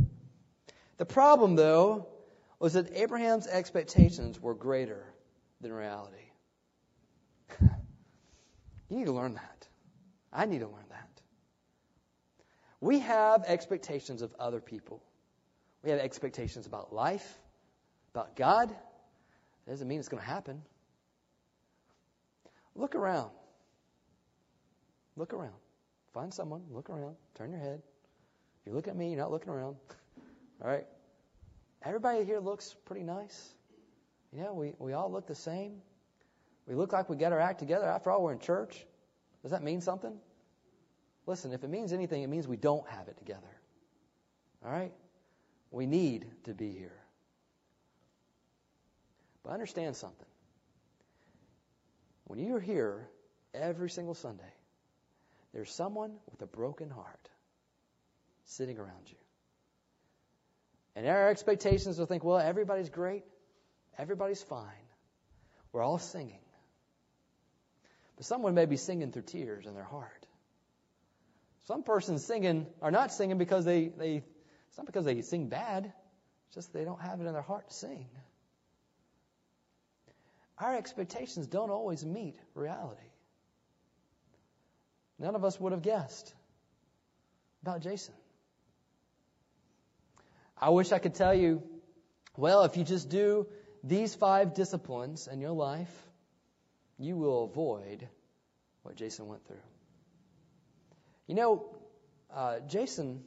The 0.98 1.04
problem, 1.04 1.56
though, 1.56 2.06
was 2.60 2.74
that 2.74 2.92
Abraham's 2.94 3.48
expectations 3.48 4.40
were 4.40 4.54
greater 4.54 5.04
than 5.60 5.72
reality. 5.72 6.16
you 7.60 8.98
need 8.98 9.06
to 9.06 9.12
learn 9.12 9.34
that. 9.34 9.68
I 10.32 10.46
need 10.46 10.60
to 10.60 10.66
learn 10.66 10.84
that. 10.90 11.08
We 12.80 13.00
have 13.00 13.44
expectations 13.46 14.22
of 14.22 14.32
other 14.38 14.60
people. 14.60 15.02
We 15.82 15.90
have 15.90 15.98
expectations 15.98 16.66
about 16.66 16.92
life, 16.92 17.38
about 18.12 18.36
God. 18.36 18.74
Doesn't 19.68 19.86
mean 19.86 19.98
it's 19.98 20.08
going 20.08 20.22
to 20.22 20.28
happen. 20.28 20.62
Look 22.74 22.94
around. 22.94 23.30
Look 25.16 25.34
around. 25.34 25.54
Find 26.14 26.32
someone, 26.32 26.62
look 26.70 26.88
around, 26.88 27.16
turn 27.34 27.50
your 27.50 27.60
head. 27.60 27.82
If 28.60 28.66
you 28.66 28.72
look 28.72 28.88
at 28.88 28.96
me, 28.96 29.10
you're 29.10 29.18
not 29.18 29.30
looking 29.30 29.50
around. 29.50 29.76
All 30.62 30.70
right? 30.70 30.86
Everybody 31.82 32.24
here 32.24 32.40
looks 32.40 32.76
pretty 32.86 33.04
nice. 33.04 33.54
You 34.32 34.42
know, 34.42 34.52
we, 34.52 34.72
we 34.78 34.92
all 34.92 35.10
look 35.10 35.26
the 35.26 35.34
same. 35.34 35.80
We 36.66 36.74
look 36.74 36.92
like 36.92 37.08
we 37.08 37.16
got 37.16 37.32
our 37.32 37.40
act 37.40 37.58
together. 37.58 37.86
After 37.86 38.10
all, 38.10 38.22
we're 38.22 38.32
in 38.32 38.40
church. 38.40 38.84
Does 39.42 39.52
that 39.52 39.62
mean 39.62 39.80
something? 39.80 40.12
Listen, 41.26 41.52
if 41.52 41.64
it 41.64 41.70
means 41.70 41.92
anything, 41.92 42.22
it 42.22 42.26
means 42.26 42.46
we 42.46 42.56
don't 42.56 42.86
have 42.88 43.08
it 43.08 43.16
together. 43.16 43.48
All 44.64 44.72
right? 44.72 44.92
We 45.70 45.86
need 45.86 46.26
to 46.44 46.52
be 46.52 46.72
here. 46.72 46.97
But 49.42 49.52
understand 49.52 49.96
something. 49.96 50.26
When 52.24 52.38
you're 52.38 52.60
here 52.60 53.08
every 53.54 53.90
single 53.90 54.14
Sunday, 54.14 54.52
there's 55.52 55.70
someone 55.70 56.12
with 56.30 56.42
a 56.42 56.46
broken 56.46 56.90
heart 56.90 57.28
sitting 58.44 58.78
around 58.78 59.06
you. 59.06 59.16
And 60.94 61.06
our 61.06 61.28
expectations 61.30 61.98
will 61.98 62.06
think, 62.06 62.24
well, 62.24 62.38
everybody's 62.38 62.90
great, 62.90 63.24
everybody's 63.96 64.42
fine, 64.42 64.66
we're 65.72 65.82
all 65.82 65.98
singing. 65.98 66.40
But 68.16 68.26
someone 68.26 68.54
may 68.54 68.66
be 68.66 68.76
singing 68.76 69.12
through 69.12 69.22
tears 69.22 69.66
in 69.66 69.74
their 69.74 69.84
heart. 69.84 70.26
Some 71.66 71.82
persons 71.82 72.24
singing 72.24 72.66
are 72.82 72.90
not 72.90 73.12
singing 73.12 73.38
because 73.38 73.64
they, 73.64 73.88
they 73.88 74.24
it's 74.68 74.76
not 74.76 74.86
because 74.86 75.04
they 75.04 75.22
sing 75.22 75.48
bad. 75.48 75.92
It's 76.46 76.54
just 76.54 76.72
they 76.72 76.84
don't 76.84 77.00
have 77.00 77.20
it 77.20 77.26
in 77.26 77.32
their 77.32 77.42
heart 77.42 77.68
to 77.68 77.74
sing. 77.74 78.06
Our 80.60 80.76
expectations 80.76 81.46
don't 81.46 81.70
always 81.70 82.04
meet 82.04 82.36
reality. 82.54 83.00
None 85.18 85.34
of 85.34 85.44
us 85.44 85.58
would 85.60 85.72
have 85.72 85.82
guessed 85.82 86.34
about 87.62 87.80
Jason. 87.80 88.14
I 90.60 90.70
wish 90.70 90.92
I 90.92 90.98
could 90.98 91.14
tell 91.14 91.34
you, 91.34 91.62
well, 92.36 92.64
if 92.64 92.76
you 92.76 92.84
just 92.84 93.08
do 93.08 93.46
these 93.84 94.14
five 94.14 94.54
disciplines 94.54 95.28
in 95.28 95.40
your 95.40 95.52
life, 95.52 95.92
you 96.98 97.16
will 97.16 97.44
avoid 97.44 98.08
what 98.82 98.96
Jason 98.96 99.28
went 99.28 99.46
through. 99.46 99.56
You 101.26 101.34
know, 101.34 101.76
uh, 102.34 102.60
Jason, 102.66 103.22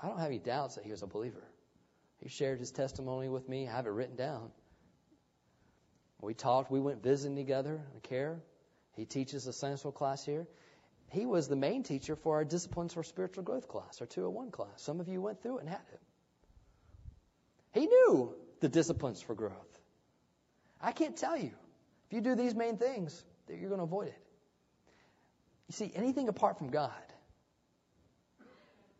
I 0.00 0.08
don't 0.08 0.18
have 0.18 0.28
any 0.28 0.38
doubts 0.38 0.76
that 0.76 0.84
he 0.84 0.90
was 0.90 1.02
a 1.02 1.06
believer. 1.06 1.42
He 2.22 2.28
shared 2.28 2.60
his 2.60 2.70
testimony 2.70 3.28
with 3.28 3.48
me. 3.48 3.66
I 3.68 3.72
have 3.72 3.86
it 3.86 3.90
written 3.90 4.16
down. 4.16 4.50
We 6.20 6.34
talked. 6.34 6.70
We 6.70 6.80
went 6.80 7.02
visiting 7.02 7.36
together 7.36 7.80
in 7.94 8.00
care. 8.00 8.40
He 8.92 9.04
teaches 9.04 9.46
a 9.46 9.52
Sunday 9.52 9.90
class 9.94 10.24
here. 10.24 10.46
He 11.10 11.26
was 11.26 11.48
the 11.48 11.56
main 11.56 11.82
teacher 11.82 12.16
for 12.16 12.36
our 12.36 12.44
Disciplines 12.44 12.94
for 12.94 13.02
Spiritual 13.02 13.44
Growth 13.44 13.68
class, 13.68 14.00
our 14.00 14.06
201 14.06 14.50
class. 14.50 14.70
Some 14.76 15.00
of 15.00 15.08
you 15.08 15.20
went 15.20 15.42
through 15.42 15.58
it 15.58 15.60
and 15.60 15.68
had 15.68 15.80
it. 15.92 16.00
He 17.72 17.86
knew 17.86 18.34
the 18.60 18.68
disciplines 18.68 19.20
for 19.20 19.34
growth. 19.34 19.80
I 20.80 20.92
can't 20.92 21.16
tell 21.16 21.36
you. 21.36 21.52
If 22.08 22.12
you 22.12 22.20
do 22.20 22.34
these 22.34 22.54
main 22.54 22.76
things, 22.76 23.22
that 23.46 23.58
you're 23.58 23.68
going 23.68 23.80
to 23.80 23.84
avoid 23.84 24.08
it. 24.08 24.22
You 25.68 25.72
see, 25.72 25.92
anything 25.94 26.28
apart 26.28 26.58
from 26.58 26.70
God 26.70 26.90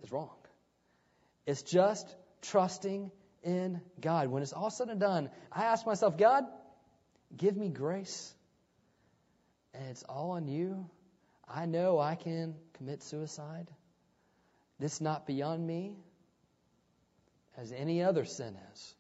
is 0.03 0.13
wrong. 0.13 0.31
It's 1.47 1.63
just 1.63 2.15
trusting 2.43 3.11
in 3.43 3.81
God. 4.01 4.29
When 4.29 4.43
it's 4.43 4.53
all 4.53 4.71
said 4.71 4.89
and 4.89 5.01
done, 5.01 5.31
I 5.53 5.65
ask 5.65 5.87
myself, 5.87 6.19
God, 6.19 6.45
give 7.35 7.57
me 7.57 7.69
grace. 7.69 8.35
And 9.75 9.89
it's 9.91 10.03
all 10.03 10.33
on 10.33 10.49
you. 10.49 10.89
I 11.49 11.67
know 11.67 11.99
I 11.99 12.15
can 12.15 12.55
commit 12.75 13.03
suicide. 13.03 13.69
It's 14.81 15.01
not 15.01 15.27
beyond 15.27 15.67
me 15.67 15.97
as 17.57 17.73
any 17.73 18.03
other 18.03 18.25
sin 18.25 18.57
is. 18.73 18.95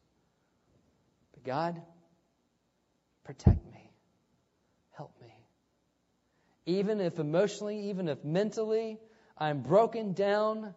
But 1.34 1.44
God, 1.44 1.82
protect 3.24 3.64
me. 3.66 3.90
Help 4.92 5.12
me. 5.20 5.32
Even 6.66 7.00
if 7.00 7.18
emotionally, 7.18 7.90
even 7.90 8.08
if 8.08 8.24
mentally, 8.24 8.98
I'm 9.36 9.60
broken 9.60 10.14
down 10.14 10.74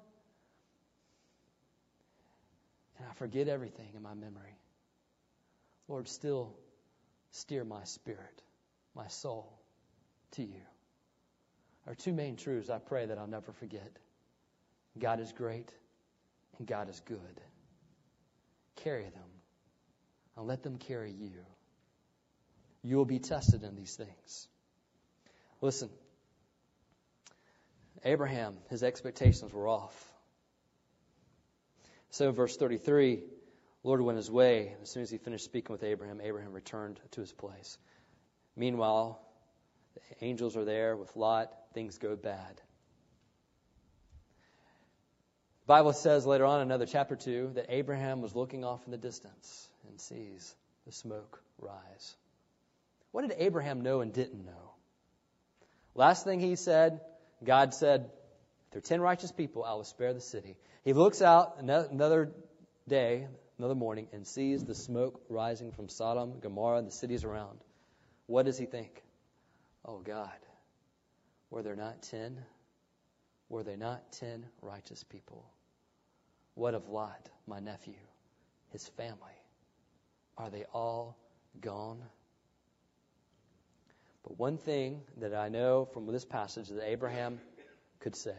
and 2.98 3.08
I 3.10 3.14
forget 3.14 3.48
everything 3.48 3.90
in 3.96 4.02
my 4.02 4.14
memory. 4.14 4.58
Lord, 5.88 6.08
still 6.08 6.56
steer 7.32 7.64
my 7.64 7.84
spirit, 7.84 8.42
my 8.96 9.08
soul 9.08 9.60
to 10.32 10.44
you. 10.44 10.62
Are 11.88 11.96
two 11.96 12.14
main 12.14 12.36
truths 12.36 12.70
I 12.70 12.78
pray 12.80 13.06
that 13.06 13.18
I'll 13.18 13.28
never 13.28 13.52
forget. 13.52 13.92
God 14.98 15.20
is 15.20 15.32
great 15.32 15.72
and 16.58 16.68
God 16.68 16.90
is 16.90 17.00
good. 17.02 17.42
Carry 18.78 19.04
them 19.04 19.30
and 20.38 20.48
let 20.48 20.64
them 20.64 20.78
carry 20.78 21.12
you. 21.12 21.32
You 22.84 22.98
will 22.98 23.06
be 23.06 23.20
tested 23.20 23.64
in 23.64 23.76
these 23.76 23.96
things. 23.96 24.48
Listen, 25.62 25.90
Abraham, 28.06 28.58
his 28.70 28.84
expectations 28.84 29.54
were 29.54 29.68
off. 29.68 29.96
So, 32.12 32.32
verse 32.32 32.56
33, 32.56 33.24
Lord 33.84 34.02
went 34.02 34.18
his 34.18 34.30
way. 34.30 34.76
As 34.82 34.90
soon 34.90 35.04
as 35.04 35.10
he 35.10 35.18
finished 35.18 35.46
speaking 35.46 35.74
with 35.74 35.84
Abraham, 35.84 36.20
Abraham 36.22 36.54
returned 36.54 37.00
to 37.12 37.22
his 37.22 37.32
place. 37.32 37.78
Meanwhile, 38.56 39.22
the 39.96 40.26
angels 40.26 40.58
are 40.58 40.66
there 40.66 40.96
with 40.98 41.16
Lot. 41.16 41.54
Things 41.74 41.98
go 41.98 42.16
bad. 42.16 42.62
The 45.62 45.68
Bible 45.68 45.94
says 45.94 46.26
later 46.26 46.46
on 46.46 46.62
in 46.62 46.68
another 46.68 46.88
chapter 46.88 47.16
2 47.16 47.52
that 47.56 47.68
Abraham 47.70 48.22
was 48.22 48.36
looking 48.36 48.66
off 48.66 48.84
in 48.86 48.92
the 48.92 48.98
distance 48.98 49.68
and 49.88 50.00
sees 50.00 50.56
the 50.86 50.92
smoke 50.92 51.42
rise. 51.60 52.16
What 53.12 53.28
did 53.28 53.38
Abraham 53.38 53.82
know 53.82 54.02
and 54.02 54.12
didn't 54.12 54.46
know? 54.46 54.74
Last 55.96 56.24
thing 56.24 56.40
he 56.40 56.56
said, 56.56 57.02
God 57.44 57.74
said, 57.74 58.10
There 58.72 58.80
are 58.80 58.82
ten 58.82 59.00
righteous 59.00 59.32
people, 59.32 59.64
I 59.64 59.74
will 59.74 59.84
spare 59.84 60.14
the 60.14 60.22
city. 60.22 60.58
He 60.84 60.94
looks 60.94 61.22
out 61.22 61.58
another 61.60 62.32
day, 62.88 63.28
another 63.60 63.76
morning, 63.76 64.08
and 64.12 64.26
sees 64.26 64.64
the 64.64 64.74
smoke 64.74 65.22
rising 65.30 65.72
from 65.72 65.90
Sodom, 65.90 66.40
Gomorrah, 66.40 66.80
and 66.80 66.88
the 66.88 66.92
cities 66.92 67.24
around. 67.24 67.60
What 68.26 68.46
does 68.46 68.58
he 68.58 68.66
think? 68.66 69.04
Oh 69.86 70.00
God, 70.00 70.40
were 71.50 71.62
there 71.62 71.76
not 71.76 72.02
ten? 72.04 72.40
Were 73.50 73.64
there 73.64 73.78
not 73.78 74.12
ten 74.14 74.46
righteous 74.62 75.04
people? 75.04 75.46
What 76.56 76.74
of 76.74 76.90
Lot, 76.90 77.30
my 77.48 77.60
nephew, 77.60 77.96
his 78.72 78.88
family? 78.90 79.38
Are 80.38 80.50
they 80.50 80.66
all 80.74 81.18
gone? 81.60 82.02
But 84.24 84.40
one 84.40 84.58
thing 84.58 85.02
that 85.18 85.36
I 85.36 85.50
know 85.50 85.86
from 85.94 86.08
this 86.08 86.26
passage 86.26 86.70
that 86.70 86.90
Abraham 86.90 87.40
could 88.00 88.16
say 88.16 88.36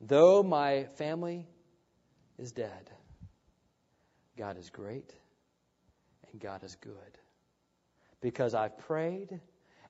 though 0.00 0.42
my 0.42 0.84
family 0.96 1.46
is 2.38 2.52
dead, 2.52 2.90
God 4.36 4.58
is 4.58 4.70
great 4.70 5.12
and 6.30 6.40
God 6.40 6.64
is 6.64 6.76
good. 6.76 6.92
Because 8.20 8.54
I've 8.54 8.78
prayed 8.78 9.40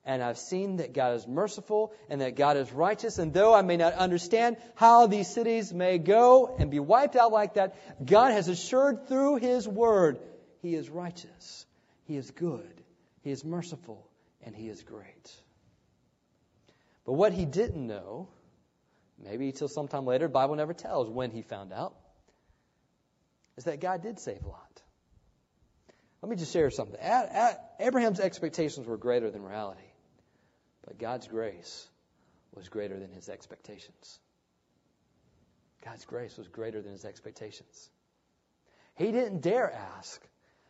and 0.05 0.23
I've 0.23 0.37
seen 0.37 0.77
that 0.77 0.93
God 0.93 1.15
is 1.15 1.27
merciful 1.27 1.93
and 2.09 2.21
that 2.21 2.35
God 2.35 2.57
is 2.57 2.71
righteous. 2.71 3.17
And 3.17 3.33
though 3.33 3.53
I 3.53 3.61
may 3.61 3.77
not 3.77 3.93
understand 3.93 4.57
how 4.75 5.07
these 5.07 5.27
cities 5.27 5.73
may 5.73 5.97
go 5.97 6.55
and 6.57 6.71
be 6.71 6.79
wiped 6.79 7.15
out 7.15 7.31
like 7.31 7.55
that, 7.55 7.75
God 8.05 8.31
has 8.31 8.47
assured 8.47 9.07
through 9.07 9.37
His 9.37 9.67
Word 9.67 10.19
He 10.61 10.75
is 10.75 10.89
righteous, 10.89 11.65
He 12.05 12.15
is 12.15 12.31
good, 12.31 12.83
He 13.21 13.31
is 13.31 13.43
merciful, 13.43 14.07
and 14.43 14.55
He 14.55 14.69
is 14.69 14.83
great. 14.83 15.33
But 17.07 17.13
what 17.13 17.31
he 17.31 17.45
didn't 17.45 17.87
know, 17.87 18.27
maybe 19.17 19.53
till 19.53 19.69
sometime 19.69 20.05
later, 20.05 20.27
the 20.27 20.33
Bible 20.33 20.55
never 20.55 20.73
tells 20.73 21.09
when 21.09 21.31
he 21.31 21.41
found 21.41 21.71
out, 21.71 21.95
is 23.57 23.65
that 23.65 23.79
God 23.81 24.01
did 24.01 24.19
save 24.19 24.43
Lot. 24.45 24.81
Let 26.21 26.29
me 26.29 26.35
just 26.35 26.53
share 26.53 26.69
something. 26.71 26.99
Abraham's 27.79 28.19
expectations 28.19 28.87
were 28.87 28.97
greater 28.97 29.29
than 29.29 29.43
reality, 29.43 29.81
but 30.85 30.97
God's 30.97 31.27
grace 31.27 31.87
was 32.55 32.69
greater 32.69 32.97
than 32.97 33.11
his 33.11 33.29
expectations. 33.29 34.19
God's 35.85 36.05
grace 36.05 36.37
was 36.37 36.47
greater 36.47 36.81
than 36.81 36.91
his 36.91 37.05
expectations. 37.05 37.89
He 38.95 39.11
didn't 39.11 39.41
dare 39.41 39.71
ask, 39.71 40.21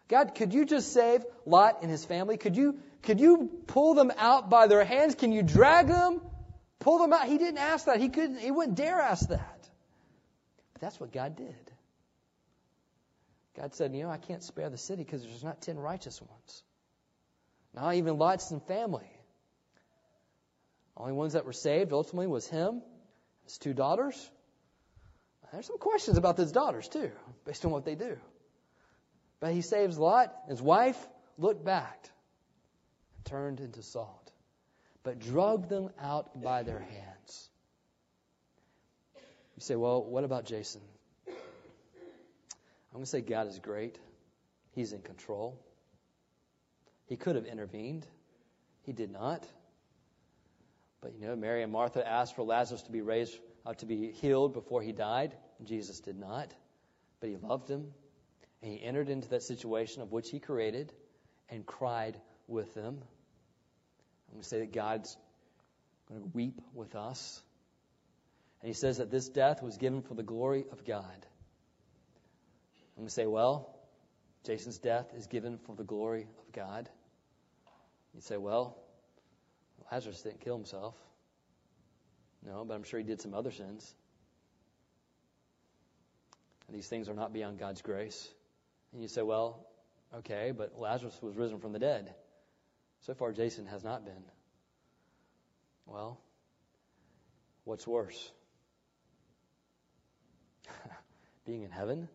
God, 0.09 0.35
could 0.35 0.53
you 0.53 0.65
just 0.65 0.93
save 0.93 1.23
Lot 1.45 1.79
and 1.81 1.89
his 1.89 2.05
family? 2.05 2.37
Could 2.37 2.55
you, 2.55 2.79
could 3.03 3.19
you 3.19 3.49
pull 3.67 3.93
them 3.93 4.11
out 4.17 4.49
by 4.49 4.67
their 4.67 4.83
hands? 4.83 5.15
Can 5.15 5.31
you 5.31 5.43
drag 5.43 5.87
them? 5.87 6.21
Pull 6.79 6.99
them 6.99 7.13
out? 7.13 7.25
He 7.25 7.37
didn't 7.37 7.57
ask 7.57 7.85
that. 7.85 7.99
He 7.99 8.09
couldn't, 8.09 8.39
he 8.39 8.51
wouldn't 8.51 8.77
dare 8.77 8.99
ask 8.99 9.29
that. 9.29 9.69
But 10.73 10.81
that's 10.81 10.99
what 10.99 11.11
God 11.11 11.35
did. 11.35 11.55
God 13.57 13.73
said, 13.73 13.93
you 13.95 14.03
know, 14.03 14.09
I 14.09 14.17
can't 14.17 14.43
spare 14.43 14.69
the 14.69 14.77
city 14.77 15.03
because 15.03 15.23
there's 15.23 15.43
not 15.43 15.61
ten 15.61 15.77
righteous 15.77 16.21
ones. 16.21 16.63
Not 17.73 17.95
even 17.95 18.17
Lot's 18.17 18.51
and 18.51 18.61
family. 18.63 19.09
Only 20.95 21.13
ones 21.13 21.33
that 21.33 21.45
were 21.45 21.53
saved 21.53 21.91
ultimately 21.91 22.27
was 22.27 22.47
him, 22.47 22.81
his 23.45 23.57
two 23.57 23.73
daughters. 23.73 24.31
There's 25.51 25.65
some 25.65 25.77
questions 25.77 26.17
about 26.17 26.37
those 26.37 26.51
daughters 26.51 26.87
too, 26.87 27.11
based 27.45 27.65
on 27.65 27.71
what 27.71 27.85
they 27.85 27.95
do. 27.95 28.17
But 29.39 29.53
he 29.53 29.61
saves 29.61 29.97
Lot. 29.97 30.35
His 30.47 30.61
wife 30.61 30.97
looked 31.37 31.63
back 31.63 32.09
and 33.15 33.25
turned 33.25 33.59
into 33.59 33.81
salt, 33.81 34.31
but 35.03 35.19
drug 35.19 35.69
them 35.69 35.89
out 35.99 36.41
by 36.41 36.63
their 36.63 36.79
hands. 36.79 37.49
You 39.55 39.61
say, 39.61 39.75
well, 39.75 40.03
what 40.03 40.23
about 40.23 40.45
Jason? 40.45 40.81
I'm 42.97 43.01
going 43.01 43.05
to 43.05 43.11
say 43.11 43.21
God 43.21 43.45
is 43.45 43.59
great. 43.59 43.99
He's 44.71 44.91
in 44.91 45.03
control. 45.03 45.63
He 47.05 47.15
could 47.15 47.35
have 47.35 47.45
intervened. 47.45 48.07
He 48.87 48.91
did 48.91 49.11
not. 49.11 49.45
But 50.99 51.13
you 51.19 51.27
know, 51.27 51.35
Mary 51.35 51.61
and 51.61 51.71
Martha 51.71 52.03
asked 52.03 52.35
for 52.35 52.41
Lazarus 52.41 52.81
to 52.81 52.91
be 52.91 53.01
raised, 53.01 53.37
uh, 53.67 53.75
to 53.75 53.85
be 53.85 54.13
healed 54.13 54.55
before 54.55 54.81
he 54.81 54.93
died. 54.93 55.35
Jesus 55.63 55.99
did 55.99 56.17
not. 56.17 56.51
But 57.19 57.29
he 57.29 57.35
loved 57.35 57.69
him. 57.69 57.93
And 58.63 58.71
he 58.73 58.83
entered 58.83 59.09
into 59.09 59.29
that 59.29 59.43
situation 59.43 60.01
of 60.01 60.11
which 60.11 60.31
he 60.31 60.39
created 60.39 60.91
and 61.51 61.67
cried 61.67 62.19
with 62.47 62.73
them. 62.73 62.97
I'm 62.97 64.33
going 64.33 64.41
to 64.41 64.49
say 64.49 64.61
that 64.61 64.73
God's 64.73 65.15
going 66.09 66.21
to 66.21 66.29
weep 66.33 66.59
with 66.73 66.95
us. 66.95 67.43
And 68.63 68.67
he 68.67 68.73
says 68.73 68.97
that 68.97 69.11
this 69.11 69.29
death 69.29 69.61
was 69.61 69.77
given 69.77 70.01
for 70.01 70.15
the 70.15 70.23
glory 70.23 70.65
of 70.71 70.83
God. 70.83 71.27
And 72.97 73.05
we 73.05 73.09
say, 73.09 73.27
well, 73.27 73.77
Jason's 74.43 74.79
death 74.79 75.13
is 75.15 75.27
given 75.27 75.59
for 75.59 75.75
the 75.75 75.83
glory 75.83 76.23
of 76.23 76.51
God. 76.51 76.89
You 78.15 78.21
say, 78.21 78.37
well, 78.37 78.75
Lazarus 79.91 80.21
didn't 80.23 80.41
kill 80.41 80.57
himself. 80.57 80.95
No, 82.45 82.65
but 82.65 82.73
I'm 82.73 82.83
sure 82.83 82.99
he 82.99 83.05
did 83.05 83.21
some 83.21 83.33
other 83.35 83.51
sins. 83.51 83.93
And 86.67 86.75
these 86.75 86.87
things 86.87 87.07
are 87.07 87.13
not 87.13 87.33
beyond 87.33 87.59
God's 87.59 87.81
grace. 87.81 88.29
And 88.93 89.01
you 89.01 89.07
say, 89.07 89.21
well, 89.21 89.67
okay, 90.15 90.51
but 90.57 90.79
Lazarus 90.79 91.17
was 91.21 91.35
risen 91.35 91.59
from 91.59 91.73
the 91.73 91.79
dead. 91.79 92.13
So 93.01 93.13
far, 93.13 93.31
Jason 93.31 93.67
has 93.67 93.83
not 93.83 94.05
been. 94.05 94.23
Well, 95.85 96.19
what's 97.63 97.85
worse? 97.85 98.31
Being 101.45 101.63
in 101.63 101.71
heaven, 101.71 102.09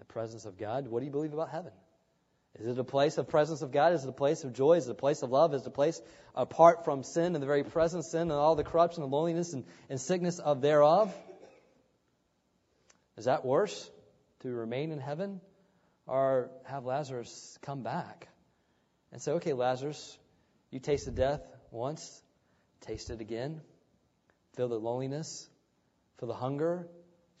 the 0.00 0.06
presence 0.06 0.46
of 0.46 0.58
God? 0.58 0.88
What 0.88 1.00
do 1.00 1.06
you 1.06 1.12
believe 1.12 1.34
about 1.34 1.50
heaven? 1.50 1.72
Is 2.58 2.66
it 2.66 2.78
a 2.78 2.84
place 2.84 3.18
of 3.18 3.28
presence 3.28 3.62
of 3.62 3.70
God? 3.70 3.92
Is 3.92 4.02
it 4.02 4.08
a 4.08 4.12
place 4.12 4.42
of 4.42 4.54
joy? 4.54 4.78
Is 4.78 4.88
it 4.88 4.90
a 4.90 4.94
place 4.94 5.22
of 5.22 5.30
love? 5.30 5.54
Is 5.54 5.62
it 5.62 5.68
a 5.68 5.70
place 5.70 6.00
apart 6.34 6.84
from 6.84 7.04
sin 7.04 7.34
and 7.34 7.42
the 7.42 7.46
very 7.46 7.62
presence 7.62 8.06
of 8.06 8.10
sin 8.10 8.22
and 8.22 8.32
all 8.32 8.56
the 8.56 8.64
corruption 8.64 9.02
and 9.02 9.12
loneliness 9.12 9.52
and, 9.52 9.64
and 9.88 10.00
sickness 10.00 10.38
of 10.38 10.62
thereof? 10.62 11.14
Is 13.18 13.26
that 13.26 13.44
worse? 13.44 13.90
To 14.40 14.48
remain 14.50 14.90
in 14.90 14.98
heaven? 14.98 15.40
Or 16.06 16.50
have 16.64 16.86
Lazarus 16.86 17.58
come 17.60 17.82
back 17.82 18.26
and 19.12 19.20
say, 19.20 19.32
okay, 19.32 19.52
Lazarus, 19.52 20.18
you 20.70 20.80
tasted 20.80 21.14
death 21.14 21.42
once, 21.70 22.22
taste 22.80 23.10
it 23.10 23.20
again. 23.20 23.60
Feel 24.56 24.68
the 24.68 24.78
loneliness, 24.78 25.48
feel 26.18 26.28
the 26.28 26.34
hunger, 26.34 26.88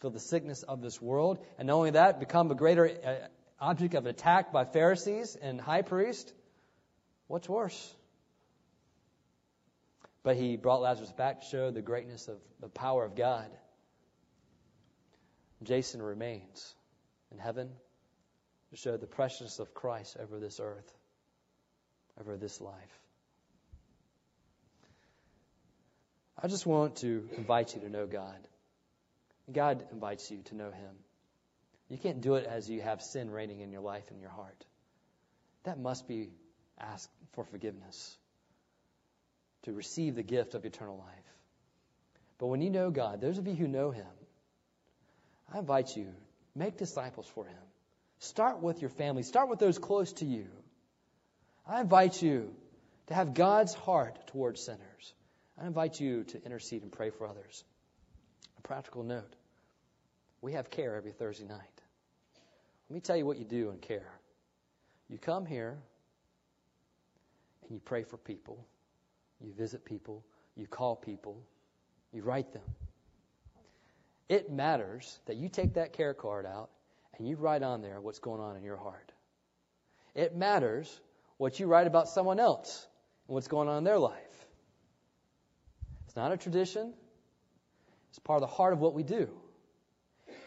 feel 0.00 0.10
the 0.10 0.20
sickness 0.20 0.62
of 0.62 0.80
this 0.80 1.00
world. 1.00 1.38
And 1.58 1.68
not 1.68 1.74
only 1.74 1.90
that, 1.90 2.20
become 2.20 2.50
a 2.50 2.54
greater 2.54 2.88
uh, 2.88 3.14
object 3.60 3.94
of 3.94 4.06
attack 4.06 4.52
by 4.52 4.64
Pharisees 4.64 5.36
and 5.40 5.60
high 5.60 5.82
priest. 5.82 6.32
What's 7.26 7.48
worse? 7.48 7.94
But 10.22 10.36
he 10.36 10.56
brought 10.56 10.80
Lazarus 10.80 11.12
back 11.12 11.40
to 11.40 11.46
show 11.46 11.70
the 11.70 11.82
greatness 11.82 12.28
of 12.28 12.36
the 12.60 12.68
power 12.68 13.04
of 13.04 13.14
God. 13.14 13.48
Jason 15.62 16.02
remains 16.02 16.74
in 17.30 17.38
heaven 17.38 17.70
to 18.70 18.76
show 18.76 18.96
the 18.96 19.06
preciousness 19.06 19.58
of 19.58 19.74
Christ 19.74 20.16
over 20.20 20.38
this 20.38 20.60
earth, 20.60 20.90
over 22.18 22.36
this 22.36 22.60
life. 22.60 23.00
I 26.42 26.48
just 26.48 26.64
want 26.64 26.96
to 26.96 27.28
invite 27.36 27.74
you 27.74 27.82
to 27.82 27.90
know 27.90 28.06
God. 28.06 28.38
God 29.52 29.84
invites 29.92 30.30
you 30.30 30.42
to 30.46 30.54
know 30.54 30.70
Him. 30.70 30.94
You 31.88 31.98
can't 31.98 32.20
do 32.20 32.34
it 32.36 32.46
as 32.46 32.70
you 32.70 32.80
have 32.80 33.02
sin 33.02 33.30
reigning 33.30 33.60
in 33.60 33.72
your 33.72 33.80
life 33.80 34.04
and 34.10 34.20
your 34.20 34.30
heart. 34.30 34.64
That 35.64 35.78
must 35.78 36.06
be 36.06 36.30
asked 36.78 37.10
for 37.32 37.44
forgiveness 37.44 38.16
to 39.64 39.72
receive 39.72 40.14
the 40.14 40.22
gift 40.22 40.54
of 40.54 40.64
eternal 40.64 40.96
life. 40.96 41.24
But 42.38 42.46
when 42.46 42.62
you 42.62 42.70
know 42.70 42.90
God, 42.90 43.20
those 43.20 43.38
of 43.38 43.46
you 43.46 43.54
who 43.54 43.68
know 43.68 43.90
Him, 43.90 44.06
I 45.52 45.58
invite 45.58 45.96
you, 45.96 46.06
make 46.54 46.78
disciples 46.78 47.26
for 47.34 47.44
Him. 47.44 47.56
Start 48.20 48.62
with 48.62 48.80
your 48.80 48.90
family, 48.90 49.22
start 49.22 49.48
with 49.48 49.58
those 49.58 49.78
close 49.78 50.12
to 50.14 50.24
you. 50.24 50.46
I 51.66 51.80
invite 51.80 52.22
you 52.22 52.54
to 53.08 53.14
have 53.14 53.34
God's 53.34 53.74
heart 53.74 54.28
towards 54.28 54.62
sinners. 54.62 55.14
I 55.60 55.66
invite 55.66 56.00
you 56.00 56.24
to 56.24 56.42
intercede 56.44 56.82
and 56.82 56.92
pray 56.92 57.10
for 57.10 57.26
others. 57.26 57.64
A 58.58 58.62
practical 58.62 59.02
note 59.02 59.34
we 60.42 60.52
have 60.52 60.70
care 60.70 60.96
every 60.96 61.12
Thursday 61.12 61.46
night. 61.46 61.82
Let 62.88 62.94
me 62.94 63.00
tell 63.00 63.16
you 63.16 63.26
what 63.26 63.38
you 63.38 63.44
do 63.44 63.70
in 63.70 63.78
care. 63.78 64.12
You 65.08 65.18
come 65.18 65.46
here 65.46 65.78
and 67.62 67.70
you 67.70 67.80
pray 67.80 68.02
for 68.02 68.16
people, 68.16 68.66
you 69.40 69.52
visit 69.52 69.84
people, 69.84 70.24
you 70.56 70.66
call 70.66 70.96
people, 70.96 71.42
you 72.12 72.22
write 72.22 72.52
them. 72.52 72.62
It 74.28 74.50
matters 74.50 75.18
that 75.26 75.36
you 75.36 75.48
take 75.48 75.74
that 75.74 75.92
care 75.92 76.14
card 76.14 76.46
out 76.46 76.70
and 77.18 77.28
you 77.28 77.36
write 77.36 77.62
on 77.62 77.82
there 77.82 78.00
what's 78.00 78.18
going 78.18 78.40
on 78.40 78.56
in 78.56 78.62
your 78.62 78.76
heart. 78.76 79.12
It 80.14 80.36
matters 80.36 81.00
what 81.36 81.58
you 81.58 81.66
write 81.66 81.86
about 81.86 82.08
someone 82.08 82.40
else 82.40 82.86
and 83.26 83.34
what's 83.34 83.48
going 83.48 83.68
on 83.68 83.78
in 83.78 83.84
their 83.84 83.98
life. 83.98 84.46
It's 86.06 86.16
not 86.16 86.32
a 86.32 86.36
tradition, 86.36 86.92
it's 88.10 88.18
part 88.18 88.42
of 88.42 88.48
the 88.48 88.54
heart 88.54 88.72
of 88.72 88.80
what 88.80 88.94
we 88.94 89.02
do. 89.02 89.28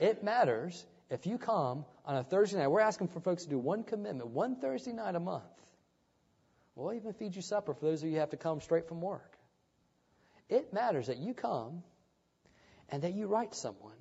It 0.04 0.22
matters 0.22 0.86
if 1.10 1.26
you 1.26 1.38
come 1.38 1.86
on 2.06 2.18
a 2.18 2.26
Thursday 2.26 2.58
night. 2.58 2.68
We're 2.68 2.82
asking 2.82 3.08
for 3.08 3.22
folks 3.22 3.46
to 3.46 3.50
do 3.50 3.58
one 3.58 3.84
commitment, 3.84 4.28
one 4.32 4.58
Thursday 4.58 4.92
night 4.92 5.16
a 5.16 5.20
month. 5.22 5.46
We'll 6.76 6.94
even 6.94 7.14
feed 7.14 7.38
you 7.38 7.42
supper 7.42 7.74
for 7.74 7.86
those 7.86 8.04
of 8.04 8.10
you 8.10 8.16
who 8.16 8.20
have 8.20 8.32
to 8.32 8.38
come 8.38 8.60
straight 8.60 8.90
from 8.90 9.00
work. 9.00 9.38
It 10.50 10.74
matters 10.74 11.08
that 11.08 11.20
you 11.20 11.34
come 11.34 11.84
and 12.90 13.04
that 13.04 13.14
you 13.14 13.28
write 13.28 13.56
someone 13.56 13.96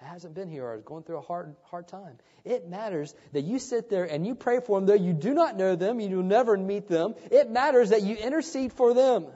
that 0.00 0.06
hasn't 0.06 0.34
been 0.34 0.50
here 0.50 0.66
or 0.66 0.76
is 0.76 0.82
going 0.82 1.02
through 1.02 1.16
a 1.16 1.22
hard, 1.22 1.56
hard 1.62 1.88
time. 1.88 2.18
It 2.44 2.68
matters 2.68 3.14
that 3.32 3.44
you 3.44 3.58
sit 3.58 3.88
there 3.88 4.04
and 4.04 4.26
you 4.26 4.34
pray 4.34 4.60
for 4.60 4.78
them, 4.78 4.86
though 4.86 5.02
you 5.02 5.14
do 5.14 5.32
not 5.32 5.56
know 5.56 5.76
them, 5.76 5.98
you 5.98 6.14
will 6.14 6.24
never 6.24 6.58
meet 6.58 6.88
them. 6.88 7.14
It 7.30 7.50
matters 7.50 7.88
that 7.88 8.02
you 8.02 8.16
intercede 8.16 8.74
for 8.74 8.92
them. 8.92 9.28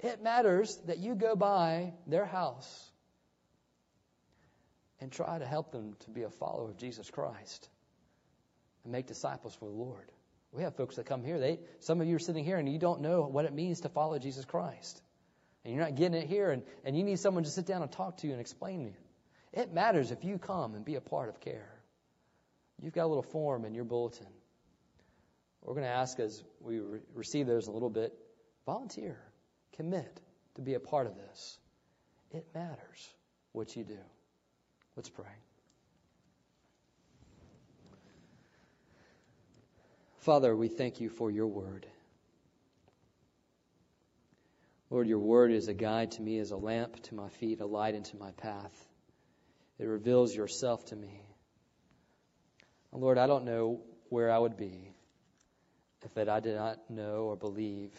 It 0.00 0.22
matters 0.22 0.76
that 0.84 0.98
you 0.98 1.14
go 1.14 1.34
by 1.34 1.94
their 2.06 2.26
house 2.26 2.89
and 5.00 5.10
try 5.10 5.38
to 5.38 5.46
help 5.46 5.72
them 5.72 5.94
to 6.00 6.10
be 6.10 6.22
a 6.22 6.30
follower 6.30 6.70
of 6.70 6.76
Jesus 6.76 7.10
Christ 7.10 7.68
and 8.84 8.92
make 8.92 9.06
disciples 9.06 9.54
for 9.54 9.66
the 9.66 9.76
Lord. 9.76 10.10
We 10.52 10.62
have 10.62 10.76
folks 10.76 10.96
that 10.96 11.06
come 11.06 11.22
here. 11.22 11.38
They, 11.38 11.60
some 11.80 12.00
of 12.00 12.08
you 12.08 12.16
are 12.16 12.20
sitting 12.20 12.44
here 12.44 12.58
and 12.58 12.68
you 12.68 12.78
don't 12.78 13.00
know 13.00 13.22
what 13.22 13.44
it 13.44 13.52
means 13.52 13.80
to 13.82 13.88
follow 13.88 14.18
Jesus 14.18 14.44
Christ. 14.44 15.00
And 15.64 15.74
you're 15.74 15.84
not 15.84 15.94
getting 15.94 16.20
it 16.20 16.26
here, 16.26 16.50
and, 16.50 16.62
and 16.84 16.96
you 16.96 17.04
need 17.04 17.18
someone 17.18 17.44
to 17.44 17.50
sit 17.50 17.66
down 17.66 17.82
and 17.82 17.92
talk 17.92 18.18
to 18.18 18.26
you 18.26 18.32
and 18.32 18.40
explain 18.40 18.78
to 18.78 18.84
you. 18.86 18.94
It 19.52 19.74
matters 19.74 20.10
if 20.10 20.24
you 20.24 20.38
come 20.38 20.74
and 20.74 20.84
be 20.84 20.94
a 20.94 21.02
part 21.02 21.28
of 21.28 21.40
care. 21.40 21.70
You've 22.80 22.94
got 22.94 23.04
a 23.04 23.08
little 23.08 23.22
form 23.22 23.66
in 23.66 23.74
your 23.74 23.84
bulletin. 23.84 24.26
We're 25.62 25.74
going 25.74 25.84
to 25.84 25.92
ask 25.92 26.18
as 26.18 26.42
we 26.60 26.78
re- 26.78 27.00
receive 27.14 27.46
those 27.46 27.66
a 27.66 27.72
little 27.72 27.90
bit 27.90 28.14
volunteer. 28.64 29.18
Commit 29.76 30.20
to 30.54 30.62
be 30.62 30.74
a 30.74 30.80
part 30.80 31.06
of 31.06 31.14
this. 31.16 31.58
It 32.32 32.46
matters 32.54 33.08
what 33.52 33.76
you 33.76 33.84
do. 33.84 33.98
Let's 34.96 35.08
pray. 35.08 35.24
Father, 40.18 40.54
we 40.54 40.68
thank 40.68 41.00
you 41.00 41.08
for 41.08 41.30
your 41.30 41.46
word. 41.46 41.86
Lord, 44.90 45.06
your 45.06 45.20
word 45.20 45.52
is 45.52 45.68
a 45.68 45.74
guide 45.74 46.10
to 46.12 46.22
me, 46.22 46.38
as 46.38 46.50
a 46.50 46.56
lamp 46.56 47.00
to 47.04 47.14
my 47.14 47.28
feet, 47.28 47.60
a 47.60 47.66
light 47.66 47.94
into 47.94 48.16
my 48.16 48.32
path. 48.32 48.74
It 49.78 49.84
reveals 49.84 50.34
yourself 50.34 50.84
to 50.86 50.96
me. 50.96 51.22
Lord, 52.92 53.16
I 53.16 53.26
don't 53.26 53.44
know 53.44 53.80
where 54.08 54.30
I 54.30 54.38
would 54.38 54.56
be 54.56 54.92
if 56.04 56.12
that 56.14 56.28
I 56.28 56.40
did 56.40 56.56
not 56.56 56.90
know 56.90 57.24
or 57.24 57.36
believe 57.36 57.92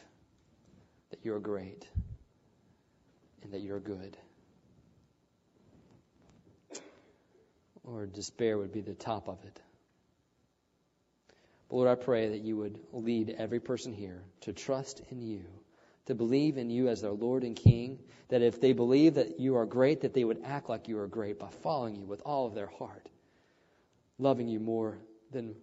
that 1.12 1.20
you're 1.24 1.40
great 1.40 1.88
and 3.42 3.54
that 3.54 3.62
you're 3.62 3.80
good. 3.80 4.18
Or 7.84 8.06
despair 8.06 8.58
would 8.58 8.72
be 8.72 8.82
the 8.82 8.94
top 8.94 9.28
of 9.28 9.44
it. 9.44 9.60
But 11.70 11.76
Lord, 11.78 11.90
I 11.90 11.96
pray 11.96 12.30
that 12.30 12.42
you 12.42 12.58
would 12.58 12.80
lead 12.92 13.36
every 13.38 13.60
person 13.60 13.94
here 13.94 14.22
to 14.42 14.54
trust 14.54 15.02
in 15.10 15.22
you, 15.22 15.46
to 16.06 16.16
believe 16.16 16.58
in 16.58 16.70
you 16.70 16.90
as 16.90 17.02
their 17.02 17.12
Lord 17.12 17.44
and 17.44 17.56
King, 17.56 18.00
that 18.30 18.42
if 18.42 18.62
they 18.62 18.74
believe 18.74 19.16
that 19.16 19.40
you 19.40 19.56
are 19.56 19.66
great, 19.66 20.02
that 20.02 20.14
they 20.14 20.24
would 20.24 20.42
act 20.44 20.70
like 20.70 20.88
you 20.88 21.00
are 21.00 21.08
great 21.08 21.40
by 21.40 21.50
following 21.64 21.96
you 21.96 22.06
with 22.06 22.22
all 22.26 22.46
of 22.46 22.54
their 22.54 22.68
heart, 22.68 23.10
loving 24.20 24.48
you 24.48 24.60
more 24.60 24.98
than 25.32 25.56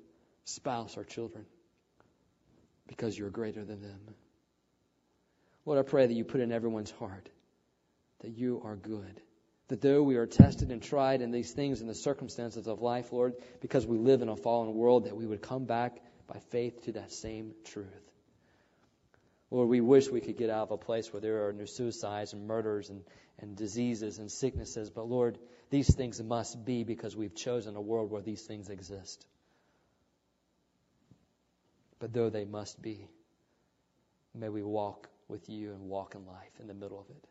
spouse 0.45 0.97
or 0.97 1.05
children, 1.05 1.45
because 2.87 3.17
you're 3.17 3.31
greater 3.31 3.65
than 3.65 3.81
them. 3.81 4.01
Lord, 5.65 5.79
I 5.79 5.83
pray 5.83 6.07
that 6.07 6.15
you 6.15 6.25
put 6.25 6.41
in 6.41 6.51
everyone's 6.51 6.91
heart 6.91 7.29
that 8.21 8.31
you 8.31 8.61
are 8.65 8.77
good. 8.77 9.21
That 9.69 9.83
though 9.83 10.03
we 10.03 10.17
are 10.17 10.27
tested 10.27 10.71
and 10.71 10.83
tried 10.83 11.21
in 11.21 11.31
these 11.31 11.53
things 11.53 11.81
and 11.81 11.91
the 11.91 11.95
circumstances 11.95 12.67
of 12.67 12.81
life, 12.81 13.13
Lord, 13.13 13.35
because 13.61 13.87
we 13.87 13.99
live 13.99 14.23
in 14.23 14.29
a 14.31 14.37
fallen 14.37 14.75
world, 14.75 15.05
that 15.05 15.17
we 15.17 15.27
would 15.27 15.43
come 15.43 15.65
back 15.67 16.01
by 16.27 16.39
faith 16.51 16.85
to 16.85 16.93
that 16.93 17.13
same 17.13 17.53
truth. 17.65 17.87
Lord, 19.51 19.69
we 19.69 19.81
wish 19.81 20.09
we 20.09 20.21
could 20.21 20.37
get 20.37 20.51
out 20.51 20.65
of 20.65 20.71
a 20.71 20.79
place 20.79 21.13
where 21.13 21.21
there 21.21 21.49
are 21.49 21.53
no 21.53 21.65
suicides 21.65 22.33
and 22.33 22.47
murders 22.47 22.91
and, 22.91 23.03
and 23.39 23.57
diseases 23.57 24.19
and 24.19 24.31
sicknesses, 24.31 24.91
but 24.91 25.07
Lord, 25.07 25.39
these 25.71 25.95
things 25.95 26.23
must 26.23 26.65
be 26.65 26.85
because 26.85 27.17
we've 27.17 27.35
chosen 27.35 27.77
a 27.77 27.81
world 27.81 28.11
where 28.11 28.23
these 28.23 28.43
things 28.43 28.69
exist. 28.69 29.27
But 31.99 32.13
though 32.13 32.31
they 32.31 32.45
must 32.45 32.81
be, 32.81 33.09
may 34.35 34.49
we 34.49 34.63
walk 34.63 35.09
with 35.29 35.49
you 35.49 35.73
and 35.73 35.89
walk 35.89 36.15
in 36.15 36.27
life 36.27 36.53
in 36.61 36.67
the 36.67 36.75
middle 36.75 37.01
of 37.01 37.09
it. 37.11 37.25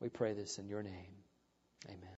We 0.00 0.08
pray 0.08 0.32
this 0.32 0.58
in 0.58 0.68
your 0.68 0.82
name. 0.82 1.19
Amen. 1.88 2.00